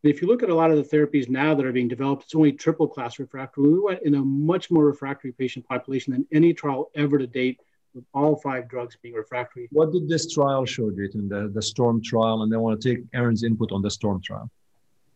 And 0.05 0.13
if 0.13 0.23
you 0.23 0.29
look 0.29 0.45
at 0.45 0.51
a 0.51 0.55
lot 0.55 0.71
of 0.71 0.77
the 0.77 0.97
therapies 0.97 1.29
now 1.29 1.55
that 1.55 1.67
are 1.67 1.73
being 1.73 1.89
developed, 1.89 2.25
it's 2.25 2.35
only 2.35 2.53
triple 2.53 2.87
class 2.87 3.19
refractory. 3.19 3.73
We 3.73 3.81
went 3.81 4.03
in 4.03 4.15
a 4.15 4.25
much 4.25 4.71
more 4.71 4.85
refractory 4.85 5.33
patient 5.33 5.67
population 5.67 6.13
than 6.13 6.27
any 6.31 6.55
trial 6.55 6.91
ever 6.95 7.19
to 7.19 7.27
date 7.27 7.59
with 7.95 8.05
all 8.13 8.37
five 8.37 8.69
drugs 8.69 8.97
being 9.01 9.15
refractory. 9.15 9.69
What 9.71 9.93
did 9.93 10.09
this 10.09 10.33
trial 10.33 10.65
show, 10.65 10.91
Jatin, 10.91 11.29
the, 11.29 11.51
the 11.53 11.63
STORM 11.63 12.03
trial? 12.03 12.43
And 12.43 12.53
I 12.53 12.57
want 12.57 12.81
to 12.81 12.95
take 12.95 13.05
Aaron's 13.15 13.45
input 13.45 13.73
on 13.73 13.83
the 13.83 13.91
STORM 13.91 14.21
trial. 14.21 14.51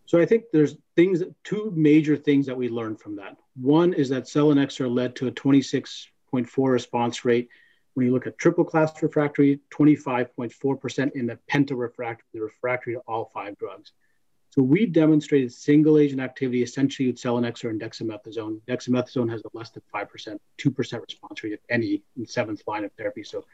So 0.06 0.18
I 0.18 0.24
think 0.24 0.44
there's 0.52 0.76
things, 0.96 1.22
two 1.44 1.72
major 1.76 2.16
things 2.16 2.46
that 2.46 2.56
we 2.56 2.68
learned 2.68 3.00
from 3.00 3.16
that. 3.16 3.36
One 3.60 3.92
is 3.92 4.08
that 4.08 4.24
selinexor 4.24 4.90
led 4.90 5.14
to 5.16 5.26
a 5.26 5.32
26.4 5.32 6.72
response 6.72 7.24
rate. 7.24 7.48
When 7.94 8.06
you 8.06 8.12
look 8.12 8.26
at 8.26 8.38
triple 8.38 8.64
class 8.64 9.02
refractory, 9.02 9.60
25.4% 9.70 11.12
in 11.12 11.26
the 11.26 11.38
penta 11.50 11.76
refractory, 11.76 12.40
refractory 12.40 12.94
to 12.94 13.00
all 13.00 13.30
five 13.34 13.58
drugs. 13.58 13.92
So 14.50 14.62
we 14.62 14.86
demonstrated 14.86 15.52
single 15.52 15.98
agent 15.98 16.20
activity 16.20 16.62
essentially 16.62 17.08
with 17.08 17.20
selinexor 17.20 17.70
and 17.70 17.80
dexamethasone. 17.80 18.60
Dexamethasone 18.66 19.30
has 19.30 19.42
a 19.42 19.56
less 19.56 19.70
than 19.70 19.82
5%, 19.94 20.38
2% 20.58 20.76
response 20.78 21.44
rate, 21.44 21.52
if 21.52 21.60
any, 21.68 22.02
in 22.16 22.26
seventh 22.26 22.62
line 22.66 22.84
of 22.84 22.92
therapy. 22.92 23.22
So 23.22 23.44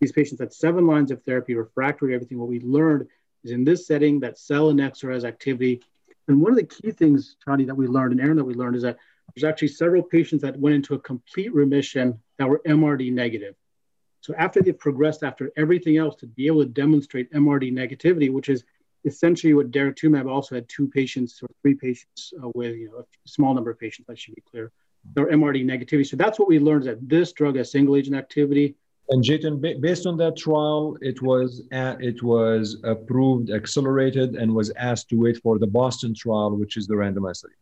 these 0.00 0.12
patients 0.12 0.40
had 0.40 0.52
seven 0.52 0.86
lines 0.86 1.10
of 1.10 1.22
therapy, 1.22 1.54
refractory, 1.54 2.14
everything. 2.14 2.38
What 2.38 2.48
we 2.48 2.60
learned 2.60 3.08
is 3.42 3.50
in 3.50 3.64
this 3.64 3.86
setting 3.86 4.20
that 4.20 4.36
selinexor 4.36 5.12
has 5.12 5.24
activity. 5.24 5.82
And 6.28 6.40
one 6.40 6.52
of 6.52 6.58
the 6.58 6.64
key 6.64 6.92
things, 6.92 7.36
Shadi, 7.46 7.66
that 7.66 7.74
we 7.74 7.86
learned, 7.86 8.12
and 8.12 8.20
Aaron, 8.20 8.36
that 8.36 8.44
we 8.44 8.54
learned 8.54 8.76
is 8.76 8.82
that 8.82 8.98
there's 9.34 9.44
actually 9.44 9.68
several 9.68 10.02
patients 10.02 10.42
that 10.42 10.58
went 10.58 10.76
into 10.76 10.94
a 10.94 10.98
complete 10.98 11.52
remission 11.52 12.20
that 12.38 12.48
were 12.48 12.62
MRD 12.66 13.12
negative. 13.12 13.54
So 14.20 14.34
after 14.36 14.62
they've 14.62 14.78
progressed 14.78 15.22
after 15.22 15.50
everything 15.56 15.98
else 15.98 16.16
to 16.16 16.26
be 16.26 16.46
able 16.46 16.62
to 16.62 16.68
demonstrate 16.68 17.32
MRD 17.32 17.72
negativity, 17.72 18.32
which 18.32 18.48
is 18.48 18.64
essentially 19.04 19.54
what 19.54 19.70
daratumumab 19.70 20.30
also 20.30 20.54
had 20.54 20.68
two 20.68 20.88
patients 20.88 21.40
or 21.42 21.48
three 21.62 21.74
patients 21.74 22.32
uh, 22.42 22.48
with 22.54 22.74
you 22.76 22.90
know 22.90 22.98
a 22.98 23.28
small 23.28 23.54
number 23.54 23.70
of 23.70 23.78
patients 23.78 24.06
that 24.06 24.18
should 24.18 24.34
be 24.34 24.42
clear 24.50 24.72
their 25.14 25.26
mrd 25.26 25.64
negativity 25.64 26.06
so 26.06 26.16
that's 26.16 26.38
what 26.38 26.48
we 26.48 26.58
learned 26.58 26.84
that 26.84 27.08
this 27.08 27.32
drug 27.32 27.56
has 27.56 27.70
single 27.70 27.96
agent 27.96 28.16
activity 28.16 28.74
and 29.10 29.22
Jatin, 29.22 29.60
based 29.80 30.06
on 30.06 30.16
that 30.16 30.36
trial, 30.36 30.96
it 31.02 31.20
was 31.20 31.62
at, 31.72 32.02
it 32.02 32.22
was 32.22 32.80
approved, 32.84 33.50
accelerated, 33.50 34.34
and 34.34 34.54
was 34.54 34.72
asked 34.76 35.10
to 35.10 35.16
wait 35.16 35.36
for 35.42 35.58
the 35.58 35.66
Boston 35.66 36.14
trial, 36.14 36.56
which 36.56 36.78
is 36.78 36.86
the 36.86 36.94
randomized 36.94 37.36
study. 37.36 37.54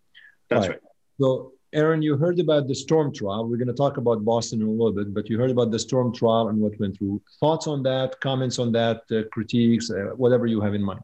That's 0.49 0.69
right. 0.69 0.75
right. 0.75 0.81
So, 1.21 1.53
Aaron, 1.73 2.01
you 2.01 2.17
heard 2.17 2.39
about 2.39 2.69
the 2.69 2.75
Storm 2.75 3.13
trial. 3.13 3.49
We're 3.49 3.57
going 3.57 3.67
to 3.69 3.75
talk 3.75 3.97
about 3.97 4.25
Boston 4.25 4.61
in 4.61 4.69
a 4.69 4.71
little 4.71 4.93
bit, 4.93 5.13
but 5.13 5.29
you 5.29 5.39
heard 5.39 5.51
about 5.51 5.73
the 5.73 5.79
Storm 5.79 6.15
trial 6.15 6.49
and 6.49 6.59
what 6.59 6.79
went 6.79 6.97
through. 6.99 7.21
Thoughts 7.41 7.67
on 7.67 7.83
that? 7.83 8.21
Comments 8.21 8.57
on 8.61 8.71
that? 8.73 9.03
Uh, 9.11 9.23
critiques? 9.33 9.91
Uh, 9.91 10.11
whatever 10.17 10.47
you 10.47 10.61
have 10.61 10.75
in 10.75 10.83
mind. 10.83 11.01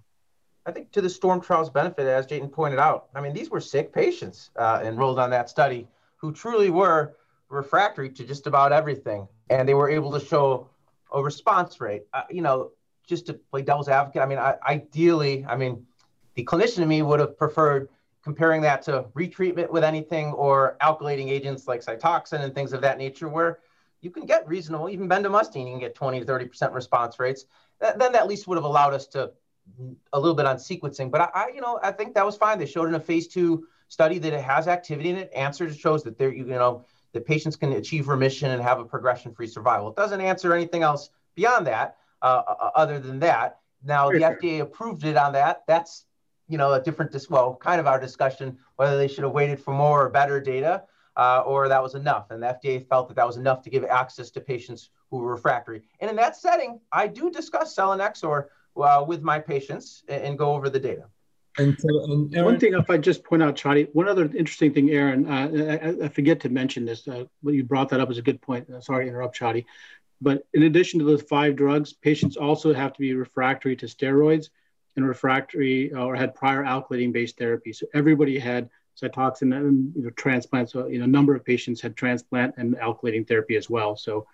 I 0.68 0.70
think 0.70 0.92
to 0.92 1.00
the 1.00 1.08
storm 1.08 1.40
trial's 1.40 1.70
benefit, 1.70 2.06
as 2.06 2.26
Jatin 2.26 2.52
pointed 2.52 2.78
out, 2.78 3.08
I 3.14 3.22
mean, 3.22 3.32
these 3.32 3.48
were 3.48 3.58
sick 3.58 3.90
patients 3.90 4.50
uh, 4.54 4.82
enrolled 4.84 5.18
on 5.18 5.30
that 5.30 5.48
study 5.48 5.88
who 6.16 6.30
truly 6.30 6.68
were 6.68 7.16
refractory 7.48 8.10
to 8.10 8.22
just 8.22 8.46
about 8.46 8.70
everything. 8.70 9.26
And 9.48 9.66
they 9.66 9.72
were 9.72 9.88
able 9.88 10.12
to 10.12 10.20
show 10.20 10.68
a 11.10 11.22
response 11.22 11.80
rate. 11.80 12.02
Uh, 12.12 12.24
you 12.28 12.42
know, 12.42 12.72
just 13.06 13.24
to 13.26 13.32
play 13.32 13.62
devil's 13.62 13.88
advocate, 13.88 14.20
I 14.20 14.26
mean, 14.26 14.36
I, 14.36 14.56
ideally, 14.68 15.46
I 15.48 15.56
mean, 15.56 15.86
the 16.34 16.44
clinician 16.44 16.80
in 16.80 16.88
me 16.88 17.00
would 17.00 17.20
have 17.20 17.38
preferred 17.38 17.88
comparing 18.22 18.60
that 18.60 18.82
to 18.82 19.06
retreatment 19.14 19.70
with 19.70 19.84
anything 19.84 20.34
or 20.34 20.76
alkylating 20.82 21.30
agents 21.30 21.66
like 21.66 21.82
Cytoxan 21.82 22.42
and 22.42 22.54
things 22.54 22.74
of 22.74 22.82
that 22.82 22.98
nature, 22.98 23.30
where 23.30 23.60
you 24.02 24.10
can 24.10 24.26
get 24.26 24.46
reasonable, 24.46 24.90
even 24.90 25.08
bendamustine, 25.08 25.64
you 25.64 25.72
can 25.72 25.80
get 25.80 25.94
20 25.94 26.20
to 26.20 26.26
30% 26.26 26.74
response 26.74 27.18
rates. 27.18 27.46
Then 27.80 27.98
that 27.98 28.14
at 28.14 28.26
least 28.26 28.46
would 28.48 28.56
have 28.56 28.64
allowed 28.64 28.92
us 28.92 29.06
to 29.08 29.30
a 30.12 30.18
little 30.18 30.34
bit 30.34 30.46
on 30.46 30.56
sequencing, 30.56 31.10
but 31.10 31.20
I, 31.20 31.30
I, 31.34 31.48
you 31.54 31.60
know, 31.60 31.78
I 31.82 31.92
think 31.92 32.14
that 32.14 32.26
was 32.26 32.36
fine. 32.36 32.58
They 32.58 32.66
showed 32.66 32.88
in 32.88 32.94
a 32.94 33.00
phase 33.00 33.26
two 33.26 33.66
study 33.88 34.18
that 34.18 34.32
it 34.32 34.42
has 34.42 34.68
activity 34.68 35.10
in 35.10 35.16
it. 35.16 35.30
Answers 35.34 35.76
shows 35.76 36.02
that 36.04 36.18
there, 36.18 36.32
you 36.32 36.44
know, 36.44 36.84
the 37.12 37.20
patients 37.20 37.56
can 37.56 37.72
achieve 37.72 38.08
remission 38.08 38.50
and 38.50 38.62
have 38.62 38.78
a 38.78 38.84
progression-free 38.84 39.46
survival. 39.46 39.88
It 39.88 39.96
doesn't 39.96 40.20
answer 40.20 40.52
anything 40.52 40.82
else 40.82 41.10
beyond 41.34 41.66
that, 41.66 41.96
uh, 42.22 42.42
uh, 42.46 42.54
uh 42.60 42.70
other 42.74 42.98
than 42.98 43.18
that. 43.20 43.58
Now 43.84 44.10
the 44.10 44.18
FDA 44.18 44.60
approved 44.60 45.04
it 45.04 45.16
on 45.16 45.32
that. 45.32 45.62
That's, 45.66 46.04
you 46.48 46.58
know, 46.58 46.72
a 46.72 46.82
different, 46.82 47.12
dis- 47.12 47.30
well, 47.30 47.54
kind 47.54 47.80
of 47.80 47.86
our 47.86 48.00
discussion 48.00 48.58
whether 48.76 48.98
they 48.98 49.08
should 49.08 49.24
have 49.24 49.32
waited 49.32 49.60
for 49.60 49.72
more 49.72 50.04
or 50.04 50.10
better 50.10 50.40
data, 50.40 50.82
uh, 51.16 51.42
or 51.46 51.68
that 51.68 51.82
was 51.82 51.94
enough. 51.94 52.30
And 52.30 52.42
the 52.42 52.58
FDA 52.62 52.86
felt 52.86 53.08
that 53.08 53.14
that 53.14 53.26
was 53.26 53.36
enough 53.36 53.62
to 53.62 53.70
give 53.70 53.84
access 53.84 54.30
to 54.32 54.40
patients 54.40 54.90
who 55.10 55.18
were 55.18 55.32
refractory. 55.32 55.82
And 56.00 56.10
in 56.10 56.16
that 56.16 56.36
setting, 56.36 56.80
I 56.92 57.06
do 57.06 57.30
discuss 57.30 57.74
selinexor 57.74 58.46
uh, 58.82 59.04
with 59.06 59.22
my 59.22 59.38
patients 59.38 60.04
and, 60.08 60.22
and, 60.22 60.38
go 60.38 60.52
over 60.54 60.68
the 60.68 60.78
data. 60.78 61.04
And, 61.58 61.78
so, 61.78 61.88
and 62.04 62.34
Aaron, 62.34 62.44
one 62.44 62.60
thing, 62.60 62.74
if 62.74 62.88
I 62.88 62.98
just 62.98 63.24
point 63.24 63.42
out, 63.42 63.56
Shadi, 63.56 63.88
one 63.92 64.08
other 64.08 64.24
interesting 64.24 64.72
thing, 64.72 64.90
Aaron, 64.90 65.26
uh, 65.26 65.98
I, 66.02 66.04
I, 66.06 66.08
forget 66.08 66.40
to 66.40 66.48
mention 66.48 66.84
this, 66.84 67.06
uh, 67.08 67.24
but 67.42 67.54
you 67.54 67.64
brought 67.64 67.88
that 67.88 68.00
up 68.00 68.10
as 68.10 68.18
a 68.18 68.22
good 68.22 68.40
point. 68.40 68.70
Uh, 68.70 68.80
sorry 68.80 69.06
to 69.06 69.08
interrupt, 69.10 69.38
Shadi. 69.38 69.64
But 70.20 70.46
in 70.52 70.64
addition 70.64 70.98
to 71.00 71.04
those 71.04 71.22
five 71.22 71.56
drugs, 71.56 71.92
patients 71.92 72.36
also 72.36 72.72
have 72.74 72.92
to 72.92 73.00
be 73.00 73.14
refractory 73.14 73.76
to 73.76 73.86
steroids 73.86 74.50
and 74.96 75.06
refractory 75.06 75.92
uh, 75.92 76.04
or 76.04 76.16
had 76.16 76.34
prior 76.34 76.64
alkylating 76.64 77.12
based 77.12 77.38
therapy. 77.38 77.72
So 77.72 77.86
everybody 77.94 78.38
had 78.38 78.68
Cytoxan 79.00 79.56
and 79.56 79.92
you 79.94 80.02
know, 80.02 80.10
transplant. 80.10 80.70
So 80.70 80.86
you 80.86 80.98
know, 80.98 81.04
a 81.04 81.08
number 81.08 81.34
of 81.34 81.44
patients 81.44 81.80
had 81.80 81.96
transplant 81.96 82.54
and 82.56 82.76
alkylating 82.76 83.26
therapy 83.26 83.56
as 83.56 83.70
well. 83.70 83.96
So 83.96 84.26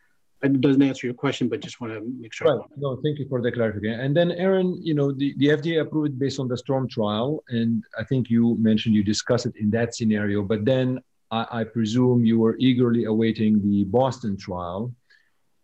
it 0.45 0.61
doesn't 0.61 0.83
answer 0.83 1.07
your 1.07 1.15
question, 1.15 1.49
but 1.49 1.61
just 1.61 1.81
want 1.81 1.93
to 1.93 2.01
make 2.21 2.33
sure. 2.33 2.59
Right. 2.59 2.67
No, 2.77 2.99
thank 3.03 3.19
you 3.19 3.27
for 3.29 3.41
the 3.41 3.51
clarification. 3.51 4.01
And 4.01 4.17
then, 4.17 4.33
Aaron, 4.33 4.79
you 4.83 4.95
know, 4.95 5.13
the, 5.13 5.35
the 5.39 5.49
FDA 5.49 5.81
approved 5.81 6.19
based 6.19 6.39
on 6.39 6.49
the 6.49 6.57
STORM 6.57 6.89
trial, 6.89 7.43
and 7.49 7.83
I 7.99 8.05
think 8.05 8.31
you 8.31 8.57
mentioned 8.59 8.95
you 8.95 9.03
discussed 9.03 9.47
it 9.47 9.57
in 9.57 9.71
that 9.71 9.95
scenario. 9.95 10.43
But 10.43 10.65
then 10.65 11.01
I, 11.31 11.47
I 11.61 11.65
presume 11.65 12.25
you 12.25 12.39
were 12.39 12.57
eagerly 12.59 13.05
awaiting 13.05 13.63
the 13.63 13.85
Boston 13.85 14.37
trial. 14.37 14.93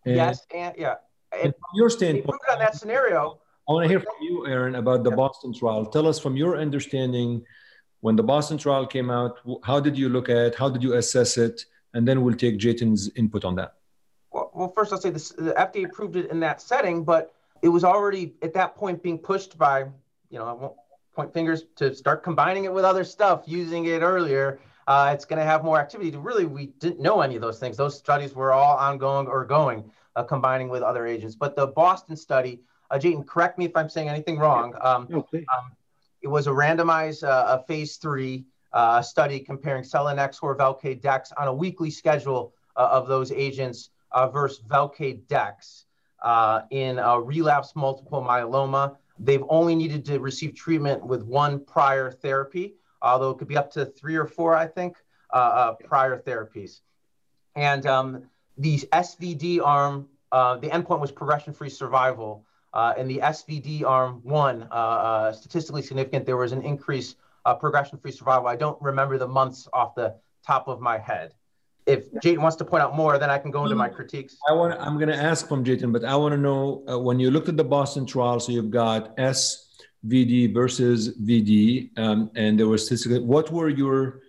And, 0.07 0.17
yes, 0.17 0.47
and 0.55 0.75
yeah. 0.79 0.95
And, 1.33 1.45
and 1.45 1.55
from 1.55 1.71
your 1.75 1.91
standpoint, 1.91 2.41
on 2.51 2.59
that 2.59 2.75
scenario. 2.75 3.41
I 3.69 3.73
want 3.73 3.85
to 3.85 3.89
hear 3.89 4.01
from 4.01 4.15
you, 4.21 4.47
Aaron, 4.47 4.75
about 4.77 5.05
the 5.05 5.11
yeah. 5.11 5.17
Boston 5.17 5.53
trial. 5.53 5.87
Tell 5.87 6.09
us 6.09 6.19
from 6.19 6.37
your 6.37 6.57
understanding 6.57 7.45
when 8.01 8.17
the 8.17 8.23
Boston 8.23 8.59
trial 8.59 8.87
came 8.87 9.11
out, 9.11 9.39
how 9.63 9.79
did 9.79 9.97
you 9.97 10.09
look 10.09 10.29
at 10.29 10.37
it? 10.37 10.55
How 10.55 10.69
did 10.69 10.83
you 10.83 10.95
assess 10.95 11.37
it? 11.37 11.65
And 11.93 12.09
then 12.09 12.23
we'll 12.23 12.35
take 12.35 12.59
Jatin's 12.59 13.11
input 13.15 13.45
on 13.45 13.55
that. 13.57 13.75
Well, 14.61 14.69
first 14.77 14.93
I'll 14.93 15.01
say 15.01 15.09
this, 15.09 15.31
the 15.31 15.55
FDA 15.55 15.87
approved 15.87 16.17
it 16.17 16.31
in 16.31 16.39
that 16.41 16.61
setting, 16.61 17.03
but 17.03 17.33
it 17.63 17.69
was 17.69 17.83
already 17.83 18.35
at 18.43 18.53
that 18.53 18.77
point 18.77 19.03
being 19.03 19.17
pushed 19.17 19.57
by, 19.57 19.87
you 20.29 20.39
know, 20.39 20.45
I 20.45 20.53
won't 20.53 20.75
point 21.15 21.33
fingers 21.33 21.65
to 21.77 21.95
start 21.95 22.23
combining 22.23 22.67
it 22.67 22.73
with 22.75 22.85
other 22.85 23.03
stuff, 23.03 23.45
using 23.47 23.87
it 23.87 24.03
earlier. 24.03 24.61
Uh, 24.87 25.13
it's 25.15 25.25
going 25.25 25.39
to 25.39 25.47
have 25.47 25.65
more 25.65 25.81
activity. 25.81 26.15
Really, 26.15 26.45
we 26.45 26.67
didn't 26.79 27.01
know 27.01 27.23
any 27.23 27.37
of 27.37 27.41
those 27.41 27.59
things. 27.59 27.79
Those 27.79 27.97
studies 27.97 28.35
were 28.35 28.53
all 28.53 28.77
ongoing 28.77 29.29
or 29.29 29.47
going, 29.47 29.91
uh, 30.15 30.25
combining 30.25 30.69
with 30.69 30.83
other 30.83 31.07
agents. 31.07 31.35
But 31.35 31.57
the 31.57 31.69
Boston 31.69 32.15
study, 32.15 32.61
uh, 32.91 32.99
Jatin, 32.99 33.27
correct 33.27 33.57
me 33.57 33.65
if 33.65 33.75
I'm 33.75 33.89
saying 33.89 34.11
anything 34.11 34.39
wrong. 34.39 34.75
Um, 34.83 35.07
no, 35.09 35.27
um, 35.33 35.73
it 36.21 36.29
was 36.29 36.47
a 36.47 36.51
randomized 36.51 37.27
uh, 37.27 37.59
a 37.59 37.65
phase 37.67 37.97
three 37.97 38.45
uh, 38.75 39.01
study 39.01 39.41
comparing 39.41 39.85
selinexor, 39.85 40.55
Velcade, 40.55 41.01
Dex 41.01 41.33
on 41.39 41.49
a 41.49 41.55
weekly 41.55 41.91
schedule 41.91 42.53
uh, 42.77 42.91
of 42.93 43.09
those 43.09 43.33
agents 43.33 43.89
uh, 44.13 44.29
versus 44.29 44.63
Velcade, 44.67 45.27
Dex 45.27 45.87
uh, 46.23 46.63
in 46.71 46.97
relapse 46.97 47.75
multiple 47.75 48.23
myeloma. 48.23 48.97
They've 49.19 49.45
only 49.49 49.75
needed 49.75 50.05
to 50.07 50.19
receive 50.19 50.55
treatment 50.55 51.05
with 51.05 51.23
one 51.23 51.65
prior 51.65 52.11
therapy, 52.11 52.75
although 53.03 53.31
it 53.31 53.39
could 53.39 53.49
be 53.49 53.57
up 53.57 53.71
to 53.73 53.85
three 53.85 54.17
or 54.17 54.27
four, 54.27 54.57
I 54.57 54.67
think, 54.67 54.97
uh, 55.33 55.37
uh, 55.37 55.73
prior 55.85 56.19
therapies. 56.19 56.81
And 57.55 57.87
um, 57.87 58.25
the 58.57 58.79
SVD 58.93 59.61
arm, 59.63 60.09
the 60.33 60.69
endpoint 60.73 61.01
was 61.01 61.13
progression-free 61.13 61.71
survival. 61.71 62.47
Uh, 62.73 62.95
and 62.97 63.11
the 63.11 63.19
SVD 63.19 63.85
arm 63.85 64.21
one, 64.23 64.63
uh, 64.71 64.75
uh, 64.75 65.33
statistically 65.33 65.83
significant. 65.83 66.25
There 66.25 66.37
was 66.37 66.53
an 66.53 66.63
increase 66.63 67.17
uh, 67.45 67.55
progression-free 67.55 68.13
survival. 68.13 68.47
I 68.47 68.57
don't 68.57 68.81
remember 68.81 69.19
the 69.19 69.27
months 69.27 69.69
off 69.73 69.95
the 69.95 70.15
top 70.47 70.69
of 70.69 70.81
my 70.81 70.99
head. 70.99 71.35
If 71.91 72.13
Jatin 72.23 72.39
wants 72.39 72.57
to 72.57 72.65
point 72.65 72.83
out 72.83 72.97
more, 72.97 73.19
then 73.19 73.31
I 73.31 73.39
can 73.39 73.51
go 73.51 73.65
into 73.65 73.77
my 73.77 73.89
critiques. 73.89 74.37
I 74.49 74.53
want. 74.53 74.79
I'm 74.81 74.97
going 74.97 75.09
to 75.09 75.17
ask 75.31 75.49
from 75.49 75.65
Jatin, 75.65 75.93
but 75.93 76.05
I 76.05 76.17
want 76.17 76.33
to 76.33 76.39
know 76.39 76.85
uh, 76.89 76.99
when 76.99 77.19
you 77.19 77.31
looked 77.31 77.49
at 77.49 77.57
the 77.57 77.65
Boston 77.65 78.07
trial. 78.07 78.39
So 78.41 78.53
you've 78.53 78.71
got 78.71 79.17
SVD 79.17 80.55
versus 80.55 81.19
VD, 81.19 81.99
um, 81.99 82.31
and 82.35 82.59
there 82.59 82.69
was 82.69 82.87
statistical. 82.87 83.25
What 83.25 83.51
were 83.51 83.69
your, 83.69 84.21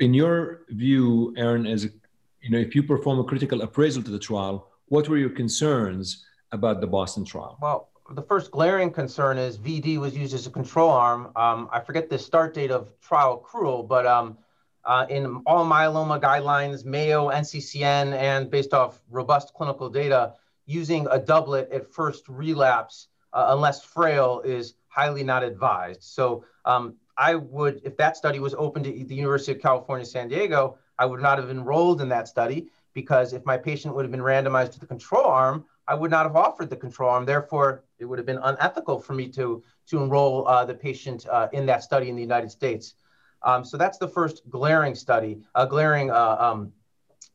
in 0.00 0.14
your 0.14 0.62
view, 0.70 1.34
Aaron, 1.36 1.66
as 1.66 1.84
you 2.42 2.50
know, 2.50 2.58
if 2.58 2.74
you 2.74 2.82
perform 2.82 3.18
a 3.18 3.24
critical 3.24 3.62
appraisal 3.62 4.02
to 4.02 4.10
the 4.10 4.18
trial, 4.18 4.68
what 4.86 5.08
were 5.08 5.16
your 5.16 5.30
concerns 5.30 6.24
about 6.52 6.80
the 6.80 6.86
Boston 6.86 7.24
trial? 7.24 7.58
Well, 7.60 7.88
the 8.10 8.22
first 8.22 8.50
glaring 8.50 8.92
concern 8.92 9.36
is 9.36 9.58
VD 9.58 9.98
was 9.98 10.16
used 10.16 10.34
as 10.34 10.46
a 10.46 10.50
control 10.50 10.90
arm. 10.90 11.32
Um, 11.34 11.68
I 11.72 11.80
forget 11.80 12.08
the 12.08 12.18
start 12.18 12.54
date 12.54 12.70
of 12.70 12.92
trial 13.00 13.42
accrual, 13.42 13.86
but 13.86 14.06
um, 14.06 14.38
uh, 14.86 15.04
in 15.10 15.42
all 15.46 15.66
myeloma 15.66 16.20
guidelines, 16.20 16.84
Mayo, 16.84 17.28
NCCN, 17.30 18.12
and 18.14 18.50
based 18.50 18.72
off 18.72 19.02
robust 19.10 19.52
clinical 19.52 19.90
data, 19.90 20.34
using 20.64 21.06
a 21.10 21.18
doublet 21.18 21.70
at 21.72 21.92
first 21.92 22.28
relapse, 22.28 23.08
uh, 23.32 23.46
unless 23.50 23.82
frail, 23.82 24.40
is 24.44 24.74
highly 24.88 25.24
not 25.24 25.42
advised. 25.42 26.02
So 26.02 26.44
um, 26.64 26.94
I 27.18 27.34
would, 27.34 27.80
if 27.84 27.96
that 27.96 28.16
study 28.16 28.38
was 28.38 28.54
open 28.54 28.82
to 28.84 28.90
the 28.90 29.14
University 29.14 29.52
of 29.52 29.60
California, 29.60 30.06
San 30.06 30.28
Diego, 30.28 30.78
I 30.98 31.06
would 31.06 31.20
not 31.20 31.38
have 31.38 31.50
enrolled 31.50 32.00
in 32.00 32.08
that 32.10 32.28
study 32.28 32.68
because 32.94 33.32
if 33.32 33.44
my 33.44 33.58
patient 33.58 33.94
would 33.94 34.04
have 34.04 34.12
been 34.12 34.20
randomized 34.20 34.72
to 34.72 34.80
the 34.80 34.86
control 34.86 35.26
arm, 35.26 35.64
I 35.88 35.94
would 35.94 36.10
not 36.10 36.26
have 36.26 36.36
offered 36.36 36.70
the 36.70 36.76
control 36.76 37.10
arm. 37.10 37.26
Therefore, 37.26 37.84
it 37.98 38.04
would 38.06 38.18
have 38.18 38.26
been 38.26 38.38
unethical 38.42 38.98
for 38.98 39.14
me 39.14 39.28
to, 39.32 39.62
to 39.88 40.02
enroll 40.02 40.48
uh, 40.48 40.64
the 40.64 40.74
patient 40.74 41.26
uh, 41.30 41.48
in 41.52 41.66
that 41.66 41.82
study 41.82 42.08
in 42.08 42.16
the 42.16 42.22
United 42.22 42.50
States. 42.50 42.94
Um, 43.42 43.64
so 43.64 43.76
that's 43.76 43.98
the 43.98 44.08
first 44.08 44.42
glaring 44.48 44.94
study, 44.94 45.42
a 45.54 45.66
glaring 45.66 46.10
uh, 46.10 46.36
um, 46.38 46.72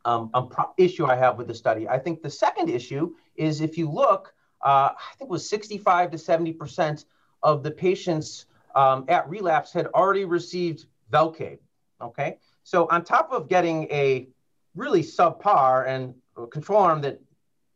um, 0.06 0.30
um 0.34 0.50
issue 0.78 1.06
I 1.06 1.16
have 1.16 1.38
with 1.38 1.48
the 1.48 1.54
study. 1.54 1.88
I 1.88 1.98
think 2.00 2.22
the 2.22 2.30
second 2.30 2.70
issue 2.70 3.14
is 3.36 3.62
if 3.62 3.78
you 3.78 3.90
look, 3.90 4.34
uh, 4.64 4.90
I 4.96 5.16
think 5.18 5.30
it 5.30 5.32
was 5.32 5.48
65 5.50 6.12
to 6.12 6.18
70% 6.18 7.06
of 7.44 7.64
the 7.64 7.72
patients 7.72 8.46
um, 8.76 9.06
at 9.08 9.30
relapse 9.30 9.74
had 9.74 9.88
already 9.88 10.26
received 10.26 10.86
Velcade. 11.12 11.60
Okay. 12.02 12.38
So 12.64 12.88
on 12.90 13.04
top 13.04 13.32
of 13.32 13.50
getting 13.50 13.84
a 13.92 14.28
really 14.76 15.04
subpar 15.04 15.88
and 15.88 16.14
control 16.52 16.82
arm 16.82 17.02
that 17.02 17.20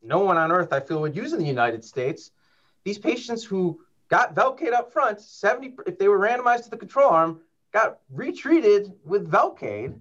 no 0.02 0.20
one 0.20 0.38
on 0.38 0.52
earth 0.52 0.72
I 0.72 0.80
feel 0.80 1.02
would 1.02 1.16
use 1.16 1.34
in 1.34 1.40
the 1.40 1.46
United 1.46 1.84
States. 1.84 2.32
These 2.84 3.00
patients 3.00 3.44
who 3.44 3.82
got 4.08 4.36
Velcade 4.36 4.74
up 4.74 4.94
front, 4.94 5.20
70 5.20 5.76
if 5.88 5.98
they 5.98 6.08
were 6.08 6.20
randomized 6.20 6.64
to 6.66 6.70
the 6.70 6.78
control 6.78 7.10
arm, 7.10 7.42
got 7.76 8.00
retreated 8.10 8.94
with 9.04 9.30
Velcade 9.30 10.00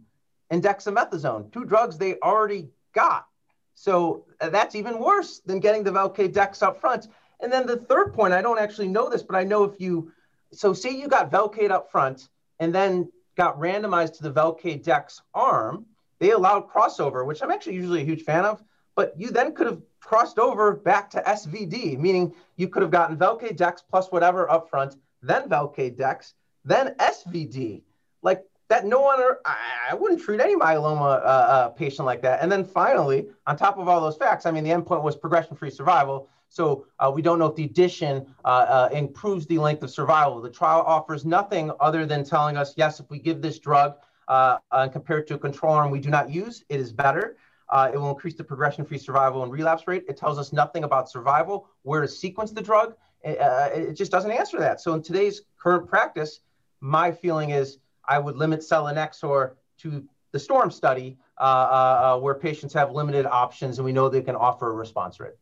and 0.50 0.62
dexamethasone, 0.62 1.52
two 1.52 1.64
drugs 1.64 1.98
they 1.98 2.14
already 2.20 2.68
got. 2.94 3.26
So 3.74 4.26
uh, 4.40 4.50
that's 4.50 4.76
even 4.76 5.00
worse 5.00 5.40
than 5.40 5.58
getting 5.58 5.82
the 5.82 5.90
Velcade 5.90 6.32
Dex 6.32 6.62
up 6.62 6.80
front. 6.80 7.08
And 7.40 7.52
then 7.52 7.66
the 7.66 7.78
third 7.78 8.14
point, 8.14 8.32
I 8.32 8.42
don't 8.42 8.60
actually 8.60 8.86
know 8.86 9.10
this, 9.10 9.24
but 9.24 9.34
I 9.34 9.42
know 9.42 9.64
if 9.64 9.80
you, 9.80 10.12
so 10.52 10.72
say 10.72 10.90
you 10.90 11.08
got 11.08 11.32
Velcade 11.32 11.72
up 11.72 11.90
front 11.90 12.28
and 12.60 12.72
then 12.72 13.10
got 13.36 13.58
randomized 13.58 14.18
to 14.18 14.22
the 14.22 14.30
Velcade 14.30 14.84
Dex 14.84 15.20
arm, 15.34 15.84
they 16.20 16.30
allowed 16.30 16.70
crossover, 16.70 17.26
which 17.26 17.42
I'm 17.42 17.50
actually 17.50 17.74
usually 17.74 18.02
a 18.02 18.04
huge 18.04 18.22
fan 18.22 18.44
of, 18.44 18.62
but 18.94 19.14
you 19.18 19.32
then 19.32 19.52
could 19.52 19.66
have 19.66 19.82
crossed 19.98 20.38
over 20.38 20.76
back 20.76 21.10
to 21.10 21.22
SVD, 21.26 21.98
meaning 21.98 22.32
you 22.54 22.68
could 22.68 22.82
have 22.82 22.92
gotten 22.92 23.16
Velcade 23.16 23.56
Dex 23.56 23.82
plus 23.82 24.12
whatever 24.12 24.48
up 24.48 24.70
front, 24.70 24.94
then 25.22 25.48
Velcade 25.48 25.96
Dex, 25.96 26.34
then 26.64 26.94
SVD. 26.98 27.82
Like 28.22 28.44
that, 28.68 28.86
no 28.86 29.00
one, 29.00 29.20
I, 29.44 29.56
I 29.90 29.94
wouldn't 29.94 30.20
treat 30.20 30.40
any 30.40 30.56
myeloma 30.56 31.00
uh, 31.00 31.26
uh, 31.26 31.68
patient 31.70 32.06
like 32.06 32.22
that. 32.22 32.42
And 32.42 32.50
then 32.50 32.64
finally, 32.64 33.26
on 33.46 33.56
top 33.56 33.78
of 33.78 33.88
all 33.88 34.00
those 34.00 34.16
facts, 34.16 34.46
I 34.46 34.50
mean, 34.50 34.64
the 34.64 34.70
endpoint 34.70 35.02
was 35.02 35.16
progression 35.16 35.56
free 35.56 35.70
survival. 35.70 36.28
So 36.48 36.86
uh, 36.98 37.10
we 37.12 37.20
don't 37.20 37.38
know 37.38 37.46
if 37.46 37.56
the 37.56 37.64
addition 37.64 38.26
uh, 38.44 38.48
uh, 38.48 38.88
improves 38.92 39.46
the 39.46 39.58
length 39.58 39.82
of 39.82 39.90
survival. 39.90 40.40
The 40.40 40.50
trial 40.50 40.82
offers 40.86 41.24
nothing 41.24 41.70
other 41.80 42.06
than 42.06 42.24
telling 42.24 42.56
us, 42.56 42.74
yes, 42.76 43.00
if 43.00 43.10
we 43.10 43.18
give 43.18 43.42
this 43.42 43.58
drug 43.58 43.96
uh, 44.28 44.58
compared 44.88 45.26
to 45.26 45.34
a 45.34 45.38
control 45.38 45.74
arm 45.74 45.90
we 45.90 46.00
do 46.00 46.10
not 46.10 46.30
use, 46.30 46.64
it 46.68 46.80
is 46.80 46.92
better. 46.92 47.36
Uh, 47.68 47.90
it 47.92 47.96
will 47.96 48.10
increase 48.10 48.34
the 48.34 48.44
progression-free 48.44 48.98
survival 48.98 49.42
and 49.42 49.52
relapse 49.52 49.86
rate. 49.86 50.04
It 50.08 50.16
tells 50.16 50.38
us 50.38 50.52
nothing 50.52 50.84
about 50.84 51.10
survival, 51.10 51.68
where 51.82 52.02
to 52.02 52.08
sequence 52.08 52.52
the 52.52 52.62
drug. 52.62 52.94
Uh, 53.26 53.70
it 53.72 53.94
just 53.94 54.12
doesn't 54.12 54.30
answer 54.30 54.58
that. 54.60 54.80
So 54.80 54.94
in 54.94 55.02
today's 55.02 55.42
current 55.58 55.88
practice, 55.88 56.40
my 56.84 57.10
feeling 57.10 57.50
is 57.50 57.78
I 58.06 58.18
would 58.18 58.36
limit 58.36 58.60
selinexor 58.60 59.52
to 59.78 60.04
the 60.32 60.38
STORM 60.38 60.70
study, 60.70 61.16
uh, 61.40 61.42
uh, 61.42 61.46
uh, 61.46 62.18
where 62.20 62.34
patients 62.34 62.74
have 62.74 62.92
limited 62.92 63.24
options 63.24 63.78
and 63.78 63.86
we 63.86 63.92
know 63.92 64.10
they 64.10 64.20
can 64.20 64.36
offer 64.36 64.68
a 64.70 64.74
response 64.74 65.18
rate. 65.18 65.38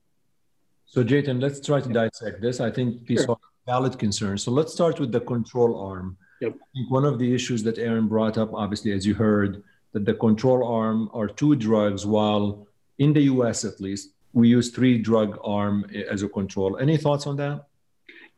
So 0.86 1.03
Jatin, 1.03 1.43
let's 1.43 1.59
try 1.61 1.80
to 1.80 1.88
dissect 1.88 2.40
this. 2.40 2.61
I 2.61 2.70
think 2.70 3.07
these 3.07 3.24
sure. 3.24 3.30
are 3.30 3.38
valid 3.66 3.99
concerns. 3.99 4.45
So 4.45 4.53
let's 4.53 4.72
start 4.72 5.01
with 5.01 5.11
the 5.11 5.20
control 5.20 5.80
arm. 5.80 6.16
Yep. 6.40 6.53
I 6.55 6.66
think 6.74 6.90
one 6.90 7.05
of 7.05 7.18
the 7.18 7.34
issues 7.34 7.64
that 7.64 7.76
Aaron 7.78 8.07
brought 8.07 8.38
up, 8.38 8.55
obviously, 8.55 8.93
as 8.93 9.05
you 9.05 9.14
heard, 9.14 9.64
that 9.93 10.05
the 10.05 10.14
control 10.14 10.64
arm 10.64 11.11
are 11.12 11.26
two 11.26 11.57
drugs, 11.57 12.07
while 12.07 12.68
in 12.99 13.12
the 13.12 13.22
US 13.22 13.64
at 13.64 13.80
least, 13.80 14.11
we 14.32 14.49
use 14.49 14.70
three 14.70 14.97
drug 14.97 15.38
arm 15.43 15.86
as 16.09 16.22
a 16.22 16.28
control. 16.28 16.78
Any 16.78 16.97
thoughts 16.97 17.26
on 17.26 17.36
that? 17.36 17.66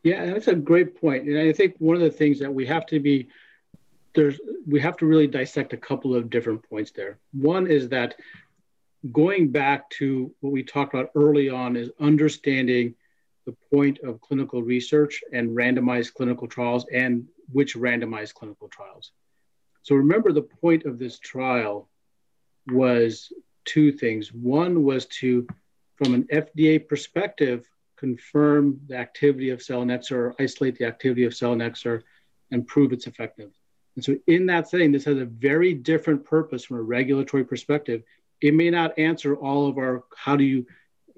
Yeah, 0.05 0.27
that's 0.27 0.47
a 0.47 0.53
great 0.53 1.01
point. 1.01 1.27
And 1.27 1.35
I 1.35 1.51
think 1.51 1.77
one 1.79 1.95
of 1.95 2.01
the 2.03 2.11
things 2.11 2.37
that 2.37 2.53
we 2.53 2.67
have 2.67 2.85
to 2.87 2.99
be 2.99 3.27
there's 4.13 4.39
we 4.67 4.79
have 4.79 4.95
to 4.97 5.07
really 5.07 5.27
dissect 5.27 5.73
a 5.73 5.77
couple 5.77 6.15
of 6.15 6.29
different 6.29 6.63
points 6.69 6.91
there. 6.91 7.17
One 7.33 7.65
is 7.65 7.89
that 7.89 8.15
going 9.11 9.51
back 9.51 9.89
to 10.01 10.31
what 10.41 10.53
we 10.53 10.61
talked 10.61 10.93
about 10.93 11.09
early 11.15 11.49
on 11.49 11.75
is 11.75 11.89
understanding 11.99 12.93
the 13.47 13.55
point 13.73 13.99
of 13.99 14.21
clinical 14.21 14.61
research 14.61 15.23
and 15.33 15.49
randomized 15.49 16.13
clinical 16.13 16.47
trials 16.47 16.85
and 16.93 17.27
which 17.51 17.75
randomized 17.75 18.35
clinical 18.35 18.67
trials. 18.69 19.11
So 19.81 19.95
remember, 19.95 20.31
the 20.31 20.49
point 20.61 20.85
of 20.85 20.99
this 20.99 21.17
trial 21.17 21.89
was 22.67 23.33
two 23.65 23.91
things. 23.91 24.31
One 24.31 24.83
was 24.83 25.07
to, 25.19 25.47
from 25.95 26.13
an 26.13 26.23
FDA 26.25 26.87
perspective, 26.87 27.67
confirm 27.97 28.79
the 28.87 28.97
activity 28.97 29.49
of 29.49 29.59
selinexor, 29.59 30.33
isolate 30.39 30.77
the 30.77 30.85
activity 30.85 31.23
of 31.25 31.33
selinexor, 31.33 32.01
and 32.51 32.67
prove 32.67 32.93
its 32.93 33.07
effectiveness. 33.07 33.55
And 33.95 34.03
so, 34.03 34.17
in 34.27 34.45
that 34.47 34.67
setting, 34.67 34.91
this 34.91 35.05
has 35.05 35.17
a 35.17 35.25
very 35.25 35.73
different 35.73 36.25
purpose 36.25 36.65
from 36.65 36.77
a 36.77 36.81
regulatory 36.81 37.45
perspective. 37.45 38.03
It 38.41 38.53
may 38.53 38.69
not 38.69 38.97
answer 38.99 39.35
all 39.35 39.67
of 39.67 39.77
our 39.77 40.03
how 40.15 40.35
do 40.35 40.43
you, 40.43 40.65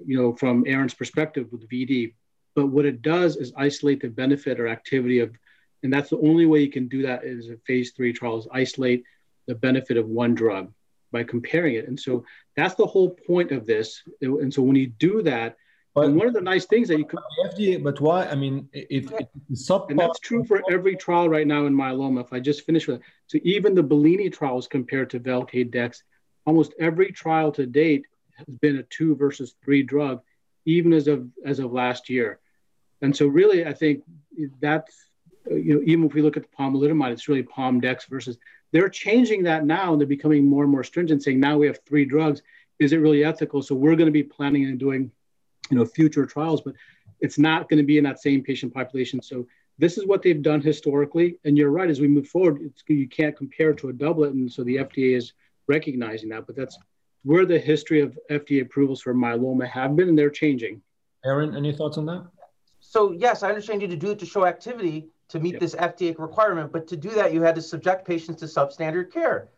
you 0.04 0.16
know, 0.16 0.34
from 0.34 0.64
Aaron's 0.66 0.94
perspective 0.94 1.48
with 1.50 1.68
VD, 1.68 2.14
but 2.54 2.66
what 2.68 2.86
it 2.86 3.02
does 3.02 3.36
is 3.36 3.52
isolate 3.56 4.00
the 4.00 4.08
benefit 4.08 4.60
or 4.60 4.68
activity 4.68 5.18
of 5.18 5.36
and 5.82 5.92
that's 5.92 6.10
the 6.10 6.18
only 6.18 6.46
way 6.46 6.60
you 6.60 6.70
can 6.70 6.88
do 6.88 7.02
that 7.02 7.24
is 7.24 7.50
a 7.50 7.56
phase 7.66 7.92
three 7.92 8.12
trials, 8.12 8.48
isolate 8.52 9.04
the 9.46 9.54
benefit 9.54 9.96
of 9.96 10.08
one 10.08 10.34
drug 10.34 10.72
by 11.12 11.24
comparing 11.24 11.76
it. 11.76 11.88
And 11.88 11.98
so 11.98 12.24
that's 12.56 12.74
the 12.74 12.86
whole 12.86 13.10
point 13.10 13.52
of 13.52 13.66
this. 13.66 14.02
And 14.20 14.52
so 14.52 14.62
when 14.62 14.76
you 14.76 14.88
do 14.88 15.22
that, 15.22 15.56
but 15.98 16.06
and 16.06 16.16
one 16.16 16.26
of 16.26 16.34
the 16.34 16.40
nice 16.40 16.66
things 16.66 16.88
that 16.88 16.98
you 16.98 17.04
can 17.04 17.18
FDA, 17.44 17.82
but 17.82 18.00
why? 18.00 18.26
I 18.26 18.34
mean, 18.34 18.68
if, 18.72 19.10
if 19.12 19.28
and 19.88 19.98
that's 19.98 20.20
true 20.20 20.44
for 20.44 20.62
every 20.70 20.96
trial 20.96 21.28
right 21.28 21.46
now 21.46 21.66
in 21.66 21.74
myeloma. 21.74 22.20
If 22.24 22.32
I 22.32 22.40
just 22.40 22.64
finish 22.64 22.86
with 22.86 23.00
it, 23.00 23.02
so 23.26 23.38
even 23.42 23.74
the 23.74 23.82
Bellini 23.82 24.30
trials 24.30 24.68
compared 24.68 25.10
to 25.10 25.20
Velcade 25.20 25.70
Dex, 25.70 26.02
almost 26.46 26.72
every 26.78 27.10
trial 27.12 27.50
to 27.52 27.66
date 27.66 28.06
has 28.36 28.46
been 28.60 28.76
a 28.76 28.82
two 28.84 29.16
versus 29.16 29.54
three 29.64 29.82
drug, 29.82 30.22
even 30.64 30.92
as 30.92 31.08
of 31.08 31.28
as 31.44 31.58
of 31.58 31.72
last 31.72 32.08
year. 32.08 32.38
And 33.02 33.16
so, 33.16 33.26
really, 33.26 33.66
I 33.66 33.72
think 33.72 34.04
that's 34.60 35.08
you 35.50 35.74
know, 35.74 35.82
even 35.84 36.04
if 36.04 36.14
we 36.14 36.22
look 36.22 36.36
at 36.36 36.44
the 36.44 36.56
pomalidomide, 36.56 37.12
it's 37.12 37.28
really 37.28 37.42
Pom 37.42 37.80
Dex 37.80 38.06
versus. 38.06 38.38
They're 38.70 38.90
changing 38.90 39.44
that 39.44 39.64
now, 39.64 39.92
and 39.92 40.00
they're 40.00 40.06
becoming 40.06 40.44
more 40.44 40.62
and 40.62 40.70
more 40.70 40.84
stringent, 40.84 41.22
saying 41.22 41.40
now 41.40 41.56
we 41.56 41.66
have 41.66 41.80
three 41.86 42.04
drugs. 42.04 42.42
Is 42.78 42.92
it 42.92 42.98
really 42.98 43.24
ethical? 43.24 43.62
So 43.62 43.74
we're 43.74 43.96
going 43.96 44.06
to 44.08 44.12
be 44.12 44.22
planning 44.22 44.66
and 44.66 44.78
doing, 44.78 45.10
you 45.70 45.76
know, 45.76 45.84
future 45.84 46.26
trials, 46.26 46.60
but 46.60 46.74
it's 47.20 47.38
not 47.38 47.68
going 47.68 47.78
to 47.78 47.86
be 47.86 47.98
in 47.98 48.04
that 48.04 48.20
same 48.20 48.42
patient 48.42 48.72
population. 48.72 49.20
So 49.22 49.46
this 49.78 49.98
is 49.98 50.06
what 50.06 50.22
they've 50.22 50.42
done 50.42 50.60
historically, 50.60 51.38
and 51.44 51.56
you're 51.56 51.70
right. 51.70 51.90
As 51.90 52.00
we 52.00 52.08
move 52.08 52.28
forward, 52.28 52.72
you 52.88 53.08
can't 53.08 53.36
compare 53.36 53.72
to 53.74 53.88
a 53.88 53.92
doublet, 53.92 54.32
and 54.32 54.50
so 54.50 54.64
the 54.64 54.76
FDA 54.76 55.16
is 55.16 55.32
recognizing 55.66 56.28
that. 56.30 56.46
But 56.46 56.56
that's 56.56 56.78
where 57.22 57.46
the 57.46 57.58
history 57.58 58.00
of 58.00 58.18
FDA 58.30 58.62
approvals 58.62 59.00
for 59.00 59.14
myeloma 59.14 59.68
have 59.68 59.94
been, 59.96 60.08
and 60.08 60.18
they're 60.18 60.30
changing. 60.30 60.82
Aaron, 61.24 61.56
any 61.56 61.72
thoughts 61.72 61.98
on 61.98 62.06
that? 62.06 62.26
So 62.80 63.12
yes, 63.12 63.42
I 63.42 63.48
understand 63.48 63.82
you 63.82 63.88
to 63.88 63.96
do 63.96 64.12
it 64.12 64.18
to 64.20 64.26
show 64.26 64.46
activity 64.46 65.08
to 65.28 65.38
meet 65.38 65.52
yep. 65.54 65.60
this 65.60 65.74
FDA 65.74 66.18
requirement, 66.18 66.72
but 66.72 66.86
to 66.88 66.96
do 66.96 67.10
that, 67.10 67.34
you 67.34 67.42
had 67.42 67.54
to 67.54 67.62
subject 67.62 68.06
patients 68.06 68.40
to 68.40 68.46
substandard 68.46 69.12
care. 69.12 69.50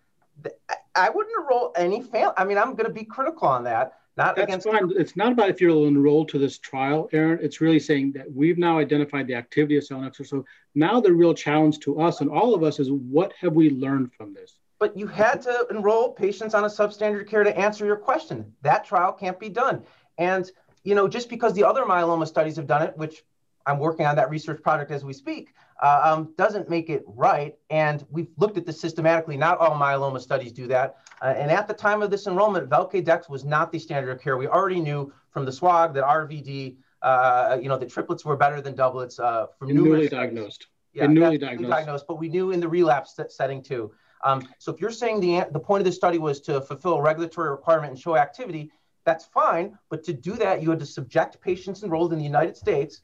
I 0.95 1.11
wouldn't 1.11 1.35
enroll 1.39 1.73
any 1.77 2.03
family. 2.03 2.35
I 2.37 2.45
mean, 2.45 2.59
I'm 2.59 2.75
going 2.75 2.87
to 2.87 2.93
be 2.93 3.05
critical 3.05 3.47
on 3.47 3.65
that. 3.65 3.99
Not 4.21 4.37
That's. 4.37 4.67
Fine. 4.67 4.93
It's 4.97 5.17
not 5.17 5.33
about 5.33 5.49
if 5.49 5.63
you're 5.63 5.87
enrolled 5.87 6.29
to 6.29 6.39
this 6.39 6.59
trial, 6.59 7.09
Aaron. 7.13 7.39
It's 7.41 7.63
really 7.63 7.81
saying 7.81 8.13
that 8.13 8.31
we've 8.31 8.59
now 8.59 8.79
identified 8.79 9.27
the 9.27 9.35
activity 9.35 9.79
of 9.79 9.85
selinexor. 9.85 10.27
So 10.27 10.45
now 10.75 11.01
the 11.01 11.11
real 11.11 11.33
challenge 11.33 11.79
to 11.81 11.99
us 12.03 12.21
and 12.21 12.29
all 12.29 12.55
of 12.55 12.63
us 12.63 12.79
is 12.79 12.91
what 12.91 13.33
have 13.41 13.55
we 13.55 13.71
learned 13.71 14.13
from 14.13 14.35
this? 14.35 14.59
But 14.79 14.95
you 14.95 15.07
had 15.07 15.41
to 15.43 15.67
enroll 15.71 16.13
patients 16.13 16.53
on 16.53 16.65
a 16.65 16.69
substandard 16.69 17.29
care 17.29 17.45
to 17.45 17.59
answer 17.59 17.87
your 17.87 17.97
question. 17.97 18.55
That 18.61 18.85
trial 18.85 19.13
can't 19.13 19.41
be 19.41 19.49
done. 19.49 19.85
And 20.19 20.51
you 20.85 20.95
know, 20.95 21.09
just 21.09 21.31
because 21.31 21.55
the 21.55 21.65
other 21.65 21.85
myeloma 21.85 22.27
studies 22.27 22.57
have 22.57 22.67
done 22.67 22.83
it, 22.83 22.97
which 22.99 23.25
I'm 23.65 23.79
working 23.79 24.05
on 24.05 24.17
that 24.17 24.29
research 24.29 24.63
project 24.63 24.91
as 24.91 25.03
we 25.03 25.15
speak, 25.15 25.55
uh, 25.81 26.01
um, 26.05 26.35
doesn't 26.37 26.69
make 26.69 26.91
it 26.91 27.03
right. 27.07 27.57
And 27.71 28.05
we've 28.11 28.29
looked 28.37 28.59
at 28.59 28.67
this 28.67 28.81
systematically. 28.81 29.37
Not 29.37 29.59
all 29.59 29.75
myeloma 29.77 30.21
studies 30.21 30.53
do 30.53 30.67
that. 30.69 30.97
Uh, 31.23 31.35
and 31.37 31.51
at 31.51 31.69
the 31.69 31.75
time 31.75 32.03
of 32.03 32.11
this 32.11 32.27
enrollment, 32.27 32.69
Velcade 32.69 33.05
Dex 33.05 33.29
was 33.29 33.45
not 33.45 33.73
the 33.73 33.79
standard 33.79 34.11
of 34.11 34.21
care. 34.21 34.37
We 34.37 34.47
already 34.47 34.81
knew 34.81 35.13
from 35.31 35.45
the 35.45 35.51
SWOG 35.51 35.95
that 35.95 36.05
RVD, 36.05 36.77
uh, 37.03 37.59
you 37.61 37.69
know, 37.69 37.79
the 37.79 37.87
triplets 37.87 38.25
were 38.25 38.37
better 38.37 38.61
than 38.61 38.75
doublets 38.75 39.19
uh, 39.19 39.47
from 39.59 39.69
newly 39.69 40.09
diagnosed. 40.09 40.67
Yeah, 40.93 41.07
newly 41.07 41.39
diagnosed. 41.39 41.71
diagnosed. 41.71 42.05
But 42.07 42.19
we 42.19 42.29
knew 42.29 42.51
in 42.51 42.61
the 42.61 42.69
relapse 42.69 43.19
setting 43.29 43.63
too. 43.63 43.93
Um, 44.23 44.47
so 44.59 44.73
if 44.73 44.81
you're 44.81 44.91
saying 44.91 45.21
the 45.21 45.47
the 45.51 45.61
point 45.61 45.81
of 45.81 45.87
this 45.87 45.97
study 45.97 46.19
was 46.19 46.41
to 46.43 46.61
fulfill 46.61 46.95
a 46.97 47.03
regulatory 47.03 47.51
requirement 47.51 47.93
and 47.93 47.99
show 47.99 48.17
activity, 48.17 48.71
that's 49.05 49.25
fine. 49.25 49.79
But 49.89 50.05
to 50.05 50.13
do 50.13 50.35
that, 50.35 50.63
you 50.63 50.69
had 50.69 50.81
to 50.81 50.87
subject 50.87 51.41
patients 51.41 51.83
enrolled 51.83 52.13
in 52.13 52.19
the 52.19 52.25
United 52.25 52.57
States 52.57 53.01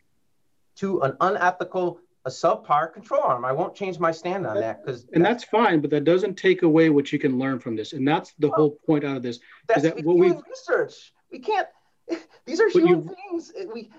to 0.76 1.00
an 1.00 1.16
unethical 1.20 2.00
a 2.26 2.28
subpar 2.28 2.92
control 2.92 3.22
arm. 3.22 3.44
I 3.44 3.52
won't 3.52 3.74
change 3.74 4.00
my 4.00 4.10
stand 4.10 4.46
on 4.46 4.56
that 4.60 4.84
because 4.84 5.06
and 5.12 5.24
that's, 5.24 5.44
that's, 5.44 5.50
fine, 5.50 5.80
but 5.80 5.90
that 5.90 6.04
doesn't 6.04 6.34
take 6.34 6.62
away 6.62 6.90
what 6.90 7.12
you 7.12 7.20
can 7.20 7.38
learn 7.38 7.60
from 7.60 7.76
this. 7.76 7.92
And 7.92 8.06
that's 8.06 8.34
the 8.40 8.48
well, 8.48 8.56
whole 8.56 8.70
point 8.84 9.04
out 9.04 9.16
of 9.16 9.22
this. 9.22 9.38
That's 9.68 9.84
is 9.84 9.94
that 9.94 10.04
what 10.04 10.16
we 10.16 10.32
research. 10.50 11.14
We 11.30 11.38
can't. 11.38 11.68
These 12.44 12.60
are 12.60 12.68
human 12.68 13.08
you, 13.08 13.16
things. 13.30 13.52
We. 13.72 13.90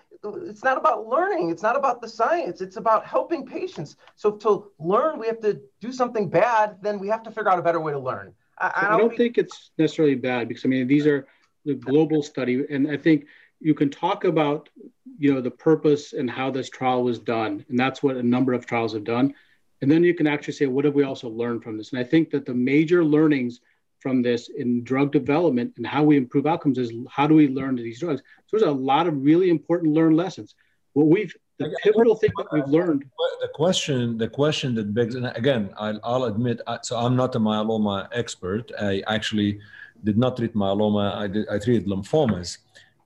It's 0.50 0.64
not 0.64 0.78
about 0.78 1.08
learning. 1.08 1.52
It's 1.52 1.62
not 1.64 1.78
about 1.78 2.02
the 2.02 2.10
science. 2.10 2.60
It's 2.60 2.76
about 2.76 3.06
helping 3.06 3.46
patients. 3.46 3.96
So 4.16 4.32
to 4.32 4.72
learn, 4.80 5.20
we 5.20 5.28
have 5.28 5.40
to 5.42 5.62
do 5.80 5.94
something 5.94 6.28
bad. 6.28 6.78
Then 6.82 7.00
we 7.00 7.08
have 7.08 7.24
to 7.24 7.32
figure 7.32 7.50
out 7.50 7.60
a 7.60 7.62
better 7.62 7.80
way 7.80 7.94
to 7.94 8.00
learn. 8.00 8.34
I, 8.58 8.74
I 8.76 8.82
don't, 8.82 8.92
I 8.92 8.98
don't 8.98 9.10
be, 9.12 9.18
think 9.18 9.38
it's 9.38 9.72
necessarily 9.78 10.16
bad 10.16 10.50
because 10.50 10.66
I 10.66 10.68
mean 10.68 10.88
these 10.88 11.08
are 11.08 11.28
the 11.64 11.76
global 11.76 12.24
study, 12.24 12.66
and 12.70 12.92
I 12.92 12.98
think 12.98 13.28
you 13.60 13.74
can 13.74 13.90
talk 13.90 14.24
about 14.24 14.70
you 15.18 15.34
know 15.34 15.42
the 15.42 15.52
purpose 15.52 16.14
and 16.14 16.30
how 16.30 16.52
this 16.52 16.70
trial 16.70 17.04
was 17.04 17.20
done 17.20 17.66
and 17.70 17.80
that's 17.80 18.04
what 18.04 18.18
a 18.18 18.24
number 18.24 18.54
of 18.54 18.66
trials 18.66 18.94
have 18.94 19.04
done. 19.04 19.34
And 19.82 19.92
then 19.92 20.04
you 20.04 20.16
can 20.16 20.28
actually 20.28 20.54
say 20.54 20.66
what 20.66 20.86
have 20.86 20.96
we 20.96 21.04
also 21.04 21.30
learned 21.30 21.64
from 21.64 21.78
this? 21.78 21.92
And 21.92 22.00
i 22.00 22.04
think 22.04 22.30
that 22.32 22.46
the 22.46 22.54
major 22.54 23.04
learnings 23.04 23.62
from 24.00 24.22
this 24.22 24.50
in 24.50 24.84
drug 24.84 25.12
development 25.12 25.74
and 25.78 25.86
how 25.86 26.04
we 26.04 26.18
improve 26.18 26.46
outcomes 26.46 26.78
is 26.78 26.94
how 27.10 27.26
do 27.26 27.34
we 27.34 27.48
learn 27.48 27.76
these 27.76 28.00
drugs? 28.00 28.22
So 28.46 28.58
there's 28.58 28.70
a 28.70 28.72
lot 28.72 29.08
of 29.08 29.24
really 29.24 29.50
important 29.50 29.94
learned 29.94 30.16
lessons. 30.16 30.56
What 30.94 31.08
we've 31.08 31.36
the 31.60 31.76
pivotal 31.84 32.16
thing 32.16 32.32
that 32.38 32.48
we've 32.52 32.68
learned 32.68 33.04
the 33.42 33.48
question 33.48 34.18
the 34.18 34.28
question 34.28 34.76
that 34.76 34.94
begs 34.94 35.16
and 35.16 35.26
again 35.36 35.74
i'll, 35.78 36.00
I'll 36.04 36.26
admit 36.26 36.62
so 36.84 36.98
i'm 36.98 37.16
not 37.16 37.36
a 37.36 37.40
myeloma 37.40 38.08
expert. 38.12 38.72
I 38.80 39.02
actually 39.08 39.60
did 40.04 40.18
not 40.18 40.38
treat 40.38 40.54
myeloma. 40.54 41.16
I, 41.16 41.28
did, 41.28 41.50
I 41.50 41.58
treated 41.58 41.88
lymphomas 41.88 42.60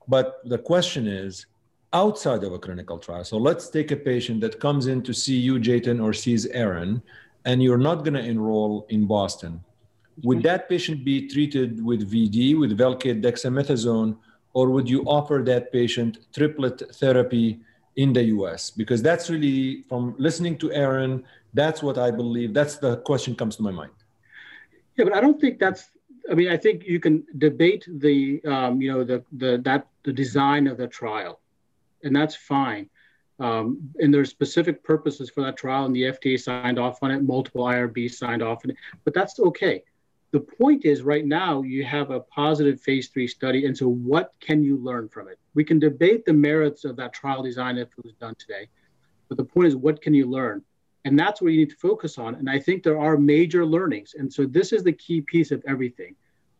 but 0.07 0.41
the 0.45 0.57
question 0.57 1.07
is 1.07 1.45
outside 1.93 2.43
of 2.43 2.53
a 2.53 2.59
clinical 2.59 2.97
trial. 2.97 3.23
So 3.23 3.37
let's 3.37 3.69
take 3.69 3.91
a 3.91 3.95
patient 3.95 4.41
that 4.41 4.59
comes 4.59 4.87
in 4.87 5.01
to 5.03 5.13
see 5.13 5.37
you, 5.37 5.59
Jatin, 5.59 6.01
or 6.03 6.13
sees 6.13 6.45
Aaron, 6.47 7.01
and 7.45 7.61
you're 7.61 7.77
not 7.77 8.03
going 8.03 8.13
to 8.13 8.23
enroll 8.23 8.85
in 8.89 9.05
Boston. 9.05 9.61
Would 10.23 10.39
mm-hmm. 10.39 10.47
that 10.47 10.69
patient 10.69 11.03
be 11.03 11.27
treated 11.27 11.83
with 11.83 12.11
VD, 12.11 12.59
with 12.59 12.77
Velcade 12.77 13.21
dexamethasone, 13.21 14.17
or 14.53 14.69
would 14.69 14.89
you 14.89 15.03
offer 15.03 15.41
that 15.45 15.71
patient 15.71 16.19
triplet 16.33 16.81
therapy 16.95 17.59
in 17.95 18.13
the 18.13 18.23
US? 18.35 18.69
Because 18.69 19.01
that's 19.01 19.29
really, 19.29 19.83
from 19.89 20.15
listening 20.17 20.57
to 20.59 20.71
Aaron, 20.71 21.23
that's 21.53 21.81
what 21.81 21.97
I 21.97 22.11
believe. 22.11 22.53
That's 22.53 22.77
the 22.77 22.97
question 22.97 23.35
comes 23.35 23.55
to 23.57 23.63
my 23.63 23.71
mind. 23.71 23.91
Yeah, 24.97 25.05
but 25.05 25.15
I 25.15 25.21
don't 25.21 25.39
think 25.39 25.59
that's 25.59 25.89
I 26.29 26.33
mean, 26.33 26.49
I 26.49 26.57
think 26.57 26.83
you 26.85 26.99
can 26.99 27.25
debate 27.37 27.85
the, 27.87 28.41
um, 28.45 28.81
you 28.81 28.91
know, 28.91 29.03
the 29.03 29.23
the 29.33 29.59
that 29.63 29.87
the 30.03 30.13
design 30.13 30.67
of 30.67 30.77
the 30.77 30.87
trial, 30.87 31.39
and 32.03 32.15
that's 32.15 32.35
fine. 32.35 32.89
Um, 33.39 33.89
and 33.99 34.13
there's 34.13 34.29
specific 34.29 34.83
purposes 34.83 35.31
for 35.31 35.41
that 35.41 35.57
trial, 35.57 35.85
and 35.85 35.95
the 35.95 36.03
FDA 36.03 36.39
signed 36.39 36.77
off 36.77 37.01
on 37.01 37.09
it. 37.11 37.23
Multiple 37.23 37.65
IRBs 37.65 38.13
signed 38.13 38.43
off 38.43 38.63
on 38.65 38.71
it, 38.71 38.77
but 39.03 39.13
that's 39.13 39.39
okay. 39.39 39.83
The 40.31 40.39
point 40.39 40.85
is, 40.85 41.01
right 41.01 41.25
now 41.25 41.61
you 41.61 41.83
have 41.83 42.11
a 42.11 42.21
positive 42.21 42.79
phase 42.79 43.09
three 43.09 43.27
study, 43.27 43.65
and 43.65 43.75
so 43.75 43.87
what 43.87 44.33
can 44.39 44.63
you 44.63 44.77
learn 44.77 45.09
from 45.09 45.27
it? 45.27 45.39
We 45.55 45.63
can 45.63 45.79
debate 45.79 46.23
the 46.25 46.33
merits 46.33 46.85
of 46.85 46.95
that 46.97 47.13
trial 47.13 47.43
design 47.43 47.77
if 47.77 47.89
it 47.97 48.03
was 48.03 48.13
done 48.13 48.35
today, 48.35 48.69
but 49.27 49.37
the 49.37 49.43
point 49.43 49.67
is, 49.67 49.75
what 49.75 50.01
can 50.01 50.13
you 50.13 50.29
learn? 50.29 50.63
And 51.05 51.17
that's 51.17 51.41
what 51.41 51.51
you 51.51 51.59
need 51.59 51.71
to 51.71 51.75
focus 51.77 52.17
on. 52.17 52.35
And 52.35 52.49
I 52.49 52.59
think 52.59 52.83
there 52.83 52.99
are 52.99 53.17
major 53.17 53.65
learnings. 53.65 54.13
And 54.17 54.31
so 54.31 54.45
this 54.45 54.71
is 54.71 54.83
the 54.83 54.93
key 54.93 55.21
piece 55.21 55.51
of 55.51 55.63
everything. 55.67 56.15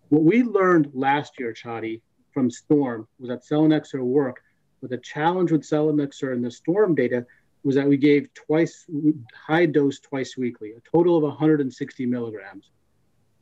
What 0.10 0.24
we 0.24 0.44
learned 0.44 0.92
last 0.94 1.40
year, 1.40 1.54
Shadi, 1.54 2.02
from 2.34 2.50
Storm 2.50 3.08
was 3.20 3.30
that 3.30 3.46
selinexor 3.46 4.02
worked. 4.02 4.44
But 4.82 4.90
the 4.90 4.98
challenge 4.98 5.52
with 5.52 5.62
selinexor 5.62 6.34
and 6.34 6.44
the 6.44 6.50
Storm 6.50 6.96
data 6.96 7.26
was 7.64 7.76
that 7.76 7.88
we 7.88 7.98
gave 7.98 8.34
twice 8.34 8.88
high 9.36 9.68
dose 9.68 10.00
twice 10.00 10.36
weekly, 10.36 10.72
a 10.72 10.80
total 10.90 11.18
of 11.18 11.24
160 11.24 12.06
milligrams. 12.08 12.72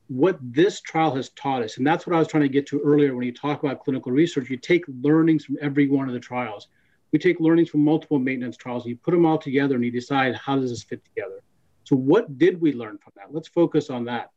What 0.07 0.37
this 0.41 0.81
trial 0.81 1.15
has 1.15 1.29
taught 1.29 1.63
us, 1.63 1.77
and 1.77 1.87
that's 1.87 2.05
what 2.05 2.15
I 2.15 2.19
was 2.19 2.27
trying 2.27 2.43
to 2.43 2.49
get 2.49 2.67
to 2.67 2.79
earlier 2.79 3.15
when 3.15 3.25
you 3.25 3.33
talk 3.33 3.63
about 3.63 3.79
clinical 3.79 4.11
research, 4.11 4.49
you 4.49 4.57
take 4.57 4.83
learnings 5.01 5.45
from 5.45 5.57
every 5.61 5.87
one 5.87 6.07
of 6.07 6.13
the 6.13 6.19
trials 6.19 6.67
we 7.11 7.19
take 7.19 7.39
learnings 7.39 7.69
from 7.69 7.83
multiple 7.83 8.19
maintenance 8.19 8.57
trials 8.57 8.83
and 8.83 8.91
you 8.91 8.97
put 8.97 9.11
them 9.11 9.25
all 9.25 9.37
together 9.37 9.75
and 9.75 9.83
you 9.83 9.91
decide 9.91 10.35
how 10.35 10.55
does 10.57 10.69
this 10.69 10.83
fit 10.83 11.03
together. 11.03 11.41
So 11.83 11.95
what 11.95 12.37
did 12.37 12.61
we 12.61 12.73
learn 12.73 12.97
from 12.99 13.13
that? 13.15 13.33
Let's 13.33 13.47
focus 13.47 13.89
on 13.89 14.05
that. 14.05 14.31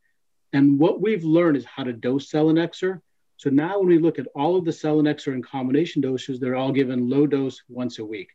And 0.53 0.79
what 0.79 1.01
we've 1.01 1.25
learned 1.25 1.57
is 1.57 1.65
how 1.65 1.85
to 1.85 1.93
dose 1.93 2.31
selinexor. 2.31 3.01
So 3.37 3.51
now 3.51 3.79
when 3.79 3.89
we 3.89 3.99
look 3.99 4.19
at 4.19 4.27
all 4.35 4.57
of 4.57 4.65
the 4.65 4.71
selinexor 4.71 5.35
in 5.35 5.43
combination 5.43 6.01
doses, 6.01 6.39
they're 6.39 6.55
all 6.55 6.73
given 6.73 7.09
low 7.09 7.27
dose 7.27 7.63
once 7.69 7.99
a 7.99 8.05
week. 8.05 8.31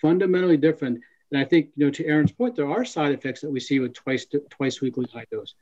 Fundamentally 0.00 0.56
different. 0.56 1.00
And 1.30 1.40
I 1.40 1.44
think, 1.44 1.70
you 1.76 1.84
know, 1.84 1.90
to 1.92 2.06
Aaron's 2.06 2.32
point, 2.32 2.56
there 2.56 2.70
are 2.70 2.84
side 2.84 3.12
effects 3.12 3.40
that 3.42 3.50
we 3.50 3.60
see 3.60 3.80
with 3.80 3.94
twice 3.94 4.26
twice 4.50 4.80
weekly 4.80 5.06
high 5.12 5.26
dose. 5.30 5.54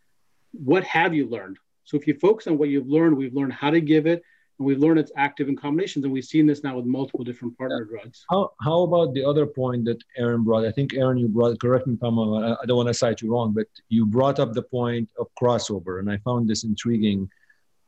What 0.52 0.84
have 0.84 1.14
you 1.14 1.26
learned? 1.26 1.58
So 1.84 1.96
if 1.96 2.06
you 2.06 2.14
focus 2.14 2.46
on 2.46 2.58
what 2.58 2.68
you've 2.68 2.88
learned, 2.88 3.16
we've 3.16 3.34
learned 3.34 3.52
how 3.52 3.70
to 3.70 3.80
give 3.80 4.06
it, 4.06 4.22
and 4.58 4.66
we've 4.66 4.78
learned 4.78 4.98
it's 4.98 5.12
active 5.16 5.48
in 5.48 5.56
combinations, 5.56 6.04
and 6.04 6.12
we've 6.12 6.24
seen 6.24 6.46
this 6.46 6.62
now 6.62 6.76
with 6.76 6.86
multiple 6.86 7.24
different 7.24 7.56
partner 7.58 7.86
yeah. 7.90 7.98
drugs. 8.00 8.24
How, 8.30 8.52
how 8.60 8.82
about 8.82 9.14
the 9.14 9.24
other 9.24 9.46
point 9.46 9.84
that 9.84 10.02
Aaron 10.16 10.44
brought? 10.44 10.64
I 10.64 10.72
think 10.72 10.94
Aaron, 10.94 11.18
you 11.18 11.28
brought. 11.28 11.58
Correct 11.60 11.86
me 11.86 11.94
if 11.94 12.02
I'm. 12.02 12.18
I 12.18 12.56
don't 12.66 12.76
want 12.76 12.88
to 12.88 12.94
cite 12.94 13.22
you 13.22 13.32
wrong, 13.32 13.52
but 13.52 13.66
you 13.88 14.06
brought 14.06 14.38
up 14.38 14.52
the 14.52 14.62
point 14.62 15.10
of 15.18 15.26
crossover, 15.40 16.00
and 16.00 16.10
I 16.10 16.18
found 16.18 16.48
this 16.48 16.64
intriguing. 16.64 17.28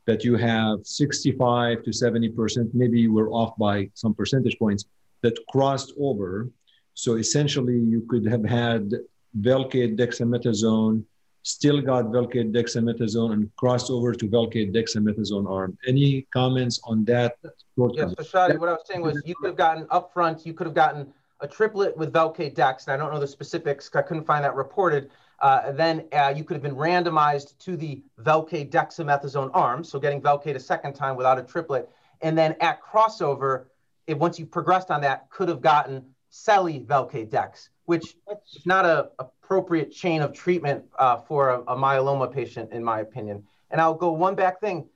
That 0.05 0.23
you 0.23 0.37
have 0.37 0.79
65 0.85 1.83
to 1.83 1.93
70 1.93 2.29
percent, 2.29 2.73
maybe 2.73 2.99
you 2.99 3.13
were 3.13 3.29
off 3.29 3.55
by 3.57 3.91
some 3.93 4.15
percentage 4.15 4.57
points, 4.57 4.85
that 5.21 5.37
crossed 5.49 5.93
over. 5.99 6.49
So 6.95 7.15
essentially, 7.15 7.77
you 7.77 8.05
could 8.09 8.25
have 8.25 8.43
had 8.43 8.91
Velcade 9.39 9.97
dexamethasone 9.97 11.03
still 11.49 11.81
got 11.81 12.05
Velcade 12.05 12.53
dexamethasone 12.53 13.33
and 13.33 13.55
crossed 13.55 13.89
over 13.89 14.13
to 14.13 14.27
Velcade 14.27 14.73
dexamethasone 14.73 15.49
arm. 15.49 15.77
Any 15.87 16.27
comments 16.33 16.79
on 16.83 17.03
that? 17.05 17.37
Yes, 17.43 18.13
Fashadi, 18.13 18.59
what 18.59 18.69
I 18.69 18.73
was 18.73 18.83
saying 18.85 19.01
was 19.01 19.21
you 19.25 19.35
could 19.35 19.47
have 19.47 19.57
gotten 19.57 19.85
upfront, 19.85 20.45
you 20.45 20.53
could 20.53 20.67
have 20.67 20.75
gotten 20.75 21.11
a 21.39 21.47
triplet 21.47 21.97
with 21.97 22.13
Velcade 22.13 22.53
dex, 22.53 22.85
and 22.85 22.93
I 22.93 22.97
don't 22.97 23.13
know 23.13 23.19
the 23.19 23.27
specifics, 23.27 23.89
I 23.95 24.01
couldn't 24.01 24.25
find 24.25 24.43
that 24.43 24.55
reported. 24.55 25.09
Uh, 25.41 25.71
then 25.71 26.05
uh, 26.11 26.33
you 26.35 26.43
could 26.43 26.55
have 26.55 26.61
been 26.61 26.75
randomized 26.75 27.57
to 27.59 27.77
the 27.77 28.03
Velcade 28.21 28.69
dexamethasone 28.69 29.49
arm, 29.53 29.83
so 29.83 29.97
getting 29.99 30.21
Velcade 30.21 30.55
a 30.55 30.59
second 30.59 30.93
time 30.93 31.15
without 31.15 31.39
a 31.39 31.43
triplet. 31.43 31.89
And 32.21 32.37
then 32.37 32.55
at 32.59 32.81
crossover, 32.81 33.65
if 34.05 34.17
once 34.17 34.37
you 34.37 34.45
progressed 34.45 34.91
on 34.91 35.01
that, 35.01 35.29
could 35.29 35.47
have 35.47 35.61
gotten 35.61 36.03
Celi 36.29 36.81
Velcade 36.81 37.29
dex, 37.29 37.69
which 37.85 38.17
is 38.53 38.65
not 38.65 38.85
an 38.85 39.05
appropriate 39.49 39.91
chain 39.91 40.21
of 40.21 40.31
treatment 40.31 40.85
uh, 40.99 41.17
for 41.17 41.49
a, 41.49 41.61
a 41.61 41.75
myeloma 41.75 42.31
patient, 42.31 42.71
in 42.71 42.83
my 42.83 42.99
opinion. 42.99 43.43
And 43.71 43.81
I'll 43.81 43.95
go 43.95 44.11
one 44.11 44.35
back 44.35 44.61
thing. 44.61 44.87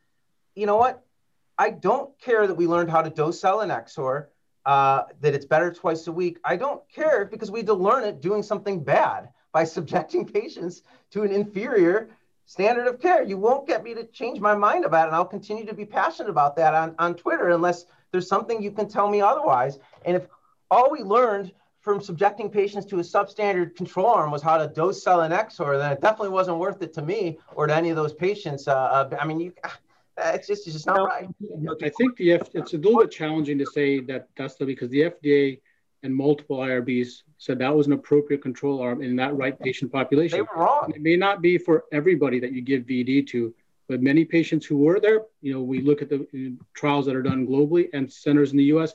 You 0.54 0.68
know 0.68 0.78
what? 0.78 1.04
I 1.58 1.72
don't 1.72 2.12
care 2.20 2.46
that 2.46 2.54
we 2.54 2.68
learned 2.68 2.92
how 2.92 3.02
to 3.02 3.10
dose 3.10 3.42
selinexor, 3.42 4.28
uh, 4.68 5.04
that 5.22 5.34
it's 5.34 5.46
better 5.46 5.74
twice 5.74 6.06
a 6.06 6.12
week. 6.12 6.38
I 6.46 6.56
don't 6.56 6.88
care 6.88 7.26
because 7.26 7.50
we 7.50 7.62
had 7.62 7.66
to 7.68 7.74
learn 7.74 8.04
it 8.04 8.22
doing 8.22 8.44
something 8.44 8.84
bad 8.84 9.30
by 9.52 9.64
subjecting 9.78 10.24
patients 10.24 10.84
to 11.10 11.24
an 11.24 11.32
inferior 11.32 12.10
standard 12.46 12.86
of 12.86 13.02
care. 13.02 13.24
You 13.24 13.40
won't 13.40 13.66
get 13.66 13.84
me 13.84 13.96
to 13.96 14.04
change 14.04 14.40
my 14.40 14.54
mind 14.54 14.86
about 14.86 15.06
it. 15.06 15.08
And 15.08 15.16
I'll 15.16 15.26
continue 15.26 15.66
to 15.66 15.74
be 15.74 15.86
passionate 15.86 16.30
about 16.30 16.56
that 16.58 16.76
on, 16.76 16.94
on 17.00 17.16
Twitter 17.16 17.50
unless 17.50 17.88
there's 18.12 18.28
something 18.28 18.62
you 18.62 18.70
can 18.70 18.88
tell 18.88 19.10
me 19.10 19.20
otherwise. 19.20 19.80
And 20.06 20.16
if 20.16 20.28
all 20.70 20.92
we 20.92 21.00
learned 21.00 21.54
from 21.84 22.02
subjecting 22.02 22.50
patients 22.50 22.86
to 22.86 23.00
a 23.00 23.02
substandard 23.02 23.76
control 23.76 24.08
arm 24.08 24.32
was 24.32 24.42
how 24.42 24.58
to 24.58 24.68
dose 24.68 25.04
selinexor, 25.04 25.78
then 25.78 25.92
it 25.92 26.02
definitely 26.02 26.30
wasn't 26.30 26.58
worth 26.58 26.82
it 26.82 26.94
to 26.94 27.02
me 27.02 27.38
or 27.56 27.68
to 27.68 27.76
any 27.76 27.90
of 27.90 27.98
those 27.98 28.14
patients. 28.14 28.68
Uh, 28.70 28.74
uh, 28.74 29.18
I 29.20 29.26
mean, 29.28 29.40
you, 29.42 29.54
it's 30.18 30.48
just 30.48 30.66
it's 30.66 30.74
just 30.74 30.88
not 30.88 31.06
right. 31.06 31.28
I 31.84 31.90
think 31.90 32.16
the 32.16 32.34
F, 32.34 32.50
it's 32.54 32.74
a 32.74 32.78
little 32.78 33.02
bit 33.02 33.12
challenging 33.12 33.58
to 33.60 33.66
say 33.66 34.00
that 34.02 34.30
that's 34.38 34.56
the 34.56 34.66
because 34.66 34.90
the 34.92 35.02
FDA 35.02 35.60
and 36.04 36.16
multiple 36.16 36.58
IRBs 36.58 37.24
said 37.38 37.60
that 37.60 37.76
was 37.76 37.88
an 37.88 37.94
appropriate 37.94 38.42
control 38.42 38.82
arm 38.82 39.02
in 39.02 39.18
that 39.18 39.36
right 39.36 39.60
patient 39.60 39.92
population. 39.92 40.38
They 40.38 40.42
were 40.42 40.64
wrong. 40.64 40.92
It 40.96 41.02
may 41.02 41.18
not 41.18 41.42
be 41.42 41.58
for 41.58 41.84
everybody 41.92 42.40
that 42.40 42.54
you 42.54 42.62
give 42.62 42.84
VD 42.84 43.28
to, 43.28 43.54
but 43.90 44.02
many 44.02 44.24
patients 44.24 44.66
who 44.66 44.78
were 44.78 45.00
there, 45.02 45.24
you 45.42 45.54
know, 45.54 45.62
we 45.62 45.82
look 45.82 46.02
at 46.02 46.10
the 46.10 46.22
uh, 46.22 46.64
trials 46.74 47.06
that 47.08 47.16
are 47.16 47.22
done 47.22 47.46
globally 47.46 47.90
and 47.94 48.12
centers 48.12 48.52
in 48.52 48.58
the 48.58 48.66
US. 48.76 48.94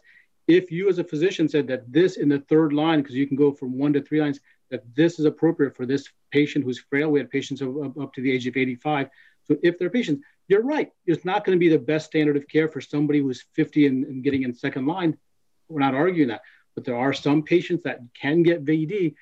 If 0.48 0.72
you 0.72 0.88
as 0.88 0.98
a 0.98 1.04
physician 1.04 1.48
said 1.48 1.66
that 1.68 1.92
this 1.92 2.16
in 2.16 2.28
the 2.28 2.40
third 2.40 2.72
line, 2.72 3.00
because 3.00 3.14
you 3.14 3.26
can 3.26 3.36
go 3.36 3.52
from 3.52 3.78
one 3.78 3.92
to 3.92 4.02
three 4.02 4.20
lines, 4.20 4.40
that 4.70 4.82
this 4.94 5.18
is 5.18 5.24
appropriate 5.24 5.76
for 5.76 5.86
this 5.86 6.08
patient 6.30 6.64
who's 6.64 6.78
frail, 6.78 7.10
we 7.10 7.20
had 7.20 7.30
patients 7.30 7.62
up 7.62 8.14
to 8.14 8.20
the 8.20 8.32
age 8.32 8.46
of 8.46 8.56
85. 8.56 9.08
So 9.44 9.56
if 9.62 9.78
they're 9.78 9.90
patients, 9.90 10.24
you're 10.48 10.62
right. 10.62 10.90
It's 11.06 11.24
not 11.24 11.44
going 11.44 11.56
to 11.56 11.60
be 11.60 11.68
the 11.68 11.78
best 11.78 12.06
standard 12.06 12.36
of 12.36 12.48
care 12.48 12.68
for 12.68 12.80
somebody 12.80 13.20
who's 13.20 13.44
50 13.52 13.86
and, 13.86 14.04
and 14.04 14.24
getting 14.24 14.42
in 14.42 14.54
second 14.54 14.86
line. 14.86 15.16
We're 15.68 15.80
not 15.80 15.94
arguing 15.94 16.28
that 16.28 16.42
but 16.78 16.84
there 16.84 16.96
are 16.96 17.12
some 17.12 17.42
patients 17.42 17.82
that 17.82 17.98
can 18.14 18.44
get 18.44 18.64
VD. 18.64 19.16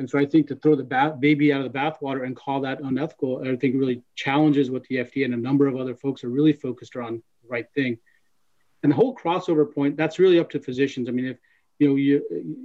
And 0.00 0.10
so 0.10 0.18
I 0.18 0.26
think 0.26 0.48
to 0.48 0.56
throw 0.56 0.74
the 0.74 0.82
ba- 0.82 1.16
baby 1.16 1.52
out 1.52 1.64
of 1.64 1.72
the 1.72 1.78
bathwater 1.78 2.26
and 2.26 2.34
call 2.34 2.62
that 2.62 2.80
unethical, 2.80 3.46
I 3.46 3.54
think 3.54 3.76
really 3.76 4.02
challenges 4.16 4.72
what 4.72 4.82
the 4.88 4.96
FDA 4.96 5.24
and 5.24 5.32
a 5.32 5.36
number 5.36 5.68
of 5.68 5.76
other 5.76 5.94
folks 5.94 6.24
are 6.24 6.30
really 6.30 6.52
focused 6.52 6.96
on 6.96 7.22
the 7.42 7.48
right 7.48 7.66
thing. 7.76 7.98
And 8.86 8.92
the 8.92 8.96
whole 8.96 9.16
crossover 9.16 9.74
point, 9.74 9.96
that's 9.96 10.20
really 10.20 10.38
up 10.38 10.48
to 10.50 10.60
physicians. 10.60 11.08
I 11.08 11.10
mean, 11.10 11.26
if 11.26 11.38
you 11.80 11.88
know, 11.88 11.96
you 11.96 12.22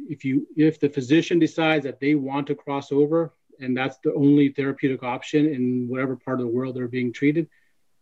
if 0.08 0.24
you 0.24 0.46
if 0.56 0.80
the 0.80 0.88
physician 0.88 1.40
decides 1.40 1.84
that 1.86 2.00
they 2.00 2.14
want 2.14 2.46
to 2.46 2.54
cross 2.54 2.92
over 2.92 3.34
and 3.60 3.76
that's 3.76 3.98
the 4.04 4.14
only 4.14 4.50
therapeutic 4.50 5.02
option 5.02 5.52
in 5.52 5.88
whatever 5.88 6.16
part 6.16 6.40
of 6.40 6.46
the 6.46 6.52
world 6.52 6.76
they're 6.76 6.88
being 6.88 7.12
treated, 7.12 7.50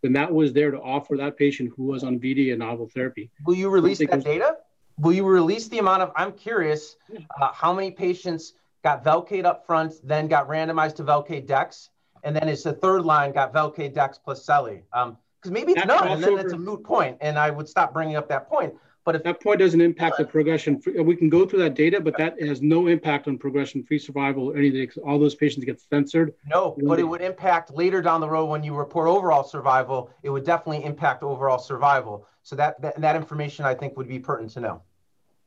then 0.01 0.11
that 0.11 0.33
was 0.33 0.51
there 0.51 0.69
to 0.69 0.81
offer 0.81 1.15
that 1.15 1.37
patient 1.37 1.71
who 1.77 1.83
was 1.83 2.03
on 2.03 2.19
VD 2.19 2.51
a 2.51 2.57
novel 2.57 2.89
therapy. 2.93 3.31
Will 3.45 3.55
you 3.55 3.69
release 3.69 3.99
that 3.99 4.21
data? 4.21 4.57
will 4.99 5.13
you 5.13 5.25
release 5.25 5.69
the 5.69 5.79
amount 5.79 6.01
of 6.01 6.11
i'm 6.15 6.33
curious 6.33 6.97
uh, 7.39 7.53
how 7.53 7.73
many 7.73 7.89
patients 7.89 8.51
got 8.83 9.01
velcade 9.01 9.45
up 9.45 9.65
front 9.65 9.93
then 10.03 10.27
got 10.27 10.47
randomized 10.49 10.95
to 10.95 11.05
velcade 11.05 11.47
dex 11.47 11.89
and 12.23 12.35
then 12.35 12.49
it's 12.49 12.63
the 12.63 12.73
third 12.73 13.03
line 13.03 13.31
got 13.31 13.53
velcade 13.53 13.93
dex 13.93 14.17
plus 14.17 14.43
celi 14.43 14.81
um, 14.91 15.17
because 15.39 15.51
maybe 15.51 15.71
it's 15.73 15.85
not 15.85 16.07
and 16.07 16.23
then 16.23 16.37
it's 16.37 16.53
a 16.53 16.57
moot 16.57 16.83
point 16.83 17.17
and 17.21 17.37
i 17.37 17.49
would 17.49 17.67
stop 17.67 17.93
bringing 17.93 18.15
up 18.15 18.27
that 18.27 18.47
point 18.49 18.73
but 19.05 19.15
if 19.15 19.23
that 19.23 19.41
point 19.41 19.59
doesn't 19.59 19.81
impact 19.81 20.17
the 20.17 20.25
progression 20.25 20.81
we 21.01 21.15
can 21.15 21.29
go 21.29 21.45
through 21.45 21.59
that 21.59 21.75
data 21.75 21.99
but 21.99 22.17
that 22.17 22.39
has 22.41 22.61
no 22.61 22.87
impact 22.87 23.27
on 23.27 23.37
progression 23.37 23.83
free 23.83 23.99
survival 23.99 24.51
or 24.51 24.57
anything 24.57 24.89
all 25.05 25.17
those 25.19 25.35
patients 25.35 25.63
get 25.65 25.79
censored 25.81 26.33
no 26.45 26.75
but 26.83 26.99
it 26.99 27.03
would 27.03 27.21
impact 27.21 27.71
later 27.71 28.01
down 28.01 28.21
the 28.21 28.29
road 28.29 28.45
when 28.45 28.63
you 28.63 28.75
report 28.75 29.07
overall 29.07 29.43
survival 29.43 30.11
it 30.23 30.29
would 30.29 30.45
definitely 30.45 30.83
impact 30.83 31.23
overall 31.23 31.59
survival 31.59 32.27
so 32.43 32.55
that, 32.55 32.81
that, 32.81 32.99
that 32.99 33.15
information 33.15 33.65
i 33.65 33.73
think 33.73 33.95
would 33.97 34.07
be 34.07 34.19
pertinent 34.19 34.51
to 34.51 34.59
know 34.59 34.81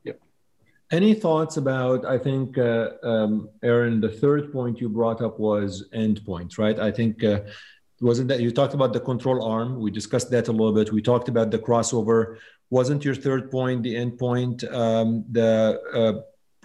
Yep. 0.05 0.21
any 0.91 1.15
thoughts 1.15 1.57
about, 1.57 2.05
I 2.05 2.19
think, 2.19 2.59
uh, 2.59 2.91
um, 3.05 3.49
Aaron, 3.63 4.01
the 4.01 4.11
third 4.11 4.53
point 4.53 4.81
you 4.81 4.89
brought 4.89 5.23
up 5.23 5.39
was 5.39 5.89
endpoint, 5.95 6.59
right? 6.59 6.79
I 6.79 6.91
think, 6.91 7.23
uh, 7.23 7.41
wasn't 8.03 8.29
that 8.29 8.41
you 8.41 8.51
talked 8.51 8.75
about 8.75 8.93
the 8.93 9.01
control 9.01 9.45
arm? 9.45 9.81
We 9.81 9.91
discussed 9.91 10.31
that 10.33 10.49
a 10.49 10.53
little 10.53 10.73
bit. 10.73 10.93
We 10.93 11.01
talked 11.01 11.29
about 11.29 11.51
the 11.51 11.59
crossover. 11.59 12.39
Wasn't 12.71 13.05
your 13.05 13.15
third 13.15 13.51
point 13.51 13.83
the 13.83 13.95
endpoint, 13.95 14.71
um, 14.73 15.25
the, 15.31 15.81
uh, 15.95 15.99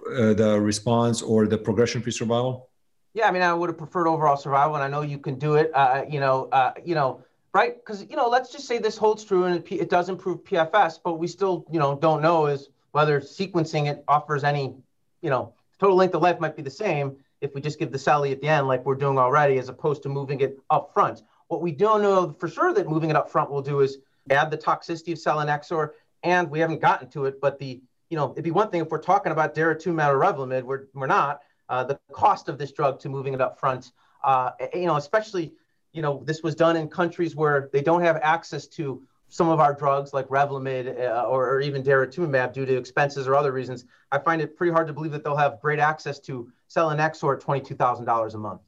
uh 0.10 0.34
the 0.34 0.60
response 0.60 1.22
or 1.22 1.48
the 1.48 1.58
progression 1.58 2.02
free 2.02 2.12
survival? 2.12 2.70
Yeah, 3.14 3.28
I 3.28 3.32
mean, 3.32 3.42
I 3.42 3.54
would 3.54 3.70
have 3.70 3.78
preferred 3.78 4.08
overall 4.08 4.38
survival, 4.38 4.76
and 4.76 4.84
I 4.84 4.88
know 4.88 5.02
you 5.02 5.18
can 5.18 5.40
do 5.40 5.56
it. 5.56 5.72
Uh, 5.74 6.06
you 6.10 6.20
know, 6.20 6.50
uh, 6.52 6.74
you 6.84 6.96
know, 6.96 7.24
right? 7.54 7.76
Because 7.76 8.06
you 8.10 8.16
know, 8.16 8.28
let's 8.28 8.52
just 8.52 8.68
say 8.68 8.78
this 8.78 8.98
holds 8.98 9.24
true 9.24 9.46
and 9.46 9.56
it, 9.56 9.72
it 9.72 9.90
does 9.90 10.10
improve 10.10 10.44
PFS, 10.44 11.00
but 11.04 11.14
we 11.14 11.28
still, 11.28 11.66
you 11.72 11.80
know, 11.80 11.96
don't 11.96 12.22
know 12.22 12.48
is 12.48 12.70
whether 12.92 13.20
sequencing 13.20 13.88
it 13.88 14.04
offers 14.08 14.44
any, 14.44 14.76
you 15.22 15.30
know, 15.30 15.54
total 15.80 15.96
length 15.96 16.16
of 16.16 16.22
life 16.22 16.40
might 16.40 16.56
be 16.56 16.62
the 16.62 16.70
same 16.70 17.18
if 17.42 17.54
we 17.54 17.62
just 17.62 17.80
give 17.80 17.92
the 17.92 18.00
Celi 18.00 18.32
at 18.32 18.42
the 18.42 18.48
end 18.48 18.68
like 18.68 18.86
we're 18.86 18.96
doing 18.96 19.18
already, 19.18 19.58
as 19.58 19.70
opposed 19.70 20.04
to 20.04 20.10
moving 20.10 20.42
it 20.42 20.60
up 20.70 20.94
front. 20.94 21.24
What 21.48 21.62
we 21.62 21.72
don't 21.72 22.02
know 22.02 22.36
for 22.40 22.48
sure 22.48 22.74
that 22.74 22.90
moving 22.90 23.10
it 23.10 23.16
up 23.16 23.30
front 23.30 23.50
will 23.50 23.62
do 23.62 23.82
is 23.82 24.00
add 24.30 24.52
the 24.52 24.58
toxicity 24.58 25.14
of 25.14 25.20
selinexor, 25.20 25.92
and 26.24 26.50
we 26.50 26.60
haven't 26.60 26.82
gotten 26.82 27.10
to 27.10 27.26
it, 27.26 27.40
but 27.40 27.60
the, 27.60 27.82
you 28.10 28.18
know, 28.18 28.32
it'd 28.32 28.44
be 28.44 28.52
one 28.52 28.70
thing 28.70 28.82
if 28.82 28.90
we're 28.90 28.98
talking 28.98 29.32
about 29.32 29.56
daratumumab 29.56 30.10
or 30.10 30.20
Revlimid, 30.20 30.64
we're, 30.64 30.86
we're 30.94 31.08
not, 31.08 31.42
uh, 31.70 31.84
the 31.84 32.00
cost 32.12 32.50
of 32.50 32.58
this 32.58 32.72
drug 32.72 33.00
to 33.00 33.10
moving 33.10 33.34
it 33.34 33.42
up 33.42 33.60
front, 33.60 33.92
uh, 34.24 34.52
you 34.74 34.86
know, 34.86 34.98
especially, 34.98 35.54
you 35.94 36.02
know, 36.02 36.24
this 36.26 36.44
was 36.44 36.56
done 36.56 36.76
in 36.76 36.88
countries 36.88 37.36
where 37.36 37.70
they 37.72 37.82
don't 37.82 38.02
have 38.02 38.18
access 38.18 38.68
to 38.68 39.02
some 39.30 39.50
of 39.50 39.60
our 39.60 39.74
drugs 39.74 40.14
like 40.14 40.28
Revlimid 40.30 41.00
uh, 41.00 41.24
or, 41.24 41.50
or, 41.50 41.62
even 41.62 41.84
daratumumab 41.84 42.54
due 42.54 42.66
to 42.66 42.78
expenses 42.78 43.28
or 43.28 43.36
other 43.36 43.52
reasons, 43.52 43.86
I 44.12 44.20
find 44.20 44.42
it 44.42 44.56
pretty 44.56 44.72
hard 44.72 44.88
to 44.88 44.94
believe 44.94 45.12
that 45.12 45.24
they'll 45.24 45.36
have 45.36 45.60
great 45.60 45.80
access 45.80 46.20
to 46.22 46.50
selinexor 46.74 47.38
at 47.38 47.44
$22,000 47.44 48.34
a 48.34 48.38
month. 48.38 48.62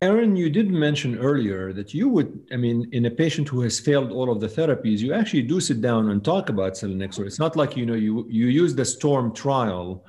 Aaron, 0.00 0.36
you 0.36 0.48
did 0.48 0.70
mention 0.70 1.18
earlier 1.18 1.72
that 1.72 1.92
you 1.92 2.08
would, 2.08 2.46
I 2.52 2.56
mean, 2.56 2.88
in 2.92 3.06
a 3.06 3.10
patient 3.10 3.48
who 3.48 3.62
has 3.62 3.80
failed 3.80 4.12
all 4.12 4.30
of 4.30 4.40
the 4.40 4.46
therapies, 4.46 5.00
you 5.00 5.12
actually 5.12 5.42
do 5.42 5.60
sit 5.60 5.80
down 5.80 6.10
and 6.10 6.24
talk 6.24 6.50
about 6.50 6.74
selinexor. 6.74 7.26
It's 7.26 7.40
not 7.40 7.56
like, 7.56 7.76
you 7.76 7.84
know, 7.84 7.94
you, 7.94 8.24
you 8.28 8.46
use 8.46 8.76
the 8.76 8.84
STORM 8.84 9.34
trial 9.34 10.04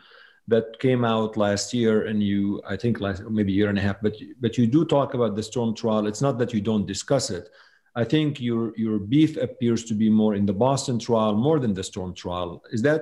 that 0.48 0.80
came 0.80 1.04
out 1.04 1.38
last 1.38 1.74
year 1.74 2.06
and 2.06 2.22
you, 2.22 2.62
I 2.68 2.76
think 2.76 3.00
last, 3.00 3.24
maybe 3.24 3.54
a 3.54 3.56
year 3.56 3.70
and 3.70 3.80
a 3.80 3.82
half, 3.82 3.98
but, 4.02 4.16
but 4.40 4.60
you 4.60 4.68
do 4.68 4.86
talk 4.86 5.16
about 5.16 5.36
the 5.36 5.44
STORM 5.44 5.74
trial. 5.74 6.06
It's 6.06 6.22
not 6.22 6.38
that 6.38 6.54
you 6.54 6.62
don't 6.62 6.86
discuss 6.86 7.32
it 7.32 7.50
I 7.96 8.04
think 8.04 8.40
your 8.40 8.74
your 8.78 9.00
beef 9.00 9.36
appears 9.38 9.84
to 9.86 9.94
be 9.94 10.10
more 10.10 10.36
in 10.36 10.46
the 10.46 10.54
Boston 10.54 11.00
trial 11.00 11.36
more 11.36 11.60
than 11.60 11.74
the 11.74 11.84
Storm 11.84 12.14
trial. 12.14 12.64
Is 12.72 12.82
that 12.84 13.02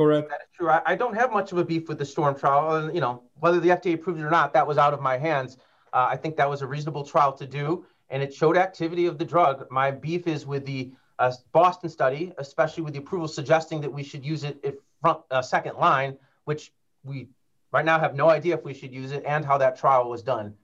correct? 0.00 0.30
That 0.30 0.40
is 0.42 0.48
true. 0.56 0.68
I, 0.68 0.82
I 0.86 0.96
don't 0.96 1.14
have 1.14 1.32
much 1.32 1.52
of 1.52 1.58
a 1.58 1.64
beef 1.64 1.88
with 1.88 1.98
the 1.98 2.04
Storm 2.04 2.38
trial. 2.38 2.76
And, 2.76 2.94
you 2.94 3.00
know, 3.00 3.22
whether 3.38 3.60
the 3.60 3.68
FDA 3.68 3.94
approved 3.94 4.20
it 4.20 4.24
or 4.24 4.30
not, 4.30 4.52
that 4.54 4.66
was 4.66 4.78
out 4.78 4.94
of 4.94 5.00
my 5.00 5.18
hands. 5.18 5.58
Uh, 5.92 6.06
I 6.08 6.16
think 6.16 6.36
that 6.36 6.48
was 6.48 6.62
a 6.62 6.66
reasonable 6.66 7.04
trial 7.04 7.32
to 7.32 7.46
do, 7.46 7.84
and 8.10 8.22
it 8.22 8.32
showed 8.32 8.56
activity 8.56 9.06
of 9.06 9.18
the 9.18 9.24
drug. 9.24 9.66
My 9.70 9.90
beef 9.90 10.26
is 10.26 10.46
with 10.46 10.64
the 10.64 10.92
uh, 11.18 11.32
Boston 11.52 11.90
study, 11.90 12.32
especially 12.38 12.82
with 12.82 12.94
the 12.94 13.00
approval 13.00 13.28
suggesting 13.28 13.80
that 13.80 13.92
we 13.92 14.02
should 14.02 14.24
use 14.24 14.44
it 14.44 14.64
at 14.64 14.74
front 15.00 15.20
uh, 15.30 15.42
second 15.42 15.76
line, 15.76 16.16
which 16.44 16.72
we 17.04 17.28
right 17.72 17.84
now 17.84 17.98
have 17.98 18.14
no 18.14 18.30
idea 18.30 18.54
if 18.54 18.64
we 18.64 18.72
should 18.72 18.92
use 18.92 19.12
it 19.12 19.22
and 19.26 19.44
how 19.44 19.58
that 19.58 19.76
trial 19.76 20.08
was 20.08 20.22
done. 20.22 20.54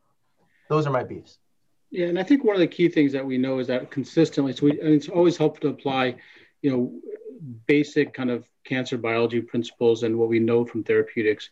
Those 0.69 0.87
are 0.87 0.91
my 0.91 1.05
beefs. 1.05 1.39
Yeah, 1.91 2.07
and 2.07 2.19
I 2.19 2.23
think 2.23 2.43
one 2.43 2.57
of 2.57 2.61
the 2.61 2.67
key 2.67 2.89
things 2.89 3.13
that 3.13 3.25
we 3.25 3.39
know 3.39 3.59
is 3.59 3.67
that 3.69 3.91
consistently, 3.91 4.53
so 4.53 4.67
we, 4.67 4.73
it's 4.73 5.09
always 5.09 5.37
helpful 5.37 5.63
to 5.63 5.69
apply, 5.69 6.17
you 6.63 6.71
know, 6.71 6.93
basic 7.67 8.15
kind 8.15 8.31
of 8.31 8.47
cancer 8.65 8.99
biology 8.99 9.41
principles 9.41 10.03
and 10.03 10.19
what 10.19 10.29
we 10.29 10.39
know 10.39 10.65
from 10.65 10.85
therapeutics. 10.85 11.51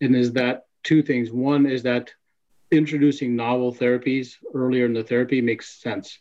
And 0.00 0.14
is 0.14 0.32
that 0.34 0.66
two 0.82 1.02
things. 1.02 1.30
One 1.30 1.66
is 1.66 1.82
that 1.84 2.10
introducing 2.70 3.36
novel 3.36 3.74
therapies 3.74 4.36
earlier 4.54 4.86
in 4.86 4.92
the 4.92 5.02
therapy 5.02 5.40
makes 5.40 5.80
sense. 5.80 6.18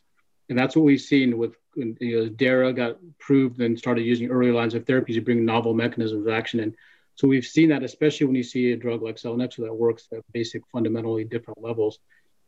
And 0.49 0.57
that's 0.57 0.75
what 0.75 0.85
we've 0.85 0.99
seen 0.99 1.37
with 1.37 1.55
you 1.75 1.95
know, 1.99 2.29
DARA 2.29 2.73
got 2.73 2.97
approved 3.11 3.61
and 3.61 3.77
started 3.77 4.01
using 4.01 4.29
early 4.29 4.51
lines 4.51 4.73
of 4.73 4.85
therapies 4.85 5.13
to 5.15 5.21
bring 5.21 5.45
novel 5.45 5.73
mechanisms 5.73 6.25
of 6.25 6.33
action 6.33 6.59
in. 6.59 6.75
So 7.15 7.27
we've 7.27 7.45
seen 7.45 7.69
that, 7.69 7.83
especially 7.83 8.25
when 8.27 8.35
you 8.35 8.43
see 8.43 8.71
a 8.71 8.77
drug 8.77 9.01
like 9.01 9.17
selinexor 9.17 9.57
that 9.57 9.73
works 9.73 10.07
at 10.11 10.23
basic 10.31 10.63
fundamentally 10.71 11.23
different 11.23 11.61
levels. 11.61 11.99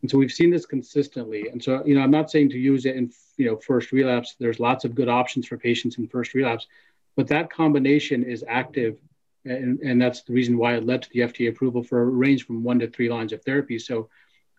And 0.02 0.10
so 0.10 0.18
we've 0.18 0.32
seen 0.32 0.49
this 0.49 0.66
consistently. 0.66 1.49
And 1.49 1.64
so, 1.64 1.84
you 1.86 1.95
know, 1.95 2.02
I'm 2.02 2.12
not 2.12 2.32
saying 2.32 2.49
to 2.49 2.58
use 2.58 2.86
it 2.86 2.95
in, 2.95 3.12
you 3.38 3.45
know, 3.45 3.58
first 3.58 3.91
relapse. 3.91 4.36
There's 4.39 4.60
lots 4.60 4.84
of 4.84 4.95
good 4.95 5.10
options 5.10 5.47
for 5.47 5.58
patients 5.58 5.97
in 5.97 6.08
first 6.08 6.34
relapse, 6.34 6.68
but 7.16 7.28
that 7.28 7.52
combination 7.52 8.24
is 8.24 8.43
active. 8.47 8.97
And, 9.45 9.80
and 9.80 10.02
that's 10.02 10.24
the 10.24 10.34
reason 10.34 10.58
why 10.58 10.76
it 10.76 10.86
led 10.86 11.04
to 11.04 11.10
the 11.14 11.22
FDA 11.22 11.49
approval 11.49 11.84
for 11.84 12.02
a 12.02 12.06
range 12.06 12.45
from 12.45 12.64
one 12.64 12.80
to 12.80 12.88
three 12.88 13.10
lines 13.10 13.34
of 13.34 13.43
therapy. 13.43 13.78
So 13.78 14.10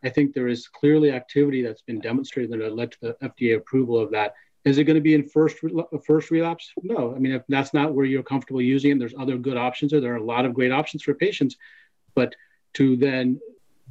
I 0.05 0.11
think 0.11 0.32
there 0.32 0.49
is 0.49 0.68
clearly 0.68 1.12
activity 1.12 1.62
that's 1.62 1.82
been 1.82 2.01
demonstrated 2.01 2.51
that 2.53 2.74
led 2.74 2.93
to 2.93 2.99
the 3.01 3.16
FDA 3.22 3.57
approval 3.57 3.99
of 3.99 4.11
that. 4.12 4.34
Is 4.64 4.78
it 4.78 4.84
going 4.84 4.97
to 4.97 5.01
be 5.01 5.14
in 5.14 5.28
first 5.28 5.57
first 6.05 6.30
relapse? 6.30 6.72
No. 6.82 7.14
I 7.14 7.18
mean, 7.18 7.32
if 7.32 7.43
that's 7.49 7.74
not 7.74 7.95
where 7.95 8.05
you're 8.05 8.22
comfortable 8.22 8.62
using 8.62 8.93
it, 8.93 8.99
there's 8.99 9.14
other 9.18 9.36
good 9.36 9.57
options. 9.57 9.93
Or 9.93 10.01
there 10.01 10.12
are 10.12 10.18
a 10.18 10.24
lot 10.24 10.45
of 10.45 10.55
great 10.55 10.70
options 10.70 11.03
for 11.03 11.14
patients, 11.14 11.57
but 12.14 12.34
to 12.74 12.97
then 12.97 13.40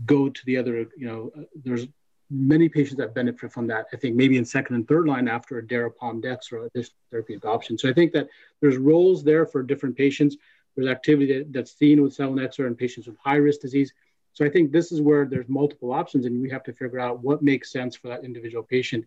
go 0.05 0.29
to 0.29 0.45
the 0.45 0.57
other, 0.57 0.87
you 0.97 1.07
know, 1.07 1.31
uh, 1.37 1.43
there's 1.63 1.87
many 2.29 2.69
patients 2.69 2.97
that 2.97 3.13
benefit 3.13 3.51
from 3.51 3.67
that. 3.67 3.87
I 3.91 3.97
think 3.97 4.15
maybe 4.15 4.37
in 4.37 4.45
second 4.45 4.75
and 4.75 4.87
third 4.87 5.07
line 5.07 5.27
after 5.27 5.57
a 5.57 5.63
darapom 5.63 6.21
dex 6.21 6.51
or 6.51 6.65
additional 6.65 6.95
therapeutic 7.09 7.45
option. 7.45 7.77
So 7.77 7.89
I 7.89 7.93
think 7.93 8.13
that 8.13 8.29
there's 8.61 8.77
roles 8.77 9.23
there 9.23 9.45
for 9.45 9.61
different 9.63 9.97
patients. 9.97 10.37
There's 10.75 10.87
activity 10.87 11.39
that, 11.39 11.53
that's 11.53 11.77
seen 11.77 12.01
with 12.01 12.15
selinexor 12.15 12.67
in 12.67 12.75
patients 12.75 13.07
with 13.07 13.17
high 13.17 13.35
risk 13.35 13.59
disease. 13.59 13.93
So 14.33 14.45
I 14.45 14.49
think 14.49 14.71
this 14.71 14.93
is 14.93 15.01
where 15.01 15.25
there's 15.25 15.49
multiple 15.49 15.91
options, 15.91 16.25
and 16.25 16.41
we 16.41 16.49
have 16.49 16.63
to 16.63 16.73
figure 16.73 16.99
out 16.99 17.21
what 17.21 17.43
makes 17.43 17.69
sense 17.69 17.97
for 17.97 18.07
that 18.07 18.23
individual 18.23 18.63
patient 18.63 19.05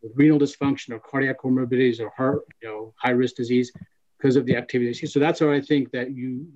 with 0.00 0.12
renal 0.14 0.38
dysfunction 0.38 0.90
or 0.90 1.00
cardiac 1.00 1.40
comorbidities 1.40 2.00
or 2.00 2.10
heart, 2.10 2.42
you 2.62 2.68
know, 2.68 2.94
high 2.96 3.10
risk 3.10 3.34
disease 3.34 3.72
because 4.16 4.36
of 4.36 4.46
the 4.46 4.54
activity. 4.54 4.94
So 4.94 5.18
that's 5.18 5.40
where 5.40 5.52
I 5.52 5.60
think 5.60 5.90
that 5.90 6.12
you, 6.12 6.46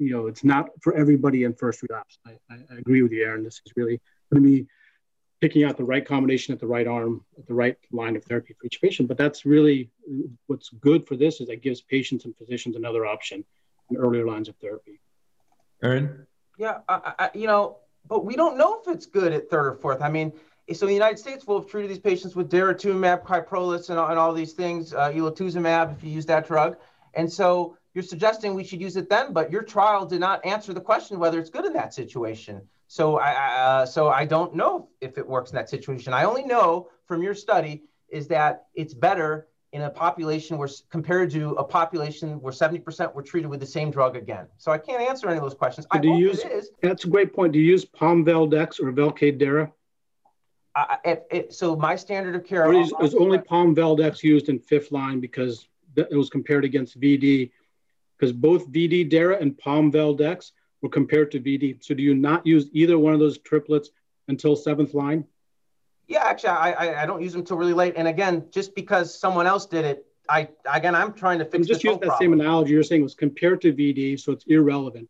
you 0.00 0.12
know, 0.12 0.26
it's 0.26 0.42
not 0.42 0.70
for 0.80 0.94
everybody 0.96 1.44
in 1.44 1.54
first 1.54 1.82
relapse. 1.82 2.18
I, 2.26 2.32
I 2.50 2.78
agree 2.78 3.02
with 3.02 3.12
you, 3.12 3.22
Aaron. 3.22 3.44
This 3.44 3.60
is 3.66 3.72
really 3.76 4.00
going 4.32 4.42
to 4.42 4.48
be 4.48 4.66
picking 5.40 5.62
out 5.64 5.76
the 5.76 5.84
right 5.84 6.06
combination 6.06 6.52
at 6.54 6.60
the 6.60 6.66
right 6.66 6.86
arm, 6.86 7.24
at 7.38 7.46
the 7.46 7.54
right 7.54 7.76
line 7.92 8.16
of 8.16 8.24
therapy 8.24 8.54
for 8.58 8.66
each 8.66 8.80
patient. 8.80 9.08
But 9.08 9.18
that's 9.18 9.44
really 9.44 9.90
what's 10.46 10.70
good 10.70 11.06
for 11.06 11.16
this 11.16 11.40
is 11.40 11.48
it 11.50 11.62
gives 11.62 11.82
patients 11.82 12.24
and 12.24 12.34
physicians 12.36 12.76
another 12.76 13.04
option 13.06 13.44
in 13.90 13.96
earlier 13.96 14.26
lines 14.26 14.48
of 14.48 14.56
therapy. 14.56 15.00
Aaron? 15.82 16.26
Yeah, 16.58 16.78
I, 16.88 17.12
I, 17.18 17.30
you 17.34 17.46
know, 17.46 17.78
but 18.08 18.24
we 18.24 18.36
don't 18.36 18.56
know 18.56 18.80
if 18.80 18.94
it's 18.94 19.06
good 19.06 19.32
at 19.32 19.50
third 19.50 19.66
or 19.66 19.74
fourth. 19.74 20.00
I 20.00 20.10
mean, 20.10 20.32
so 20.72 20.86
in 20.86 20.88
the 20.88 20.94
United 20.94 21.18
States, 21.18 21.46
we'll 21.46 21.60
have 21.60 21.70
treated 21.70 21.90
these 21.90 21.98
patients 21.98 22.36
with 22.36 22.50
daratumumab, 22.50 23.24
kyprolis, 23.24 23.90
and, 23.90 23.98
and 23.98 24.18
all 24.18 24.32
these 24.32 24.52
things, 24.52 24.94
uh, 24.94 25.10
elotuzumab, 25.10 25.96
if 25.96 26.04
you 26.04 26.10
use 26.10 26.26
that 26.26 26.46
drug. 26.46 26.76
And 27.14 27.30
so 27.30 27.76
you're 27.94 28.02
suggesting 28.02 28.54
we 28.54 28.64
should 28.64 28.80
use 28.80 28.96
it 28.96 29.08
then, 29.08 29.32
but 29.32 29.50
your 29.50 29.62
trial 29.62 30.06
did 30.06 30.20
not 30.20 30.44
answer 30.44 30.72
the 30.72 30.80
question 30.80 31.18
whether 31.18 31.38
it's 31.38 31.50
good 31.50 31.64
in 31.64 31.72
that 31.72 31.92
situation. 31.92 32.62
So 32.86 33.18
I, 33.18 33.32
uh, 33.32 33.86
so 33.86 34.08
I 34.08 34.24
don't 34.24 34.54
know 34.54 34.88
if 35.00 35.18
it 35.18 35.26
works 35.26 35.50
in 35.50 35.56
that 35.56 35.68
situation. 35.68 36.12
I 36.12 36.24
only 36.24 36.44
know 36.44 36.88
from 37.06 37.22
your 37.22 37.34
study 37.34 37.84
is 38.08 38.28
that 38.28 38.66
it's 38.74 38.94
better 38.94 39.48
in 39.72 39.82
a 39.82 39.90
population 39.90 40.58
where 40.58 40.68
compared 40.90 41.30
to 41.30 41.50
a 41.52 41.64
population 41.64 42.40
where 42.40 42.52
70% 42.52 43.14
were 43.14 43.22
treated 43.22 43.48
with 43.48 43.60
the 43.60 43.66
same 43.66 43.90
drug 43.90 44.16
again. 44.16 44.46
So 44.56 44.72
I 44.72 44.78
can't 44.78 45.00
answer 45.00 45.28
any 45.28 45.36
of 45.36 45.42
those 45.42 45.54
questions. 45.54 45.86
So 45.92 45.98
I 45.98 46.00
do 46.00 46.08
you 46.08 46.30
use, 46.30 46.42
That's 46.82 47.04
a 47.04 47.08
great 47.08 47.32
point. 47.32 47.52
Do 47.52 47.60
you 47.60 47.66
use 47.66 47.84
Pom-Vel-Dex 47.84 48.80
or 48.80 48.90
Velcade-Dara? 48.92 49.72
Uh, 50.74 50.96
it, 51.04 51.26
it, 51.30 51.52
so 51.52 51.76
my 51.76 51.94
standard 51.94 52.34
of 52.34 52.44
care 52.44 52.72
is, 52.72 52.92
is 53.00 53.14
only 53.14 53.38
Pom-Vel-Dex 53.38 54.24
used 54.24 54.48
in 54.48 54.58
fifth 54.58 54.90
line 54.90 55.20
because 55.20 55.68
it 55.96 56.16
was 56.16 56.30
compared 56.30 56.64
against 56.64 57.00
VD 57.00 57.50
because 58.20 58.32
both 58.32 58.70
VD 58.70 59.08
Dara 59.08 59.38
and 59.40 59.56
Pom-Vel-Dex 59.56 60.52
were 60.82 60.90
compared 60.90 61.30
to 61.30 61.40
VD. 61.40 61.82
So 61.82 61.94
do 61.94 62.02
you 62.02 62.14
not 62.14 62.46
use 62.46 62.68
either 62.72 62.98
one 62.98 63.14
of 63.14 63.20
those 63.20 63.38
triplets 63.38 63.90
until 64.28 64.56
seventh 64.56 64.92
line? 64.92 65.24
Yeah, 66.06 66.24
actually, 66.24 66.50
I, 66.50 66.72
I, 66.72 67.02
I 67.02 67.06
don't 67.06 67.22
use 67.22 67.32
them 67.32 67.40
until 67.40 67.56
really 67.56 67.72
late. 67.72 67.94
And 67.96 68.08
again, 68.08 68.46
just 68.50 68.74
because 68.74 69.18
someone 69.18 69.46
else 69.46 69.66
did 69.66 69.84
it, 69.84 70.06
I 70.28 70.48
again 70.72 70.94
I'm 70.94 71.12
trying 71.12 71.38
to 71.40 71.44
fix. 71.44 71.66
just 71.66 71.82
use 71.82 71.94
that 71.94 72.08
problem. 72.08 72.18
same 72.20 72.32
analogy 72.40 72.72
you're 72.72 72.84
saying 72.84 73.02
was 73.02 73.14
compared 73.14 73.60
to 73.62 73.72
VD, 73.72 74.20
so 74.20 74.32
it's 74.32 74.44
irrelevant. 74.46 75.08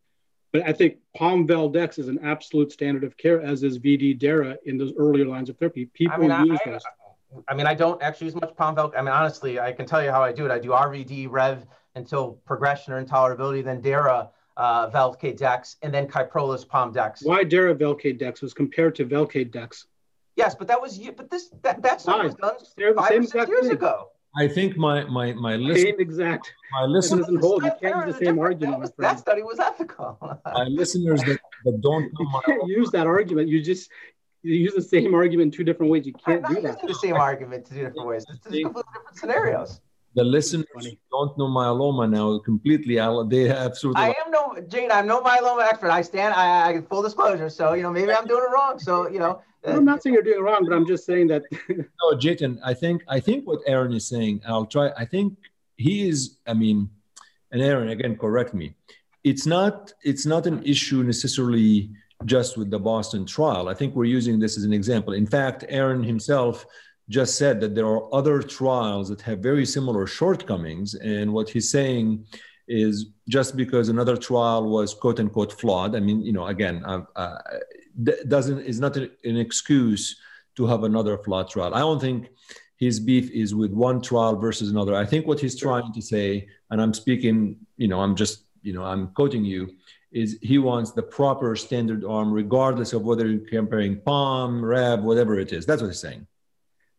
But 0.51 0.67
I 0.67 0.73
think 0.73 0.97
Pom-Vel-Dex 1.15 1.97
is 1.97 2.07
an 2.07 2.19
absolute 2.23 2.71
standard 2.71 3.03
of 3.03 3.15
care, 3.17 3.41
as 3.41 3.63
is 3.63 3.77
VD 3.79 4.17
Dara 4.17 4.57
in 4.65 4.77
those 4.77 4.93
earlier 4.97 5.25
lines 5.25 5.49
of 5.49 5.57
therapy. 5.57 5.85
People 5.85 6.31
I 6.31 6.43
mean, 6.43 6.51
use 6.51 6.59
I, 6.65 6.69
those. 6.71 6.81
I 7.47 7.53
mean, 7.53 7.67
I 7.67 7.73
don't 7.73 8.01
actually 8.01 8.25
use 8.27 8.35
much 8.35 8.55
Pom-Vel. 8.55 8.93
I 8.97 9.01
mean, 9.01 9.09
honestly, 9.09 9.59
I 9.59 9.71
can 9.71 9.85
tell 9.85 10.03
you 10.03 10.11
how 10.11 10.21
I 10.21 10.33
do 10.33 10.45
it. 10.45 10.51
I 10.51 10.59
do 10.59 10.69
RVD, 10.69 11.27
Rev 11.29 11.65
until 11.95 12.33
progression 12.45 12.93
or 12.93 13.03
intolerability, 13.03 13.63
then 13.63 13.81
Dara 13.81 14.29
uh, 14.57 14.89
Velcade 14.89 15.37
Dex, 15.37 15.77
and 15.81 15.93
then 15.93 16.07
Kyprolis 16.07 16.67
Pom 16.67 16.91
Dex. 16.91 17.21
Why 17.23 17.43
Dara 17.43 17.75
Velcade 17.75 18.19
Dex 18.19 18.41
was 18.41 18.53
compared 18.53 18.95
to 18.95 19.05
Velcade 19.05 19.51
Dex? 19.51 19.87
Yes, 20.35 20.55
but 20.55 20.67
that 20.67 20.81
was 20.81 20.97
but 21.15 21.29
this 21.29 21.49
that 21.61 21.81
that's 21.81 22.07
not 22.07 22.23
was 22.23 22.35
done 22.35 22.55
five 22.95 23.19
or 23.19 23.23
six 23.23 23.47
years 23.47 23.67
thing. 23.67 23.71
ago. 23.71 24.09
I 24.35 24.47
think 24.47 24.77
my 24.77 25.03
my 25.05 25.33
my 25.33 25.57
listen, 25.57 25.83
same 25.83 25.99
exact. 25.99 26.53
My 26.71 26.85
listeners 26.85 27.25
doesn't 27.25 27.41
hold. 27.41 27.63
You 27.63 27.71
can't 27.81 28.07
use 28.07 28.17
the 28.17 28.25
same 28.25 28.39
argument. 28.39 28.75
That, 28.75 28.79
was, 28.79 28.93
that, 28.97 29.19
study 29.19 29.43
was 29.43 29.59
ethical. 29.59 30.17
my 30.45 30.63
listeners 30.63 31.21
that, 31.23 31.39
that 31.65 31.81
don't 31.81 32.09
you 32.17 32.41
can't 32.45 32.67
use 32.67 32.91
that 32.91 33.07
argument. 33.07 33.49
You 33.49 33.61
just 33.61 33.89
you 34.41 34.55
use 34.55 34.73
the 34.73 34.81
same 34.81 35.13
argument 35.13 35.53
in 35.53 35.57
two 35.57 35.65
different 35.65 35.91
ways. 35.91 36.05
You 36.05 36.13
can't 36.13 36.45
I'm 36.45 36.55
do 36.55 36.61
that. 36.61 36.81
the 36.81 36.93
same 36.93 37.15
argument 37.15 37.65
two 37.65 37.75
different 37.75 38.07
ways. 38.07 38.25
It's 38.29 38.39
two 38.39 38.63
completely 38.63 38.83
different 38.93 39.17
scenarios 39.17 39.81
the 40.13 40.23
listeners 40.23 40.65
don't 41.11 41.37
know 41.37 41.47
myeloma 41.47 42.09
now 42.09 42.39
completely. 42.39 42.95
They 43.29 43.47
have 43.47 43.77
sort 43.77 43.95
of. 43.95 44.01
I 44.01 44.09
am 44.09 44.31
no 44.31 44.55
Gene. 44.67 44.91
I'm 44.91 45.07
no 45.07 45.21
myeloma 45.21 45.63
expert. 45.63 45.89
I 45.89 46.01
stand. 46.01 46.33
I, 46.33 46.69
I 46.69 46.81
full 46.81 47.01
disclosure. 47.01 47.49
So 47.49 47.73
you 47.73 47.83
know, 47.83 47.91
maybe 47.91 48.11
I'm 48.11 48.27
doing 48.27 48.43
it 48.43 48.53
wrong. 48.53 48.79
So 48.79 49.09
you 49.09 49.19
know. 49.19 49.41
Uh, 49.63 49.73
I'm 49.73 49.85
not 49.85 50.01
saying 50.01 50.15
you're 50.15 50.23
doing 50.23 50.39
it 50.39 50.41
wrong, 50.41 50.65
but 50.67 50.73
I'm 50.75 50.87
just 50.87 51.05
saying 51.05 51.27
that. 51.27 51.43
no, 51.69 52.17
Jatin. 52.17 52.57
I 52.65 52.73
think 52.73 53.03
I 53.07 53.19
think 53.19 53.45
what 53.45 53.59
Aaron 53.67 53.93
is 53.93 54.07
saying. 54.07 54.41
I'll 54.47 54.65
try. 54.65 54.89
I 54.97 55.05
think 55.05 55.37
he 55.77 56.09
is. 56.09 56.39
I 56.47 56.55
mean, 56.55 56.89
and 57.51 57.61
Aaron 57.61 57.89
again, 57.89 58.17
correct 58.17 58.55
me. 58.55 58.73
It's 59.23 59.45
not. 59.45 59.93
It's 60.01 60.25
not 60.25 60.47
an 60.47 60.63
issue 60.63 61.03
necessarily 61.03 61.91
just 62.25 62.57
with 62.57 62.71
the 62.71 62.79
Boston 62.79 63.23
trial. 63.23 63.69
I 63.69 63.75
think 63.75 63.95
we're 63.95 64.05
using 64.05 64.39
this 64.39 64.57
as 64.57 64.63
an 64.63 64.73
example. 64.73 65.13
In 65.13 65.27
fact, 65.27 65.63
Aaron 65.69 66.03
himself 66.03 66.65
just 67.11 67.37
said 67.37 67.59
that 67.61 67.75
there 67.75 67.85
are 67.85 68.13
other 68.15 68.41
trials 68.41 69.09
that 69.09 69.21
have 69.21 69.39
very 69.39 69.65
similar 69.65 70.07
shortcomings. 70.07 70.95
And 70.95 71.33
what 71.33 71.49
he's 71.49 71.69
saying 71.69 72.25
is 72.67 73.07
just 73.27 73.57
because 73.57 73.89
another 73.89 74.15
trial 74.15 74.69
was 74.69 74.93
quote 74.93 75.19
unquote 75.19 75.53
flawed, 75.59 75.95
I 75.95 75.99
mean, 75.99 76.23
you 76.23 76.31
know, 76.31 76.47
again, 76.47 76.83
uh, 76.85 77.01
uh, 77.15 77.37
doesn't 78.27 78.61
is 78.61 78.79
not 78.79 78.95
an 78.95 79.37
excuse 79.45 80.15
to 80.55 80.65
have 80.65 80.83
another 80.83 81.17
flawed 81.17 81.49
trial. 81.49 81.75
I 81.75 81.79
don't 81.79 81.99
think 81.99 82.29
his 82.77 82.99
beef 82.99 83.29
is 83.31 83.53
with 83.53 83.71
one 83.71 84.01
trial 84.01 84.35
versus 84.37 84.71
another. 84.71 84.95
I 84.95 85.05
think 85.05 85.27
what 85.27 85.39
he's 85.39 85.59
trying 85.59 85.91
to 85.93 86.01
say, 86.01 86.47
and 86.71 86.81
I'm 86.81 86.93
speaking, 86.93 87.57
you 87.77 87.89
know, 87.89 87.99
I'm 87.99 88.15
just, 88.15 88.45
you 88.63 88.73
know, 88.73 88.83
I'm 88.83 89.09
quoting 89.09 89.43
you, 89.43 89.69
is 90.11 90.39
he 90.41 90.57
wants 90.57 90.91
the 90.91 91.03
proper 91.03 91.55
standard 91.55 92.03
arm, 92.05 92.31
regardless 92.31 92.93
of 92.93 93.03
whether 93.03 93.27
you're 93.27 93.47
comparing 93.49 93.99
Pom, 94.01 94.63
REV, 94.63 95.03
whatever 95.03 95.39
it 95.39 95.53
is. 95.53 95.65
That's 95.65 95.81
what 95.81 95.89
he's 95.89 95.99
saying. 95.99 96.25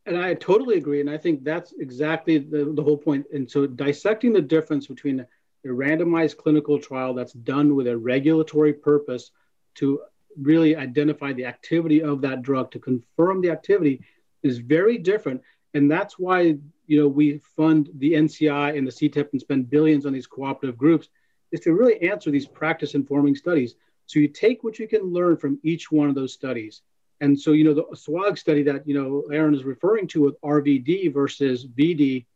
And 0.04 0.18
I 0.18 0.34
totally 0.34 0.78
agree. 0.78 1.00
And 1.00 1.08
I 1.08 1.16
think 1.16 1.44
that's 1.44 1.72
exactly 1.78 2.38
the, 2.38 2.72
the 2.74 2.82
whole 2.82 2.96
point. 2.96 3.26
And 3.32 3.48
so 3.48 3.66
dissecting 3.66 4.32
the 4.32 4.42
difference 4.42 4.86
between 4.86 5.20
a 5.64 5.68
randomized 5.68 6.36
clinical 6.38 6.78
trial 6.78 7.14
that's 7.14 7.32
done 7.32 7.76
with 7.76 7.86
a 7.86 7.96
regulatory 7.96 8.72
purpose 8.72 9.30
to 9.76 10.00
really 10.40 10.74
identify 10.74 11.32
the 11.32 11.44
activity 11.44 12.02
of 12.02 12.20
that 12.22 12.42
drug, 12.42 12.70
to 12.72 12.78
confirm 12.78 13.40
the 13.40 13.50
activity 13.50 14.02
is 14.42 14.58
very 14.58 14.98
different. 14.98 15.40
And 15.74 15.90
that's 15.90 16.18
why, 16.18 16.56
you 16.86 17.00
know, 17.00 17.08
we 17.08 17.38
fund 17.56 17.88
the 17.98 18.14
NCI 18.14 18.76
and 18.76 18.86
the 18.86 18.90
CTEP 18.90 19.28
and 19.32 19.40
spend 19.40 19.70
billions 19.70 20.04
on 20.04 20.12
these 20.12 20.26
cooperative 20.26 20.76
groups 20.76 21.08
is 21.52 21.60
to 21.60 21.74
really 21.74 22.02
answer 22.02 22.30
these 22.30 22.46
practice 22.46 22.94
informing 22.94 23.36
studies. 23.36 23.76
So 24.06 24.18
you 24.18 24.28
take 24.28 24.64
what 24.64 24.78
you 24.78 24.88
can 24.88 25.02
learn 25.02 25.36
from 25.36 25.60
each 25.62 25.92
one 25.92 26.08
of 26.08 26.14
those 26.14 26.32
studies 26.32 26.82
and 27.22 27.40
so, 27.40 27.52
you 27.52 27.62
know, 27.62 27.72
the 27.72 27.84
SWOG 27.94 28.36
study 28.36 28.64
that, 28.64 28.84
you 28.84 28.94
know, 28.94 29.22
Aaron 29.32 29.54
is 29.54 29.62
referring 29.62 30.08
to 30.08 30.22
with 30.22 30.40
RVD 30.40 31.14
versus 31.14 31.64
VD, 31.64 32.26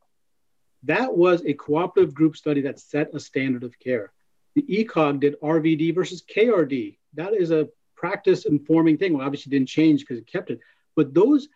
that 0.84 1.12
was 1.12 1.42
a 1.44 1.54
cooperative 1.54 2.14
group 2.14 2.36
study 2.36 2.60
that 2.60 2.78
set 2.78 3.12
a 3.12 3.18
standard 3.18 3.64
of 3.64 3.76
care. 3.80 4.12
The 4.54 4.62
ECOG 4.62 5.18
did 5.18 5.40
RVD 5.40 5.92
versus 5.92 6.22
KRD. 6.22 6.98
That 7.14 7.34
is 7.34 7.50
a 7.50 7.68
practice 7.96 8.44
informing 8.44 8.96
thing. 8.96 9.14
Well, 9.14 9.26
obviously 9.26 9.50
didn't 9.50 9.68
change 9.68 10.02
because 10.02 10.18
it 10.18 10.28
kept 10.28 10.50
it. 10.50 10.60
But 10.94 11.12
those, 11.12 11.48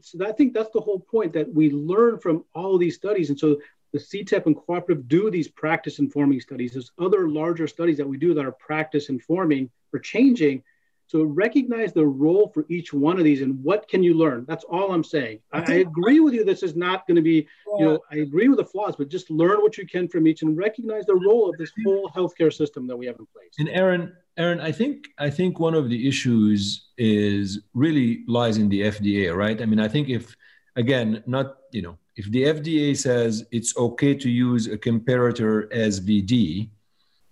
so 0.00 0.26
I 0.26 0.32
think 0.32 0.54
that's 0.54 0.72
the 0.72 0.80
whole 0.80 1.00
point 1.00 1.34
that 1.34 1.52
we 1.52 1.70
learn 1.70 2.18
from 2.18 2.46
all 2.54 2.78
these 2.78 2.96
studies. 2.96 3.28
And 3.28 3.38
so 3.38 3.58
the 3.92 3.98
CTEP 3.98 4.46
and 4.46 4.56
cooperative 4.56 5.08
do 5.08 5.30
these 5.30 5.48
practice 5.48 5.98
informing 5.98 6.40
studies. 6.40 6.72
There's 6.72 6.92
other 6.98 7.28
larger 7.28 7.66
studies 7.66 7.98
that 7.98 8.08
we 8.08 8.16
do 8.16 8.32
that 8.32 8.46
are 8.46 8.52
practice 8.52 9.10
informing 9.10 9.68
or 9.92 9.98
changing 9.98 10.62
so 11.08 11.24
recognize 11.24 11.94
the 11.94 12.06
role 12.06 12.50
for 12.52 12.66
each 12.68 12.92
one 12.92 13.18
of 13.18 13.24
these 13.24 13.40
and 13.40 13.62
what 13.64 13.88
can 13.88 14.02
you 14.02 14.12
learn? 14.12 14.44
That's 14.46 14.64
all 14.64 14.92
I'm 14.92 15.02
saying. 15.02 15.40
I, 15.52 15.60
I 15.60 15.74
agree 15.76 16.20
with 16.20 16.34
you. 16.34 16.44
This 16.44 16.62
is 16.62 16.76
not 16.76 17.06
going 17.06 17.16
to 17.16 17.22
be, 17.22 17.48
you 17.78 17.84
know, 17.84 18.00
I 18.12 18.16
agree 18.16 18.48
with 18.48 18.58
the 18.58 18.66
flaws, 18.66 18.94
but 18.94 19.08
just 19.08 19.30
learn 19.30 19.62
what 19.62 19.78
you 19.78 19.86
can 19.86 20.06
from 20.06 20.26
each 20.26 20.42
and 20.42 20.54
recognize 20.54 21.06
the 21.06 21.14
role 21.14 21.48
of 21.48 21.56
this 21.56 21.72
whole 21.82 22.10
healthcare 22.10 22.52
system 22.52 22.86
that 22.88 22.96
we 22.96 23.06
have 23.06 23.16
in 23.18 23.26
place. 23.26 23.54
And 23.58 23.70
Aaron, 23.70 24.12
Aaron, 24.36 24.60
I 24.60 24.70
think 24.70 25.08
I 25.18 25.30
think 25.30 25.58
one 25.58 25.74
of 25.74 25.88
the 25.88 26.06
issues 26.06 26.88
is 26.98 27.62
really 27.72 28.24
lies 28.28 28.58
in 28.58 28.68
the 28.68 28.82
FDA, 28.82 29.34
right? 29.34 29.62
I 29.62 29.64
mean, 29.64 29.80
I 29.80 29.88
think 29.88 30.10
if 30.10 30.36
again, 30.76 31.22
not 31.26 31.56
you 31.72 31.80
know, 31.80 31.96
if 32.16 32.30
the 32.30 32.44
FDA 32.44 32.94
says 32.94 33.46
it's 33.50 33.74
okay 33.78 34.14
to 34.14 34.28
use 34.28 34.66
a 34.66 34.76
comparator 34.76 35.72
as 35.72 36.00
VD, 36.00 36.68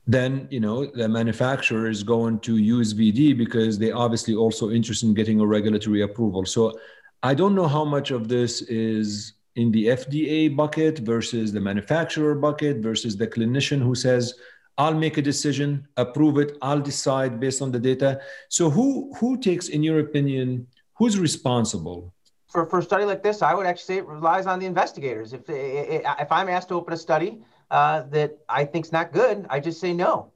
then 0.07 0.47
you 0.51 0.61
know 0.61 0.87
the 0.87 1.09
manufacturer 1.09 1.89
is 1.89 2.03
going 2.03 2.39
to 2.41 2.57
use 2.57 2.95
VD 2.95 3.37
because 3.37 3.79
they 3.79 3.91
obviously 3.91 4.35
also 4.35 4.71
interested 4.71 5.07
in 5.07 5.15
getting 5.15 5.41
a 5.41 5.47
regulatory 5.47 6.03
approval. 6.03 6.45
So 6.45 6.79
I 7.23 7.35
don't 7.35 7.55
know 7.55 7.67
how 7.67 7.85
much 7.85 8.11
of 8.13 8.29
this 8.29 8.63
is 8.63 9.33
in 9.57 9.73
the 9.73 9.87
FDA 9.87 10.55
bucket 10.55 10.99
versus 10.99 11.53
the 11.53 11.61
manufacturer 11.61 12.35
bucket 12.35 12.79
versus 12.79 13.17
the 13.17 13.27
clinician 13.27 13.83
who 13.83 13.95
says, 13.95 14.35
I'll 14.79 14.95
make 14.95 15.17
a 15.17 15.23
decision, 15.23 15.89
approve 15.97 16.39
it, 16.39 16.59
I'll 16.61 16.81
decide 16.81 17.41
based 17.41 17.63
on 17.63 17.73
the 17.73 17.81
data. 17.81 18.21
So 18.49 18.71
who 18.71 19.13
who 19.19 19.39
takes, 19.39 19.69
in 19.69 19.83
your 19.83 20.01
opinion, 20.01 20.67
who's 20.95 21.19
responsible? 21.19 22.13
For, 22.49 22.67
for 22.67 22.79
a 22.79 22.83
study 22.83 23.05
like 23.05 23.23
this, 23.23 23.43
I 23.43 23.55
would 23.55 23.67
actually 23.67 23.95
say 23.95 23.99
it 23.99 24.07
relies 24.07 24.47
on 24.47 24.61
the 24.61 24.67
investigators. 24.67 25.33
If, 25.33 25.43
if 25.49 26.31
I'm 26.31 26.49
asked 26.49 26.69
to 26.69 26.75
open 26.75 26.93
a 26.93 26.97
study 26.97 27.41
uh, 27.71 28.03
that 28.11 28.39
I 28.49 28.65
think's 28.65 28.93
not 28.93 29.13
good, 29.13 29.47
I 29.51 29.61
just 29.61 29.81
say 29.81 29.93
no. 29.93 30.33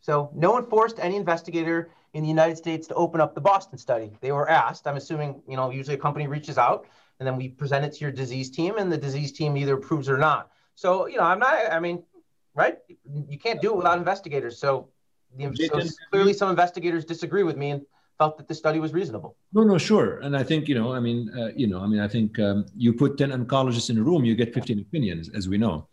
So 0.00 0.30
no 0.34 0.50
one 0.52 0.66
forced 0.66 0.98
any 0.98 1.16
investigator 1.16 1.90
in 2.14 2.22
the 2.22 2.28
United 2.28 2.56
States 2.56 2.86
to 2.88 2.94
open 2.94 3.20
up 3.20 3.34
the 3.34 3.40
Boston 3.40 3.78
study. 3.78 4.12
They 4.20 4.32
were 4.32 4.48
asked. 4.48 4.86
I'm 4.86 4.96
assuming, 4.96 5.42
you 5.48 5.56
know, 5.56 5.70
usually 5.70 5.94
a 5.94 6.00
company 6.00 6.26
reaches 6.26 6.58
out 6.58 6.86
and 7.18 7.26
then 7.26 7.36
we 7.36 7.48
present 7.48 7.84
it 7.84 7.92
to 7.94 8.00
your 8.00 8.10
disease 8.10 8.50
team 8.50 8.76
and 8.78 8.90
the 8.90 8.98
disease 8.98 9.32
team 9.32 9.56
either 9.56 9.74
approves 9.74 10.08
or 10.08 10.18
not. 10.18 10.50
So, 10.74 11.06
you 11.06 11.16
know, 11.18 11.24
I'm 11.24 11.38
not, 11.38 11.54
I 11.70 11.78
mean, 11.78 12.02
right? 12.54 12.78
You 13.28 13.38
can't 13.38 13.60
do 13.60 13.70
it 13.72 13.76
without 13.76 13.98
investigators. 13.98 14.58
So, 14.58 14.88
the, 15.36 15.54
so 15.56 15.80
clearly 16.10 16.34
some 16.34 16.50
investigators 16.50 17.04
disagree 17.04 17.42
with 17.42 17.56
me 17.56 17.70
and 17.70 17.82
felt 18.18 18.36
that 18.36 18.48
the 18.48 18.54
study 18.54 18.80
was 18.80 18.92
reasonable. 18.92 19.36
No, 19.52 19.62
no, 19.62 19.78
sure. 19.78 20.18
And 20.18 20.36
I 20.36 20.42
think, 20.42 20.68
you 20.68 20.74
know, 20.74 20.92
I 20.92 21.00
mean, 21.00 21.30
uh, 21.38 21.50
you 21.56 21.66
know, 21.66 21.80
I 21.80 21.86
mean, 21.86 22.00
I 22.00 22.08
think 22.08 22.38
um, 22.38 22.66
you 22.76 22.92
put 22.92 23.16
10 23.16 23.30
oncologists 23.30 23.88
in 23.88 23.98
a 23.98 24.02
room, 24.02 24.24
you 24.24 24.34
get 24.34 24.52
15 24.52 24.80
opinions, 24.80 25.30
as 25.30 25.48
we 25.48 25.56
know. 25.58 25.88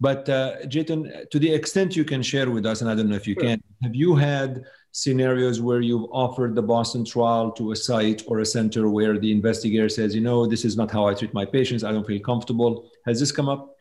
But 0.00 0.28
uh, 0.28 0.56
Jatin, 0.66 1.28
to 1.30 1.38
the 1.38 1.52
extent 1.52 1.96
you 1.96 2.04
can 2.04 2.22
share 2.22 2.50
with 2.50 2.64
us, 2.66 2.80
and 2.80 2.90
I 2.90 2.94
don't 2.94 3.08
know 3.08 3.16
if 3.16 3.26
you 3.26 3.34
sure. 3.34 3.42
can, 3.42 3.62
have 3.82 3.94
you 3.94 4.14
had 4.14 4.64
scenarios 4.92 5.60
where 5.60 5.80
you've 5.80 6.08
offered 6.12 6.54
the 6.54 6.62
Boston 6.62 7.04
trial 7.04 7.50
to 7.52 7.72
a 7.72 7.76
site 7.76 8.22
or 8.26 8.40
a 8.40 8.46
center 8.46 8.88
where 8.88 9.18
the 9.18 9.30
investigator 9.30 9.88
says, 9.88 10.14
you 10.14 10.20
know, 10.20 10.46
this 10.46 10.64
is 10.64 10.76
not 10.76 10.90
how 10.90 11.06
I 11.06 11.14
treat 11.14 11.34
my 11.34 11.44
patients. 11.44 11.84
I 11.84 11.92
don't 11.92 12.06
feel 12.06 12.20
comfortable. 12.20 12.90
Has 13.06 13.20
this 13.20 13.32
come 13.32 13.48
up? 13.48 13.76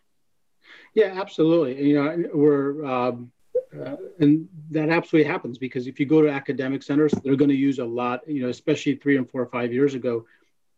Yeah, 0.93 1.13
absolutely. 1.19 1.87
You 1.87 2.03
know, 2.03 2.29
we're 2.33 2.85
um, 2.85 3.31
uh, 3.77 3.97
and 4.19 4.47
that 4.71 4.89
absolutely 4.89 5.29
happens 5.29 5.57
because 5.57 5.87
if 5.87 5.99
you 5.99 6.05
go 6.05 6.21
to 6.21 6.29
academic 6.29 6.81
centers, 6.81 7.11
they're 7.23 7.35
going 7.35 7.49
to 7.49 7.55
use 7.55 7.79
a 7.79 7.85
lot. 7.85 8.27
You 8.27 8.43
know, 8.43 8.49
especially 8.49 8.95
three 8.95 9.17
and 9.17 9.29
four 9.29 9.41
or 9.41 9.47
five 9.47 9.73
years 9.73 9.93
ago, 9.93 10.25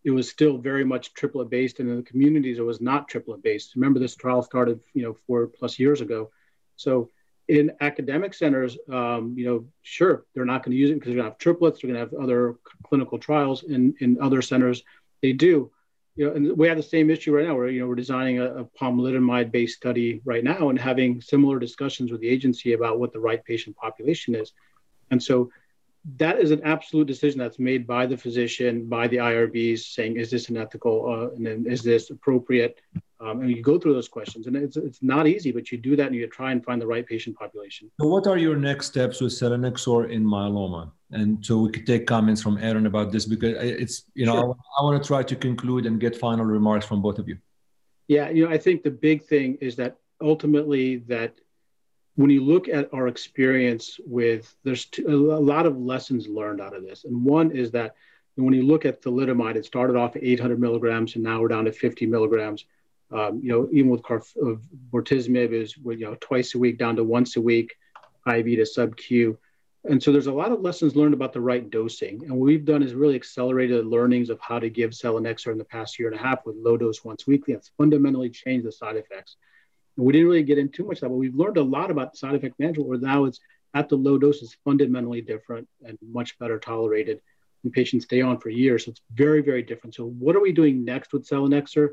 it 0.03 0.11
was 0.11 0.29
still 0.29 0.57
very 0.57 0.85
much 0.85 1.13
triplet 1.13 1.49
based, 1.49 1.79
and 1.79 1.89
in 1.89 1.97
the 1.97 2.03
communities, 2.03 2.57
it 2.57 2.63
was 2.63 2.81
not 2.81 3.07
triplet 3.07 3.43
based. 3.43 3.75
Remember, 3.75 3.99
this 3.99 4.15
trial 4.15 4.41
started, 4.41 4.79
you 4.93 5.03
know, 5.03 5.15
four 5.27 5.47
plus 5.47 5.77
years 5.77 6.01
ago. 6.01 6.31
So 6.77 7.09
in 7.49 7.71
academic 7.81 8.33
centers, 8.33 8.77
um, 8.91 9.33
you 9.37 9.45
know, 9.45 9.65
sure, 9.81 10.25
they're 10.33 10.45
not 10.45 10.63
going 10.63 10.71
to 10.71 10.77
use 10.77 10.91
it 10.91 10.93
because 10.95 11.07
they're 11.07 11.15
going 11.15 11.25
to 11.25 11.31
have 11.31 11.39
triplets. 11.39 11.81
They're 11.81 11.91
going 11.91 11.99
to 11.99 12.15
have 12.15 12.23
other 12.23 12.55
clinical 12.83 13.17
trials. 13.17 13.63
In 13.63 13.95
in 13.99 14.21
other 14.21 14.41
centers, 14.41 14.83
they 15.21 15.33
do. 15.33 15.71
You 16.15 16.27
know, 16.27 16.33
and 16.33 16.57
we 16.57 16.67
have 16.67 16.77
the 16.77 16.83
same 16.83 17.09
issue 17.09 17.35
right 17.35 17.47
now. 17.47 17.55
Where 17.55 17.67
you 17.67 17.81
know 17.81 17.87
we're 17.87 17.95
designing 17.95 18.39
a, 18.39 18.61
a 18.61 18.65
pomalidomide-based 18.65 19.75
study 19.75 20.21
right 20.23 20.43
now 20.43 20.69
and 20.69 20.79
having 20.79 21.21
similar 21.21 21.59
discussions 21.59 22.11
with 22.11 22.21
the 22.21 22.29
agency 22.29 22.73
about 22.73 22.99
what 22.99 23.11
the 23.11 23.19
right 23.19 23.43
patient 23.43 23.75
population 23.75 24.35
is. 24.35 24.53
And 25.11 25.21
so 25.21 25.51
that 26.17 26.39
is 26.39 26.51
an 26.51 26.61
absolute 26.63 27.07
decision 27.07 27.39
that's 27.39 27.59
made 27.59 27.85
by 27.85 28.05
the 28.05 28.17
physician, 28.17 28.85
by 28.85 29.07
the 29.07 29.17
IRBs, 29.17 29.79
saying, 29.79 30.17
is 30.17 30.31
this 30.31 30.49
an 30.49 30.57
ethical, 30.57 31.05
uh, 31.09 31.35
and 31.35 31.45
then 31.45 31.65
is 31.67 31.83
this 31.83 32.09
appropriate? 32.09 32.79
Um, 33.21 33.41
and 33.41 33.51
you 33.51 33.61
go 33.61 33.77
through 33.77 33.93
those 33.93 34.07
questions, 34.07 34.47
and 34.47 34.55
it's, 34.55 34.77
it's 34.77 35.03
not 35.03 35.27
easy, 35.27 35.51
but 35.51 35.71
you 35.71 35.77
do 35.77 35.97
that 35.97 36.07
and 36.07 36.15
you 36.15 36.25
try 36.27 36.53
and 36.53 36.63
find 36.63 36.81
the 36.81 36.87
right 36.87 37.05
patient 37.05 37.35
population. 37.35 37.91
So, 37.99 38.07
what 38.07 38.27
are 38.27 38.37
your 38.37 38.55
next 38.55 38.87
steps 38.87 39.19
with 39.19 39.33
selinexor 39.33 40.09
in 40.09 40.23
myeloma? 40.23 40.91
And 41.11 41.45
so 41.45 41.57
we 41.57 41.71
could 41.71 41.85
take 41.85 42.07
comments 42.07 42.41
from 42.41 42.57
Aaron 42.59 42.85
about 42.85 43.11
this 43.11 43.25
because 43.25 43.57
it's, 43.61 44.03
you 44.13 44.25
know, 44.25 44.35
sure. 44.35 44.55
I, 44.77 44.81
I 44.81 44.83
want 44.85 45.03
to 45.03 45.07
try 45.07 45.23
to 45.23 45.35
conclude 45.35 45.85
and 45.85 45.99
get 45.99 46.15
final 46.15 46.45
remarks 46.45 46.85
from 46.85 47.01
both 47.01 47.19
of 47.19 47.27
you. 47.27 47.37
Yeah, 48.07 48.29
you 48.29 48.45
know, 48.45 48.51
I 48.51 48.57
think 48.57 48.83
the 48.83 48.91
big 48.91 49.25
thing 49.25 49.57
is 49.59 49.75
that 49.75 49.97
ultimately 50.21 50.97
that 51.07 51.33
when 52.19 52.29
you 52.29 52.43
look 52.43 52.67
at 52.67 52.93
our 52.93 53.07
experience 53.07 53.97
with, 54.05 54.53
there's 54.65 54.83
two, 54.87 55.07
a 55.07 55.39
lot 55.39 55.65
of 55.65 55.77
lessons 55.77 56.27
learned 56.27 56.59
out 56.59 56.75
of 56.75 56.83
this. 56.83 57.05
And 57.05 57.23
one 57.23 57.49
is 57.51 57.71
that 57.71 57.95
when 58.35 58.53
you 58.53 58.63
look 58.63 58.83
at 58.83 59.01
thalidomide, 59.01 59.55
it 59.55 59.63
started 59.63 59.95
off 59.95 60.17
at 60.17 60.23
800 60.25 60.59
milligrams 60.59 61.15
and 61.15 61.23
now 61.23 61.39
we're 61.39 61.47
down 61.47 61.63
to 61.63 61.71
50 61.71 62.05
milligrams. 62.07 62.65
Um, 63.09 63.39
you 63.41 63.49
know, 63.49 63.69
even 63.71 63.89
with 63.89 64.01
carf- 64.01 64.35
bortezomib 64.91 65.53
is 65.53 65.77
you 65.77 66.05
know 66.05 66.17
twice 66.19 66.55
a 66.55 66.59
week 66.59 66.77
down 66.77 66.97
to 66.97 67.05
once 67.05 67.37
a 67.37 67.41
week, 67.41 67.73
IV 68.27 68.47
to 68.47 68.65
sub 68.65 68.97
Q. 68.97 69.37
And 69.85 70.03
so 70.03 70.11
there's 70.11 70.27
a 70.27 70.33
lot 70.33 70.51
of 70.51 70.59
lessons 70.59 70.97
learned 70.97 71.13
about 71.13 71.31
the 71.31 71.39
right 71.39 71.69
dosing. 71.69 72.21
And 72.25 72.31
what 72.31 72.47
we've 72.47 72.65
done 72.65 72.83
is 72.83 72.93
really 72.93 73.15
accelerated 73.15 73.85
the 73.85 73.87
learnings 73.87 74.29
of 74.29 74.41
how 74.41 74.59
to 74.59 74.69
give 74.69 74.91
selinexor 74.91 75.53
in 75.53 75.57
the 75.57 75.63
past 75.63 75.97
year 75.97 76.09
and 76.09 76.19
a 76.19 76.21
half 76.21 76.45
with 76.45 76.57
low 76.57 76.75
dose 76.75 77.05
once 77.05 77.25
weekly. 77.25 77.53
It's 77.53 77.71
fundamentally 77.77 78.29
changed 78.29 78.67
the 78.67 78.73
side 78.73 78.97
effects. 78.97 79.37
We 80.03 80.13
didn't 80.13 80.27
really 80.27 80.43
get 80.43 80.57
into 80.57 80.71
too 80.71 80.85
much 80.85 80.97
of 80.97 81.01
that, 81.01 81.09
but 81.09 81.15
we've 81.15 81.35
learned 81.35 81.57
a 81.57 81.63
lot 81.63 81.91
about 81.91 82.15
side 82.15 82.35
effect 82.35 82.59
management 82.59 82.87
where 82.87 82.99
now 82.99 83.25
it's 83.25 83.39
at 83.73 83.89
the 83.89 83.95
low 83.95 84.17
dose 84.17 84.41
is 84.41 84.57
fundamentally 84.63 85.21
different 85.21 85.67
and 85.85 85.97
much 86.01 86.37
better 86.39 86.59
tolerated. 86.59 87.21
And 87.63 87.73
patients 87.73 88.05
stay 88.05 88.21
on 88.21 88.39
for 88.39 88.49
years. 88.49 88.85
So 88.85 88.91
it's 88.91 89.01
very, 89.13 89.41
very 89.41 89.61
different. 89.61 89.95
So 89.95 90.05
what 90.05 90.35
are 90.35 90.41
we 90.41 90.53
doing 90.53 90.85
next 90.85 91.11
with 91.11 91.27
selinexor? 91.27 91.89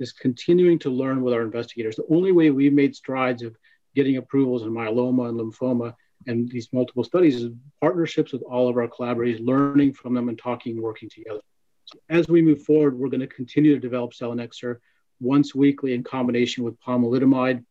Is 0.00 0.12
continuing 0.12 0.80
to 0.80 0.90
learn 0.90 1.22
with 1.22 1.32
our 1.32 1.42
investigators. 1.42 1.94
The 1.94 2.06
only 2.10 2.32
way 2.32 2.50
we've 2.50 2.72
made 2.72 2.96
strides 2.96 3.42
of 3.42 3.56
getting 3.94 4.16
approvals 4.16 4.62
in 4.62 4.70
myeloma 4.70 5.28
and 5.28 5.38
lymphoma 5.38 5.94
and 6.26 6.48
these 6.48 6.68
multiple 6.72 7.04
studies 7.04 7.36
is 7.36 7.52
partnerships 7.80 8.32
with 8.32 8.42
all 8.42 8.68
of 8.68 8.76
our 8.76 8.88
collaborators, 8.88 9.40
learning 9.40 9.92
from 9.92 10.14
them 10.14 10.28
and 10.28 10.38
talking 10.38 10.80
working 10.80 11.08
together. 11.08 11.40
So 11.84 11.98
as 12.08 12.28
we 12.28 12.42
move 12.42 12.62
forward, 12.62 12.98
we're 12.98 13.08
going 13.08 13.20
to 13.20 13.26
continue 13.26 13.74
to 13.74 13.80
develop 13.80 14.12
selinexor 14.12 14.78
once 15.20 15.54
weekly 15.54 15.94
in 15.94 16.02
combination 16.02 16.64
with 16.64 16.80
pomalidomide 16.80 17.64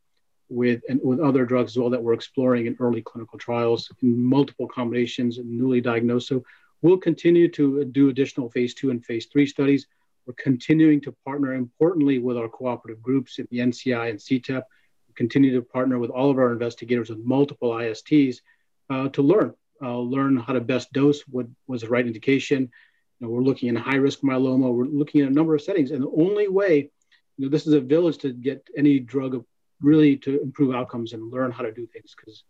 with 0.50 0.82
and 0.90 1.00
with 1.04 1.20
other 1.20 1.46
drugs 1.46 1.74
as 1.74 1.78
well 1.78 1.90
that 1.90 2.02
we're 2.02 2.14
exploring 2.14 2.68
in 2.68 2.78
early 2.80 3.02
clinical 3.02 3.40
trials 3.40 3.92
in 4.02 4.24
multiple 4.24 4.68
combinations 4.68 5.38
and 5.38 5.50
newly 5.50 5.82
diagnosed. 5.82 6.28
So 6.28 6.44
we'll 6.82 6.98
continue 6.98 7.48
to 7.50 7.86
do 7.86 8.10
additional 8.10 8.50
phase 8.50 8.74
two 8.74 8.92
and 8.92 9.04
phase 9.04 9.28
three 9.28 9.48
studies. 9.48 9.88
We're 10.26 10.36
continuing 10.36 11.02
to 11.02 11.16
partner 11.26 11.54
importantly 11.54 12.20
with 12.20 12.38
our 12.38 12.48
cooperative 12.48 13.02
groups 13.02 13.40
in 13.40 13.48
the 13.52 13.60
NCI 13.60 14.10
and 14.10 14.20
CTEP. 14.20 14.64
We 15.08 15.14
continue 15.16 15.54
to 15.54 15.62
partner 15.62 16.00
with 16.00 16.12
all 16.12 16.30
of 16.30 16.38
our 16.38 16.52
investigators 16.52 17.10
with 17.10 17.20
multiple 17.20 17.72
ISTs 17.72 18.42
uh, 18.90 19.10
to 19.10 19.22
learn, 19.22 19.54
uh, 19.82 19.98
learn 19.98 20.38
how 20.38 20.54
to 20.54 20.62
best 20.62 20.94
dose, 20.94 21.22
what 21.22 21.48
was 21.68 21.82
the 21.82 21.90
right 21.90 22.06
indication. 22.06 22.72
You 23.20 23.28
know, 23.28 23.30
we're 23.30 23.42
looking 23.42 23.70
in 23.70 23.76
high 23.76 23.96
risk 23.96 24.22
myeloma. 24.22 24.74
We're 24.74 24.86
looking 24.86 25.22
at 25.22 25.30
a 25.30 25.34
number 25.34 25.56
of 25.56 25.62
settings. 25.62 25.92
And 25.92 26.04
the 26.04 26.12
only 26.12 26.48
way 26.48 26.90
you 27.38 27.46
know, 27.46 27.50
this 27.50 27.68
is 27.68 27.74
a 27.74 27.82
village 27.82 28.18
to 28.20 28.32
get 28.32 28.68
any 28.78 29.00
drug 29.00 29.44
really 29.82 30.18
to 30.18 30.42
improve 30.42 30.76
outcomes 30.76 31.14
and 31.14 31.32
learn 31.32 31.52
how 31.52 31.64
to 31.64 31.72
do 31.72 31.86
things 31.88 32.16
because 32.16 32.44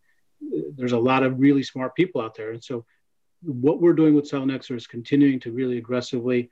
uh, 0.44 0.62
there's 0.76 0.92
a 0.92 0.98
lot 0.98 1.24
of 1.24 1.40
really 1.40 1.64
smart 1.64 1.96
people 1.96 2.22
out 2.22 2.36
there. 2.36 2.52
And 2.52 2.64
so 2.64 2.86
what 3.42 3.82
we're 3.82 3.94
doing 3.94 4.14
with 4.14 4.30
selinexor 4.30 4.76
is 4.76 4.88
continuing 4.88 5.40
to 5.42 5.52
really 5.52 5.78
aggressively 5.78 6.50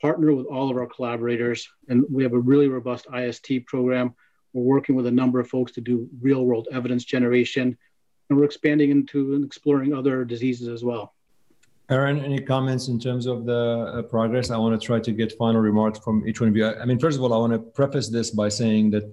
partner 0.00 0.34
with 0.34 0.46
all 0.46 0.70
of 0.70 0.76
our 0.76 0.86
collaborators. 0.86 1.68
And 1.88 2.04
we 2.10 2.22
have 2.22 2.34
a 2.34 2.38
really 2.38 2.68
robust 2.68 3.06
IST 3.14 3.66
program. 3.66 4.14
We're 4.52 4.62
working 4.62 4.94
with 4.94 5.06
a 5.06 5.10
number 5.10 5.40
of 5.40 5.48
folks 5.48 5.72
to 5.72 5.80
do 5.80 6.08
real 6.20 6.44
world 6.44 6.68
evidence 6.72 7.04
generation. 7.04 7.76
And 8.28 8.38
we're 8.38 8.44
expanding 8.44 8.90
into 8.90 9.34
and 9.34 9.44
exploring 9.44 9.94
other 9.94 10.24
diseases 10.24 10.68
as 10.68 10.84
well. 10.84 11.14
Aaron, 11.88 12.24
any 12.24 12.40
comments 12.40 12.88
in 12.88 12.98
terms 12.98 13.26
of 13.26 13.46
the 13.46 13.92
uh, 13.94 14.02
progress? 14.02 14.50
I 14.50 14.56
want 14.56 14.80
to 14.80 14.84
try 14.84 14.98
to 14.98 15.12
get 15.12 15.32
final 15.38 15.60
remarks 15.60 16.00
from 16.00 16.26
each 16.26 16.40
one 16.40 16.48
of 16.48 16.56
you. 16.56 16.66
I 16.66 16.84
mean, 16.84 16.98
first 16.98 17.16
of 17.16 17.22
all, 17.22 17.32
I 17.32 17.38
want 17.38 17.52
to 17.52 17.60
preface 17.60 18.08
this 18.08 18.30
by 18.30 18.48
saying 18.48 18.90
that 18.90 19.04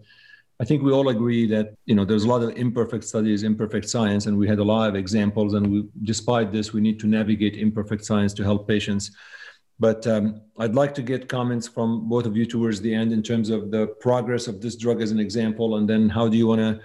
I 0.60 0.66
think 0.66 0.82
we 0.82 0.92
all 0.92 1.10
agree 1.10 1.46
that 1.48 1.76
you 1.86 1.94
know 1.94 2.04
there's 2.04 2.24
a 2.24 2.28
lot 2.28 2.42
of 2.42 2.50
imperfect 2.58 3.04
studies, 3.04 3.44
imperfect 3.44 3.88
science, 3.88 4.26
and 4.26 4.36
we 4.36 4.48
had 4.48 4.58
a 4.58 4.64
lot 4.64 4.90
of 4.90 4.96
examples. 4.96 5.54
And 5.54 5.72
we, 5.72 5.88
despite 6.04 6.52
this, 6.52 6.74
we 6.74 6.82
need 6.82 7.00
to 7.02 7.08
navigate 7.08 7.58
imperfect 7.58 8.06
science 8.06 8.34
to 8.36 8.44
help 8.44 8.68
patients. 8.68 9.12
But 9.80 10.08
um, 10.08 10.42
I'd 10.58 10.74
like 10.74 10.96
to 10.96 11.04
get 11.04 11.30
comments 11.30 11.68
from 11.68 12.10
both 12.10 12.26
of 12.26 12.36
you 12.36 12.46
towards 12.46 12.82
the 12.82 12.94
end 12.94 13.12
in 13.14 13.22
terms 13.22 13.52
of 13.52 13.70
the 13.70 13.88
progress 14.00 14.48
of 14.48 14.62
this 14.62 14.76
drug 14.76 15.00
as 15.02 15.12
an 15.12 15.20
example, 15.20 15.78
and 15.78 15.88
then 15.88 16.10
how 16.10 16.28
do 16.28 16.38
you 16.38 16.48
want 16.48 16.62
to? 16.62 16.80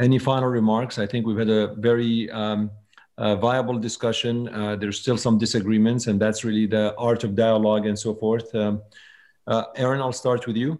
Any 0.00 0.20
final 0.20 0.48
remarks? 0.48 0.96
I 1.00 1.06
think 1.06 1.26
we've 1.26 1.36
had 1.36 1.50
a 1.50 1.74
very 1.74 2.30
um, 2.30 2.70
uh, 3.18 3.34
viable 3.36 3.78
discussion. 3.78 4.48
Uh, 4.48 4.76
there's 4.76 4.98
still 5.00 5.18
some 5.18 5.36
disagreements, 5.38 6.06
and 6.06 6.20
that's 6.20 6.44
really 6.44 6.66
the 6.66 6.94
art 6.96 7.24
of 7.24 7.34
dialogue 7.34 7.84
and 7.86 7.98
so 7.98 8.14
forth. 8.14 8.54
Um, 8.54 8.80
uh, 9.46 9.64
Aaron, 9.76 10.00
I'll 10.00 10.12
start 10.12 10.46
with 10.46 10.56
you. 10.56 10.78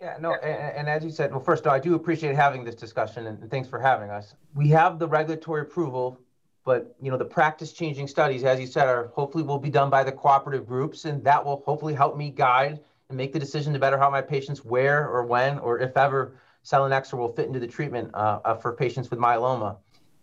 Yeah, 0.00 0.16
no, 0.20 0.34
and, 0.34 0.76
and, 0.78 0.88
as 0.88 1.04
you 1.04 1.10
said, 1.10 1.32
well, 1.32 1.40
first, 1.40 1.66
all, 1.66 1.72
I 1.72 1.80
do 1.80 1.94
appreciate 1.94 2.36
having 2.36 2.62
this 2.64 2.76
discussion, 2.76 3.26
and 3.26 3.50
thanks 3.50 3.68
for 3.68 3.80
having 3.80 4.10
us. 4.10 4.34
We 4.54 4.68
have 4.68 4.98
the 4.98 5.08
regulatory 5.08 5.62
approval, 5.62 6.18
but 6.64 6.94
you 7.00 7.10
know, 7.10 7.16
the 7.16 7.24
practice-changing 7.24 8.06
studies, 8.06 8.44
as 8.44 8.60
you 8.60 8.66
said, 8.66 8.86
are 8.86 9.08
hopefully 9.14 9.42
will 9.42 9.58
be 9.58 9.70
done 9.70 9.90
by 9.90 10.04
the 10.04 10.12
cooperative 10.12 10.66
groups, 10.66 11.04
and 11.04 11.24
that 11.24 11.44
will 11.44 11.62
hopefully 11.66 11.94
help 11.94 12.16
me 12.16 12.30
guide 12.30 12.78
and 13.08 13.16
make 13.16 13.32
the 13.32 13.38
decision 13.38 13.72
to 13.72 13.78
better 13.78 13.98
help 13.98 14.12
my 14.12 14.22
patients 14.22 14.64
where 14.64 15.08
or 15.08 15.24
when 15.24 15.58
or 15.60 15.80
if 15.80 15.96
ever 15.96 16.34
selinexor 16.64 17.14
will 17.14 17.32
fit 17.32 17.46
into 17.46 17.58
the 17.58 17.66
treatment 17.66 18.10
uh, 18.14 18.40
uh, 18.44 18.54
for 18.54 18.72
patients 18.72 19.10
with 19.10 19.18
myeloma 19.18 19.76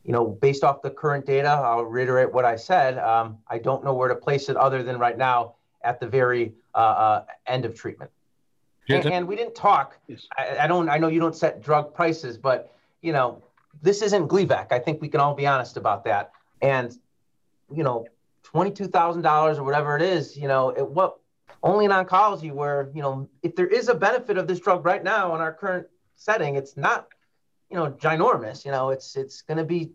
you 0.06 0.12
know, 0.12 0.28
based 0.28 0.64
off 0.64 0.84
the 0.84 0.92
current 0.92 1.26
data, 1.26 1.50
I'll 1.50 1.84
reiterate 1.84 2.32
what 2.32 2.46
I 2.46 2.56
said. 2.56 3.00
Um, 3.00 3.40
I 3.48 3.58
don't 3.58 3.84
know 3.84 3.94
where 3.94 4.08
to 4.08 4.16
place 4.16 4.50
it 4.50 4.56
other 4.56 4.84
than 4.84 5.00
right 5.00 5.18
now 5.18 5.56
at 5.84 6.00
the 6.00 6.08
very 6.08 6.54
uh, 6.76 6.78
uh, 6.78 7.26
end 7.48 7.66
of 7.66 7.76
treatment. 7.76 8.12
And, 8.88 9.04
and, 9.08 9.28
we 9.28 9.36
didn't 9.36 9.56
talk. 9.56 9.98
Yes. 10.08 10.28
I, 10.38 10.58
I, 10.60 10.68
don't. 10.68 10.90
I 10.90 11.00
know 11.00 11.08
you 11.08 11.20
don't 11.20 11.36
set 11.36 11.64
drug 11.64 11.92
prices, 11.96 12.38
but 12.38 12.72
you 13.02 13.14
know, 13.14 13.42
this 13.82 14.04
isn't 14.04 14.28
Gleevec. 14.28 14.72
I 14.72 14.78
think 14.78 15.02
we 15.02 15.08
can 15.08 15.20
all 15.20 15.34
be 15.34 15.48
honest 15.48 15.76
about 15.76 16.04
that. 16.04 16.32
And 16.62 16.96
you 17.74 17.82
know, 17.84 18.06
twenty-two 18.44 18.88
thousand 18.88 19.24
dollars 19.24 19.58
or 19.58 19.64
whatever 19.64 19.96
it 19.96 20.04
is. 20.04 20.38
You 20.38 20.48
know, 20.48 20.70
it, 20.70 20.88
what 20.88 21.18
only 21.64 21.86
in 21.86 21.92
oncology 21.92 22.52
where 22.52 22.92
you 22.94 23.02
know 23.02 23.28
if 23.42 23.56
there 23.56 23.66
is 23.66 23.90
a 23.90 23.96
benefit 23.96 24.38
of 24.38 24.48
this 24.48 24.60
drug 24.60 24.86
right 24.86 25.04
now 25.04 25.34
in 25.34 25.42
our 25.42 25.52
current 25.52 25.88
setting, 26.16 26.56
it's 26.56 26.78
not 26.78 27.08
you 27.76 27.82
know, 27.82 27.92
ginormous. 27.92 28.64
You 28.64 28.72
know, 28.72 28.90
it's 28.92 29.18
it's 29.18 29.42
going 29.42 29.58
to 29.58 29.66
be, 29.66 29.92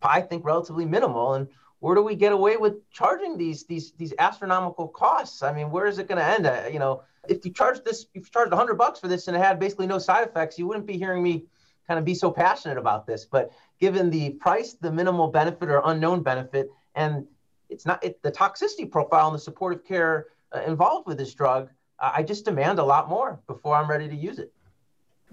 I 0.00 0.22
think, 0.22 0.46
relatively 0.46 0.86
minimal. 0.86 1.34
And 1.34 1.46
where 1.80 1.94
do 1.94 2.02
we 2.02 2.14
get 2.14 2.32
away 2.32 2.56
with 2.56 2.90
charging 2.90 3.36
these 3.36 3.64
these 3.66 3.92
these 3.92 4.14
astronomical 4.18 4.88
costs? 4.88 5.42
I 5.42 5.52
mean, 5.52 5.70
where 5.70 5.86
is 5.86 5.98
it 5.98 6.08
going 6.08 6.18
to 6.18 6.24
end? 6.24 6.46
Uh, 6.46 6.70
you 6.72 6.78
know, 6.78 7.02
if 7.28 7.44
you 7.44 7.52
charge 7.52 7.84
this, 7.84 8.06
if 8.14 8.24
you 8.24 8.30
charged 8.32 8.50
100 8.50 8.74
bucks 8.76 8.98
for 8.98 9.08
this 9.08 9.28
and 9.28 9.36
it 9.36 9.40
had 9.40 9.60
basically 9.60 9.86
no 9.86 9.98
side 9.98 10.26
effects, 10.26 10.58
you 10.58 10.66
wouldn't 10.66 10.86
be 10.86 10.96
hearing 10.96 11.22
me 11.22 11.44
kind 11.86 11.98
of 11.98 12.04
be 12.06 12.14
so 12.14 12.30
passionate 12.30 12.78
about 12.78 13.06
this. 13.06 13.26
But 13.26 13.50
given 13.78 14.08
the 14.08 14.30
price, 14.30 14.72
the 14.72 14.90
minimal 14.90 15.28
benefit 15.28 15.68
or 15.68 15.82
unknown 15.84 16.22
benefit, 16.22 16.70
and 16.94 17.26
it's 17.68 17.84
not 17.84 18.02
it, 18.02 18.22
the 18.22 18.32
toxicity 18.32 18.90
profile 18.90 19.26
and 19.26 19.34
the 19.34 19.40
supportive 19.40 19.84
care 19.84 20.28
uh, 20.56 20.62
involved 20.62 21.06
with 21.06 21.18
this 21.18 21.34
drug, 21.34 21.68
uh, 21.98 22.10
I 22.16 22.22
just 22.22 22.46
demand 22.46 22.78
a 22.78 22.84
lot 22.84 23.10
more 23.10 23.38
before 23.46 23.74
I'm 23.76 23.90
ready 23.90 24.08
to 24.08 24.16
use 24.16 24.38
it. 24.38 24.50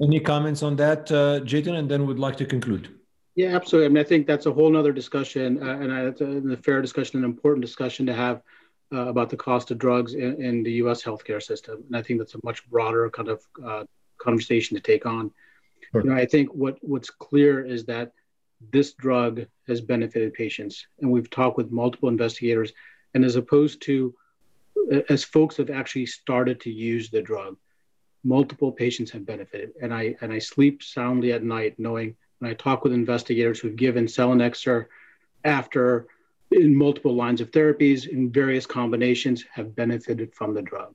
Any 0.01 0.19
comments 0.19 0.61
on 0.61 0.75
that, 0.75 1.11
uh, 1.11 1.39
and 1.71 1.89
then 1.89 2.05
we'd 2.05 2.19
like 2.19 2.37
to 2.37 2.45
conclude. 2.45 2.89
Yeah, 3.35 3.55
absolutely. 3.55 3.85
I 3.85 3.89
mean, 3.89 3.97
I 4.05 4.07
think 4.07 4.27
that's 4.27 4.45
a 4.45 4.51
whole 4.51 4.75
other 4.77 4.91
discussion, 4.91 5.61
uh, 5.61 5.77
and 5.79 5.91
it's 5.91 6.21
a, 6.21 6.53
a, 6.53 6.57
fair 6.57 6.81
discussion, 6.81 7.19
an 7.19 7.25
important 7.25 7.65
discussion 7.65 8.05
to 8.05 8.13
have 8.13 8.41
uh, 8.93 9.07
about 9.07 9.29
the 9.29 9.37
cost 9.37 9.71
of 9.71 9.77
drugs 9.77 10.13
in, 10.13 10.41
in, 10.41 10.63
the 10.63 10.71
U.S. 10.73 11.03
healthcare 11.03 11.43
system. 11.43 11.83
And 11.87 11.97
I 11.97 12.01
think 12.01 12.19
that's 12.19 12.35
a 12.35 12.39
much 12.43 12.69
broader 12.69 13.09
kind 13.09 13.29
of 13.29 13.41
uh, 13.63 13.83
conversation 14.17 14.75
to 14.75 14.81
take 14.81 15.05
on. 15.05 15.31
Sure. 15.91 16.01
You 16.01 16.09
know, 16.09 16.15
I 16.15 16.25
think 16.25 16.49
what 16.53 16.77
what's 16.81 17.09
clear 17.09 17.63
is 17.65 17.85
that 17.85 18.11
this 18.71 18.93
drug 18.93 19.45
has 19.67 19.81
benefited 19.81 20.33
patients, 20.33 20.87
and 21.01 21.11
we've 21.11 21.29
talked 21.29 21.57
with 21.57 21.71
multiple 21.71 22.09
investigators, 22.09 22.71
and 23.13 23.25
as 23.25 23.35
opposed 23.35 23.81
to 23.83 24.15
as 25.09 25.23
folks 25.23 25.57
have 25.57 25.69
actually 25.69 26.05
started 26.05 26.59
to 26.61 26.71
use 26.71 27.09
the 27.09 27.21
drug, 27.21 27.57
multiple 28.25 28.71
patients 28.71 29.11
have 29.11 29.25
benefited. 29.25 29.71
And 29.81 29.93
I 29.93 30.15
and 30.21 30.33
I 30.33 30.39
sleep 30.39 30.83
soundly 30.83 31.31
at 31.31 31.43
night 31.43 31.75
knowing 31.77 32.15
when 32.39 32.51
I 32.51 32.55
talk 32.55 32.83
with 32.83 32.91
investigators 32.91 33.59
who've 33.59 33.75
given 33.75 34.05
selinexor 34.05 34.87
after 35.45 36.07
in 36.51 36.75
multiple 36.75 37.15
lines 37.15 37.39
of 37.39 37.51
therapies 37.51 38.07
in 38.07 38.31
various 38.31 38.65
combinations 38.65 39.45
have 39.53 39.75
benefited 39.75 40.33
from 40.33 40.53
the 40.53 40.61
drug. 40.61 40.93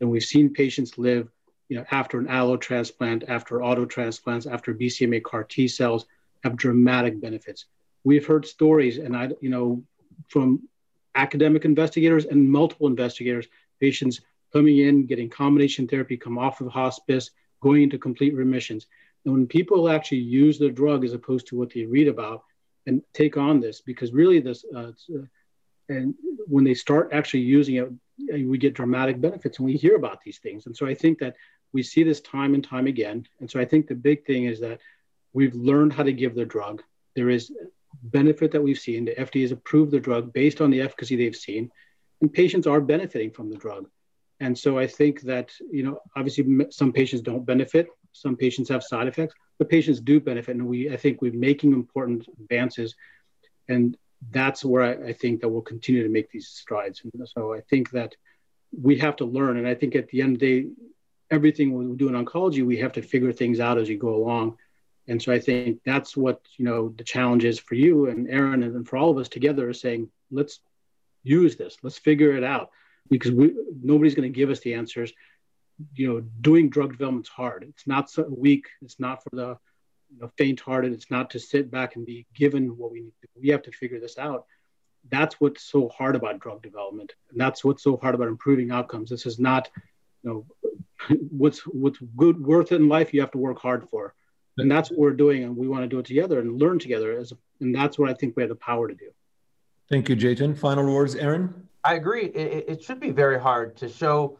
And 0.00 0.10
we've 0.10 0.24
seen 0.24 0.52
patients 0.52 0.96
live, 0.96 1.28
you 1.68 1.76
know, 1.76 1.84
after 1.90 2.18
an 2.18 2.28
allo 2.28 2.56
transplant, 2.56 3.24
after 3.28 3.62
auto 3.62 3.84
transplants, 3.84 4.46
after 4.46 4.74
BCMA 4.74 5.22
CAR 5.22 5.44
T 5.44 5.68
cells 5.68 6.06
have 6.44 6.56
dramatic 6.56 7.20
benefits. 7.20 7.66
We've 8.04 8.26
heard 8.26 8.46
stories, 8.46 8.98
and 8.98 9.14
I, 9.16 9.30
you 9.40 9.50
know, 9.50 9.82
from 10.28 10.68
academic 11.14 11.64
investigators 11.64 12.24
and 12.24 12.50
multiple 12.50 12.86
investigators, 12.86 13.46
patients 13.80 14.20
coming 14.52 14.78
in, 14.78 15.06
getting 15.06 15.28
combination 15.28 15.86
therapy, 15.86 16.16
come 16.16 16.38
off 16.38 16.60
of 16.60 16.68
hospice, 16.68 17.30
going 17.60 17.82
into 17.82 17.98
complete 17.98 18.34
remissions. 18.34 18.86
And 19.24 19.34
when 19.34 19.46
people 19.46 19.88
actually 19.88 20.18
use 20.18 20.58
the 20.58 20.70
drug 20.70 21.04
as 21.04 21.12
opposed 21.12 21.46
to 21.48 21.56
what 21.56 21.72
they 21.72 21.84
read 21.84 22.08
about 22.08 22.42
and 22.86 23.02
take 23.12 23.36
on 23.36 23.60
this, 23.60 23.80
because 23.80 24.12
really 24.12 24.40
this, 24.40 24.64
uh, 24.74 24.92
uh, 25.14 25.22
and 25.88 26.14
when 26.46 26.64
they 26.64 26.74
start 26.74 27.10
actually 27.12 27.40
using 27.40 27.76
it, 27.76 27.88
we 28.46 28.58
get 28.58 28.74
dramatic 28.74 29.20
benefits 29.20 29.58
and 29.58 29.66
we 29.66 29.76
hear 29.76 29.96
about 29.96 30.20
these 30.24 30.38
things. 30.38 30.66
And 30.66 30.76
so 30.76 30.86
I 30.86 30.94
think 30.94 31.18
that 31.18 31.36
we 31.72 31.82
see 31.82 32.02
this 32.02 32.20
time 32.20 32.54
and 32.54 32.64
time 32.64 32.86
again. 32.86 33.26
And 33.40 33.50
so 33.50 33.60
I 33.60 33.64
think 33.64 33.86
the 33.86 33.94
big 33.94 34.24
thing 34.24 34.44
is 34.44 34.60
that 34.60 34.80
we've 35.32 35.54
learned 35.54 35.92
how 35.92 36.02
to 36.02 36.12
give 36.12 36.34
the 36.34 36.44
drug. 36.44 36.82
There 37.14 37.30
is 37.30 37.52
benefit 38.02 38.52
that 38.52 38.62
we've 38.62 38.78
seen. 38.78 39.04
The 39.04 39.14
FDA 39.14 39.42
has 39.42 39.52
approved 39.52 39.90
the 39.90 40.00
drug 40.00 40.32
based 40.32 40.60
on 40.60 40.70
the 40.70 40.80
efficacy 40.80 41.16
they've 41.16 41.36
seen, 41.36 41.70
and 42.20 42.32
patients 42.32 42.66
are 42.66 42.80
benefiting 42.80 43.30
from 43.30 43.50
the 43.50 43.56
drug. 43.56 43.88
And 44.40 44.58
so 44.58 44.78
I 44.78 44.86
think 44.86 45.20
that, 45.22 45.52
you 45.70 45.82
know, 45.82 46.00
obviously 46.16 46.66
some 46.70 46.92
patients 46.92 47.20
don't 47.20 47.44
benefit, 47.44 47.88
some 48.12 48.36
patients 48.36 48.70
have 48.70 48.82
side 48.82 49.06
effects, 49.06 49.34
but 49.58 49.68
patients 49.68 50.00
do 50.00 50.18
benefit. 50.18 50.56
And 50.56 50.66
we, 50.66 50.90
I 50.90 50.96
think 50.96 51.20
we're 51.20 51.32
making 51.32 51.72
important 51.72 52.26
advances. 52.40 52.94
And 53.68 53.96
that's 54.30 54.64
where 54.64 54.82
I, 54.82 55.10
I 55.10 55.12
think 55.12 55.40
that 55.40 55.48
we'll 55.48 55.62
continue 55.62 56.02
to 56.02 56.08
make 56.08 56.30
these 56.30 56.48
strides. 56.48 57.02
And 57.04 57.28
so 57.28 57.52
I 57.52 57.60
think 57.60 57.90
that 57.90 58.16
we 58.72 58.98
have 58.98 59.16
to 59.16 59.26
learn. 59.26 59.58
And 59.58 59.68
I 59.68 59.74
think 59.74 59.94
at 59.94 60.08
the 60.08 60.22
end 60.22 60.36
of 60.36 60.40
the 60.40 60.62
day, 60.62 60.68
everything 61.30 61.72
we 61.74 61.96
do 61.96 62.08
in 62.08 62.24
oncology, 62.24 62.64
we 62.64 62.78
have 62.78 62.92
to 62.94 63.02
figure 63.02 63.32
things 63.32 63.60
out 63.60 63.78
as 63.78 63.88
you 63.88 63.98
go 63.98 64.14
along. 64.14 64.56
And 65.06 65.22
so 65.22 65.32
I 65.32 65.38
think 65.38 65.80
that's 65.84 66.16
what, 66.16 66.40
you 66.56 66.64
know, 66.64 66.94
the 66.96 67.04
challenge 67.04 67.44
is 67.44 67.58
for 67.58 67.74
you 67.74 68.08
and 68.08 68.28
Aaron 68.28 68.62
and 68.62 68.88
for 68.88 68.96
all 68.96 69.10
of 69.10 69.18
us 69.18 69.28
together 69.28 69.68
is 69.68 69.80
saying, 69.80 70.08
let's 70.30 70.60
use 71.22 71.56
this, 71.56 71.76
let's 71.82 71.98
figure 71.98 72.36
it 72.36 72.44
out 72.44 72.70
because 73.10 73.32
we, 73.32 73.54
nobody's 73.82 74.14
going 74.14 74.30
to 74.30 74.36
give 74.36 74.50
us 74.50 74.60
the 74.60 74.74
answers. 74.74 75.12
You 75.94 76.08
know, 76.08 76.20
doing 76.40 76.70
drug 76.70 76.92
development 76.92 77.26
is 77.26 77.30
hard. 77.30 77.64
It's 77.68 77.86
not 77.86 78.10
so 78.10 78.26
weak. 78.28 78.66
It's 78.82 79.00
not 79.00 79.22
for 79.22 79.30
the 79.34 79.58
you 80.12 80.20
know, 80.20 80.30
faint-hearted. 80.36 80.92
It's 80.92 81.10
not 81.10 81.30
to 81.30 81.40
sit 81.40 81.70
back 81.70 81.96
and 81.96 82.04
be 82.04 82.26
given 82.34 82.76
what 82.76 82.92
we 82.92 83.02
need. 83.02 83.12
To, 83.22 83.28
we 83.40 83.48
have 83.48 83.62
to 83.62 83.72
figure 83.72 84.00
this 84.00 84.18
out. 84.18 84.46
That's 85.10 85.40
what's 85.40 85.62
so 85.62 85.88
hard 85.88 86.16
about 86.16 86.40
drug 86.40 86.62
development, 86.62 87.14
and 87.30 87.40
that's 87.40 87.64
what's 87.64 87.82
so 87.82 87.96
hard 87.96 88.14
about 88.14 88.28
improving 88.28 88.70
outcomes. 88.70 89.08
This 89.08 89.24
is 89.24 89.38
not, 89.38 89.70
you 90.22 90.30
know, 90.30 90.76
what's 91.30 91.60
what's 91.60 91.98
good 92.16 92.44
worth 92.44 92.72
it 92.72 92.76
in 92.76 92.88
life. 92.88 93.14
You 93.14 93.22
have 93.22 93.30
to 93.30 93.38
work 93.38 93.58
hard 93.58 93.88
for, 93.88 94.14
and 94.58 94.70
that's 94.70 94.90
what 94.90 94.98
we're 94.98 95.12
doing, 95.12 95.44
and 95.44 95.56
we 95.56 95.68
want 95.68 95.84
to 95.84 95.88
do 95.88 96.00
it 96.00 96.06
together 96.06 96.38
and 96.40 96.60
learn 96.60 96.78
together. 96.78 97.18
As 97.18 97.32
and 97.60 97.74
that's 97.74 97.98
what 97.98 98.10
I 98.10 98.14
think 98.14 98.36
we 98.36 98.42
have 98.42 98.50
the 98.50 98.56
power 98.56 98.88
to 98.88 98.94
do. 98.94 99.10
Thank 99.88 100.08
you, 100.10 100.16
Jatin. 100.16 100.56
Final 100.56 100.92
words, 100.92 101.16
Aaron. 101.16 101.68
I 101.84 101.94
agree. 101.94 102.26
It, 102.26 102.64
it, 102.68 102.82
should 102.82 103.00
be 103.00 103.10
very 103.10 103.40
hard 103.40 103.76
to 103.78 103.88
show, 103.88 104.38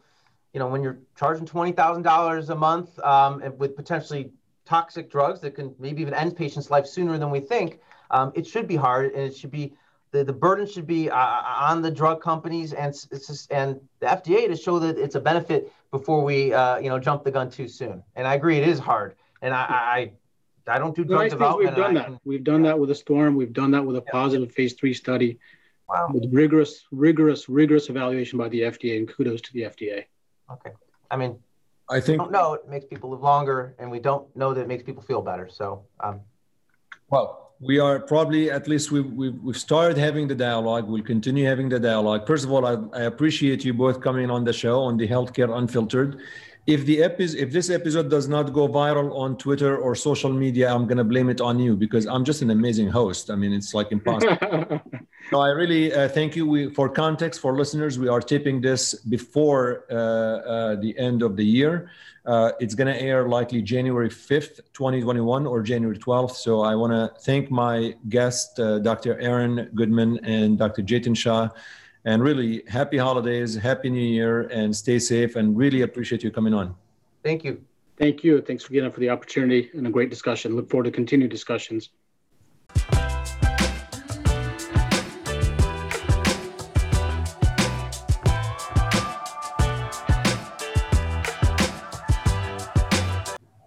you 0.53 0.59
know, 0.59 0.67
when 0.67 0.83
you're 0.83 0.99
charging 1.17 1.45
twenty 1.45 1.71
thousand 1.71 2.03
dollars 2.03 2.49
a 2.49 2.55
month 2.55 2.99
um, 2.99 3.41
with 3.57 3.75
potentially 3.75 4.31
toxic 4.65 5.09
drugs 5.09 5.39
that 5.41 5.55
can 5.55 5.73
maybe 5.79 6.01
even 6.01 6.13
end 6.13 6.35
patients' 6.35 6.69
life 6.69 6.85
sooner 6.85 7.17
than 7.17 7.31
we 7.31 7.39
think. 7.39 7.79
Um, 8.11 8.31
it 8.35 8.45
should 8.45 8.67
be 8.67 8.75
hard, 8.75 9.13
and 9.13 9.23
it 9.23 9.35
should 9.35 9.51
be 9.51 9.73
the, 10.11 10.23
the 10.23 10.33
burden 10.33 10.67
should 10.67 10.85
be 10.85 11.09
uh, 11.09 11.17
on 11.17 11.81
the 11.81 11.89
drug 11.89 12.21
companies 12.21 12.73
and 12.73 12.93
just, 12.93 13.51
and 13.51 13.79
the 13.99 14.07
FDA 14.07 14.47
to 14.47 14.55
show 14.55 14.77
that 14.79 14.97
it's 14.97 15.15
a 15.15 15.21
benefit 15.21 15.71
before 15.89 16.23
we 16.23 16.53
uh, 16.53 16.77
you 16.77 16.89
know 16.89 16.99
jump 16.99 17.23
the 17.23 17.31
gun 17.31 17.49
too 17.49 17.67
soon. 17.67 18.03
And 18.15 18.27
I 18.27 18.35
agree, 18.35 18.57
it 18.57 18.67
is 18.67 18.79
hard. 18.79 19.15
And 19.41 19.53
I 19.53 20.11
I, 20.67 20.75
I 20.75 20.79
don't 20.79 20.95
do 20.95 21.03
drug 21.03 21.29
development. 21.29 21.75
We've 21.75 21.83
done 21.83 21.93
that. 21.95 22.05
Can, 22.05 22.19
we've 22.25 22.43
done 22.43 22.63
yeah. 22.63 22.71
that 22.71 22.79
with 22.79 22.91
a 22.91 22.95
storm. 22.95 23.35
We've 23.35 23.53
done 23.53 23.71
that 23.71 23.85
with 23.85 23.95
a 23.95 24.03
yeah. 24.05 24.11
positive 24.11 24.51
phase 24.51 24.73
three 24.73 24.93
study. 24.93 25.39
Wow. 25.91 26.09
With 26.13 26.33
rigorous, 26.33 26.85
rigorous, 26.91 27.49
rigorous 27.49 27.89
evaluation 27.89 28.39
by 28.39 28.47
the 28.47 28.61
FDA, 28.61 28.97
and 28.97 29.07
kudos 29.13 29.41
to 29.41 29.53
the 29.53 29.63
FDA. 29.63 30.05
Okay. 30.49 30.71
I 31.09 31.17
mean, 31.17 31.37
I 31.89 31.99
think 31.99 32.19
don't 32.19 32.31
know 32.31 32.53
it 32.53 32.69
makes 32.69 32.85
people 32.85 33.09
live 33.09 33.21
longer, 33.21 33.75
and 33.77 33.91
we 33.91 33.99
don't 33.99 34.33
know 34.35 34.53
that 34.53 34.61
it 34.61 34.67
makes 34.69 34.83
people 34.83 35.03
feel 35.03 35.21
better. 35.21 35.49
So, 35.49 35.83
um, 35.99 36.21
well, 37.09 37.55
we 37.59 37.79
are 37.79 37.99
probably 37.99 38.49
at 38.49 38.69
least 38.69 38.91
we've, 38.91 39.11
we've, 39.11 39.35
we've 39.43 39.57
started 39.57 39.97
having 39.97 40.29
the 40.29 40.35
dialogue. 40.35 40.87
We'll 40.87 41.03
continue 41.03 41.45
having 41.45 41.67
the 41.67 41.79
dialogue. 41.79 42.25
First 42.25 42.45
of 42.45 42.51
all, 42.51 42.65
I, 42.65 42.75
I 42.97 43.03
appreciate 43.03 43.65
you 43.65 43.73
both 43.73 43.99
coming 43.99 44.31
on 44.31 44.45
the 44.45 44.53
show 44.53 44.79
on 44.79 44.95
the 44.95 45.07
Healthcare 45.07 45.55
Unfiltered 45.57 46.21
if 46.67 46.85
the 46.85 47.03
episode 47.03 47.39
if 47.39 47.51
this 47.51 47.69
episode 47.69 48.09
does 48.09 48.27
not 48.27 48.53
go 48.53 48.67
viral 48.67 49.17
on 49.17 49.35
twitter 49.35 49.77
or 49.77 49.95
social 49.95 50.31
media 50.31 50.71
i'm 50.71 50.85
going 50.85 50.97
to 50.97 51.03
blame 51.03 51.29
it 51.29 51.41
on 51.41 51.59
you 51.59 51.75
because 51.75 52.05
i'm 52.05 52.23
just 52.23 52.41
an 52.43 52.51
amazing 52.51 52.87
host 52.87 53.31
i 53.31 53.35
mean 53.35 53.51
it's 53.51 53.73
like 53.73 53.91
impossible 53.91 54.37
so 55.29 55.39
i 55.39 55.49
really 55.49 55.93
uh, 55.93 56.07
thank 56.07 56.35
you 56.35 56.45
we, 56.47 56.69
for 56.69 56.89
context 56.89 57.39
for 57.39 57.55
listeners 57.55 57.99
we 57.99 58.07
are 58.07 58.21
taping 58.21 58.61
this 58.61 58.95
before 58.95 59.85
uh, 59.91 59.95
uh, 59.95 60.75
the 60.75 60.97
end 60.97 61.21
of 61.21 61.35
the 61.35 61.45
year 61.45 61.91
uh, 62.25 62.51
it's 62.59 62.75
going 62.75 62.91
to 62.93 63.01
air 63.01 63.27
likely 63.27 63.61
january 63.61 64.09
5th 64.09 64.57
2021 64.73 65.45
or 65.45 65.61
january 65.61 65.97
12th 65.97 66.31
so 66.31 66.61
i 66.61 66.75
want 66.75 66.91
to 66.91 67.21
thank 67.21 67.51
my 67.51 67.95
guest 68.09 68.59
uh, 68.59 68.79
dr 68.79 69.19
aaron 69.19 69.69
goodman 69.75 70.19
and 70.23 70.57
dr 70.57 70.81
Jatin 70.83 71.15
shah 71.15 71.49
and 72.05 72.23
really, 72.23 72.63
happy 72.67 72.97
holidays, 72.97 73.55
happy 73.55 73.89
new 73.89 74.01
year, 74.01 74.41
and 74.43 74.75
stay 74.75 74.97
safe. 74.97 75.35
And 75.35 75.55
really 75.55 75.81
appreciate 75.81 76.23
you 76.23 76.31
coming 76.31 76.53
on. 76.53 76.75
Thank 77.23 77.43
you. 77.43 77.61
Thank 77.97 78.23
you. 78.23 78.41
Thanks 78.41 78.67
again 78.67 78.91
for 78.91 78.99
the 78.99 79.09
opportunity 79.09 79.69
and 79.73 79.85
a 79.85 79.91
great 79.91 80.09
discussion. 80.09 80.55
Look 80.55 80.69
forward 80.69 80.85
to 80.85 80.91
continued 80.91 81.29
discussions. 81.29 81.89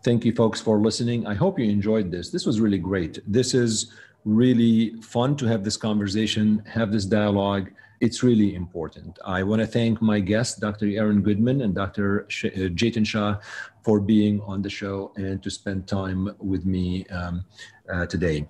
Thank 0.04 0.26
you, 0.26 0.34
folks, 0.34 0.60
for 0.60 0.78
listening. 0.80 1.26
I 1.26 1.32
hope 1.32 1.58
you 1.58 1.64
enjoyed 1.64 2.10
this. 2.10 2.28
This 2.28 2.44
was 2.44 2.60
really 2.60 2.76
great. 2.76 3.20
This 3.26 3.54
is 3.54 3.90
really 4.26 5.00
fun 5.00 5.34
to 5.36 5.46
have 5.46 5.64
this 5.64 5.78
conversation, 5.78 6.62
have 6.66 6.92
this 6.92 7.06
dialogue. 7.06 7.70
It's 8.02 8.22
really 8.22 8.54
important. 8.54 9.18
I 9.24 9.42
want 9.42 9.60
to 9.60 9.66
thank 9.66 10.02
my 10.02 10.20
guests, 10.20 10.58
Dr. 10.60 10.88
Aaron 10.88 11.22
Goodman 11.22 11.62
and 11.62 11.74
Dr. 11.74 12.26
Sh- 12.28 12.44
uh, 12.44 12.68
Jatin 12.76 13.06
Shah, 13.06 13.38
for 13.82 13.98
being 13.98 14.42
on 14.42 14.60
the 14.60 14.68
show 14.68 15.10
and 15.16 15.42
to 15.42 15.50
spend 15.50 15.88
time 15.88 16.34
with 16.38 16.66
me 16.66 17.06
um, 17.06 17.46
uh, 17.90 18.04
today. 18.04 18.46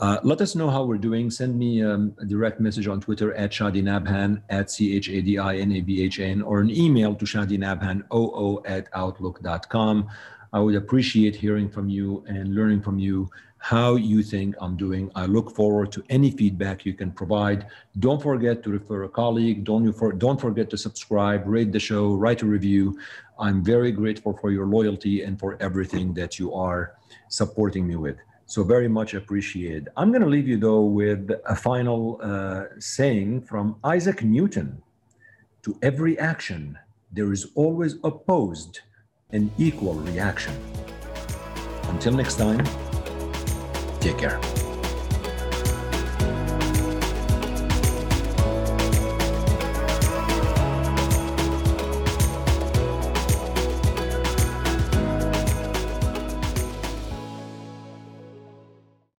Uh, 0.00 0.18
let 0.22 0.40
us 0.40 0.54
know 0.54 0.70
how 0.70 0.84
we're 0.84 0.96
doing. 0.96 1.30
Send 1.30 1.58
me 1.58 1.82
um, 1.82 2.14
a 2.18 2.24
direct 2.24 2.60
message 2.60 2.86
on 2.86 3.00
Twitter 3.00 3.34
at 3.34 3.50
Shadi 3.50 3.82
Nabhan, 3.82 4.40
at 4.48 4.70
C 4.70 4.96
H 4.96 5.10
A 5.10 5.20
D 5.20 5.38
I 5.38 5.56
N 5.56 5.72
A 5.72 5.80
B 5.82 6.02
H 6.02 6.18
N, 6.20 6.40
or 6.40 6.60
an 6.60 6.70
email 6.70 7.14
to 7.16 7.26
shadinabhan00 7.26 8.62
at 8.64 8.88
outlook.com. 8.94 10.08
I 10.52 10.60
would 10.60 10.74
appreciate 10.74 11.36
hearing 11.36 11.68
from 11.68 11.88
you 11.88 12.24
and 12.26 12.54
learning 12.54 12.82
from 12.82 12.98
you 12.98 13.30
how 13.58 13.96
you 13.96 14.22
think 14.22 14.54
I'm 14.60 14.76
doing. 14.76 15.10
I 15.14 15.26
look 15.26 15.54
forward 15.54 15.90
to 15.92 16.04
any 16.08 16.30
feedback 16.30 16.86
you 16.86 16.94
can 16.94 17.10
provide. 17.10 17.66
Don't 17.98 18.22
forget 18.22 18.62
to 18.62 18.70
refer 18.70 19.02
a 19.02 19.08
colleague. 19.08 19.64
Don't, 19.64 19.92
for, 19.92 20.12
don't 20.12 20.40
forget 20.40 20.70
to 20.70 20.78
subscribe, 20.78 21.42
rate 21.46 21.72
the 21.72 21.80
show, 21.80 22.14
write 22.14 22.42
a 22.42 22.46
review. 22.46 22.98
I'm 23.38 23.62
very 23.64 23.92
grateful 23.92 24.36
for 24.40 24.50
your 24.50 24.66
loyalty 24.66 25.22
and 25.22 25.38
for 25.38 25.60
everything 25.60 26.14
that 26.14 26.38
you 26.38 26.54
are 26.54 26.94
supporting 27.28 27.86
me 27.86 27.96
with. 27.96 28.16
So 28.46 28.64
very 28.64 28.88
much 28.88 29.12
appreciated. 29.14 29.88
I'm 29.96 30.10
going 30.10 30.22
to 30.22 30.28
leave 30.28 30.48
you 30.48 30.56
though 30.56 30.82
with 30.82 31.30
a 31.44 31.54
final 31.54 32.18
uh, 32.22 32.64
saying 32.78 33.42
from 33.42 33.76
Isaac 33.84 34.22
Newton. 34.22 34.80
To 35.64 35.76
every 35.82 36.18
action, 36.18 36.78
there 37.12 37.32
is 37.32 37.50
always 37.54 37.96
opposed 38.04 38.80
an 39.30 39.50
equal 39.58 39.94
reaction. 39.94 40.54
Until 41.88 42.14
next 42.14 42.36
time, 42.36 42.64
take 44.00 44.16
care. 44.16 44.40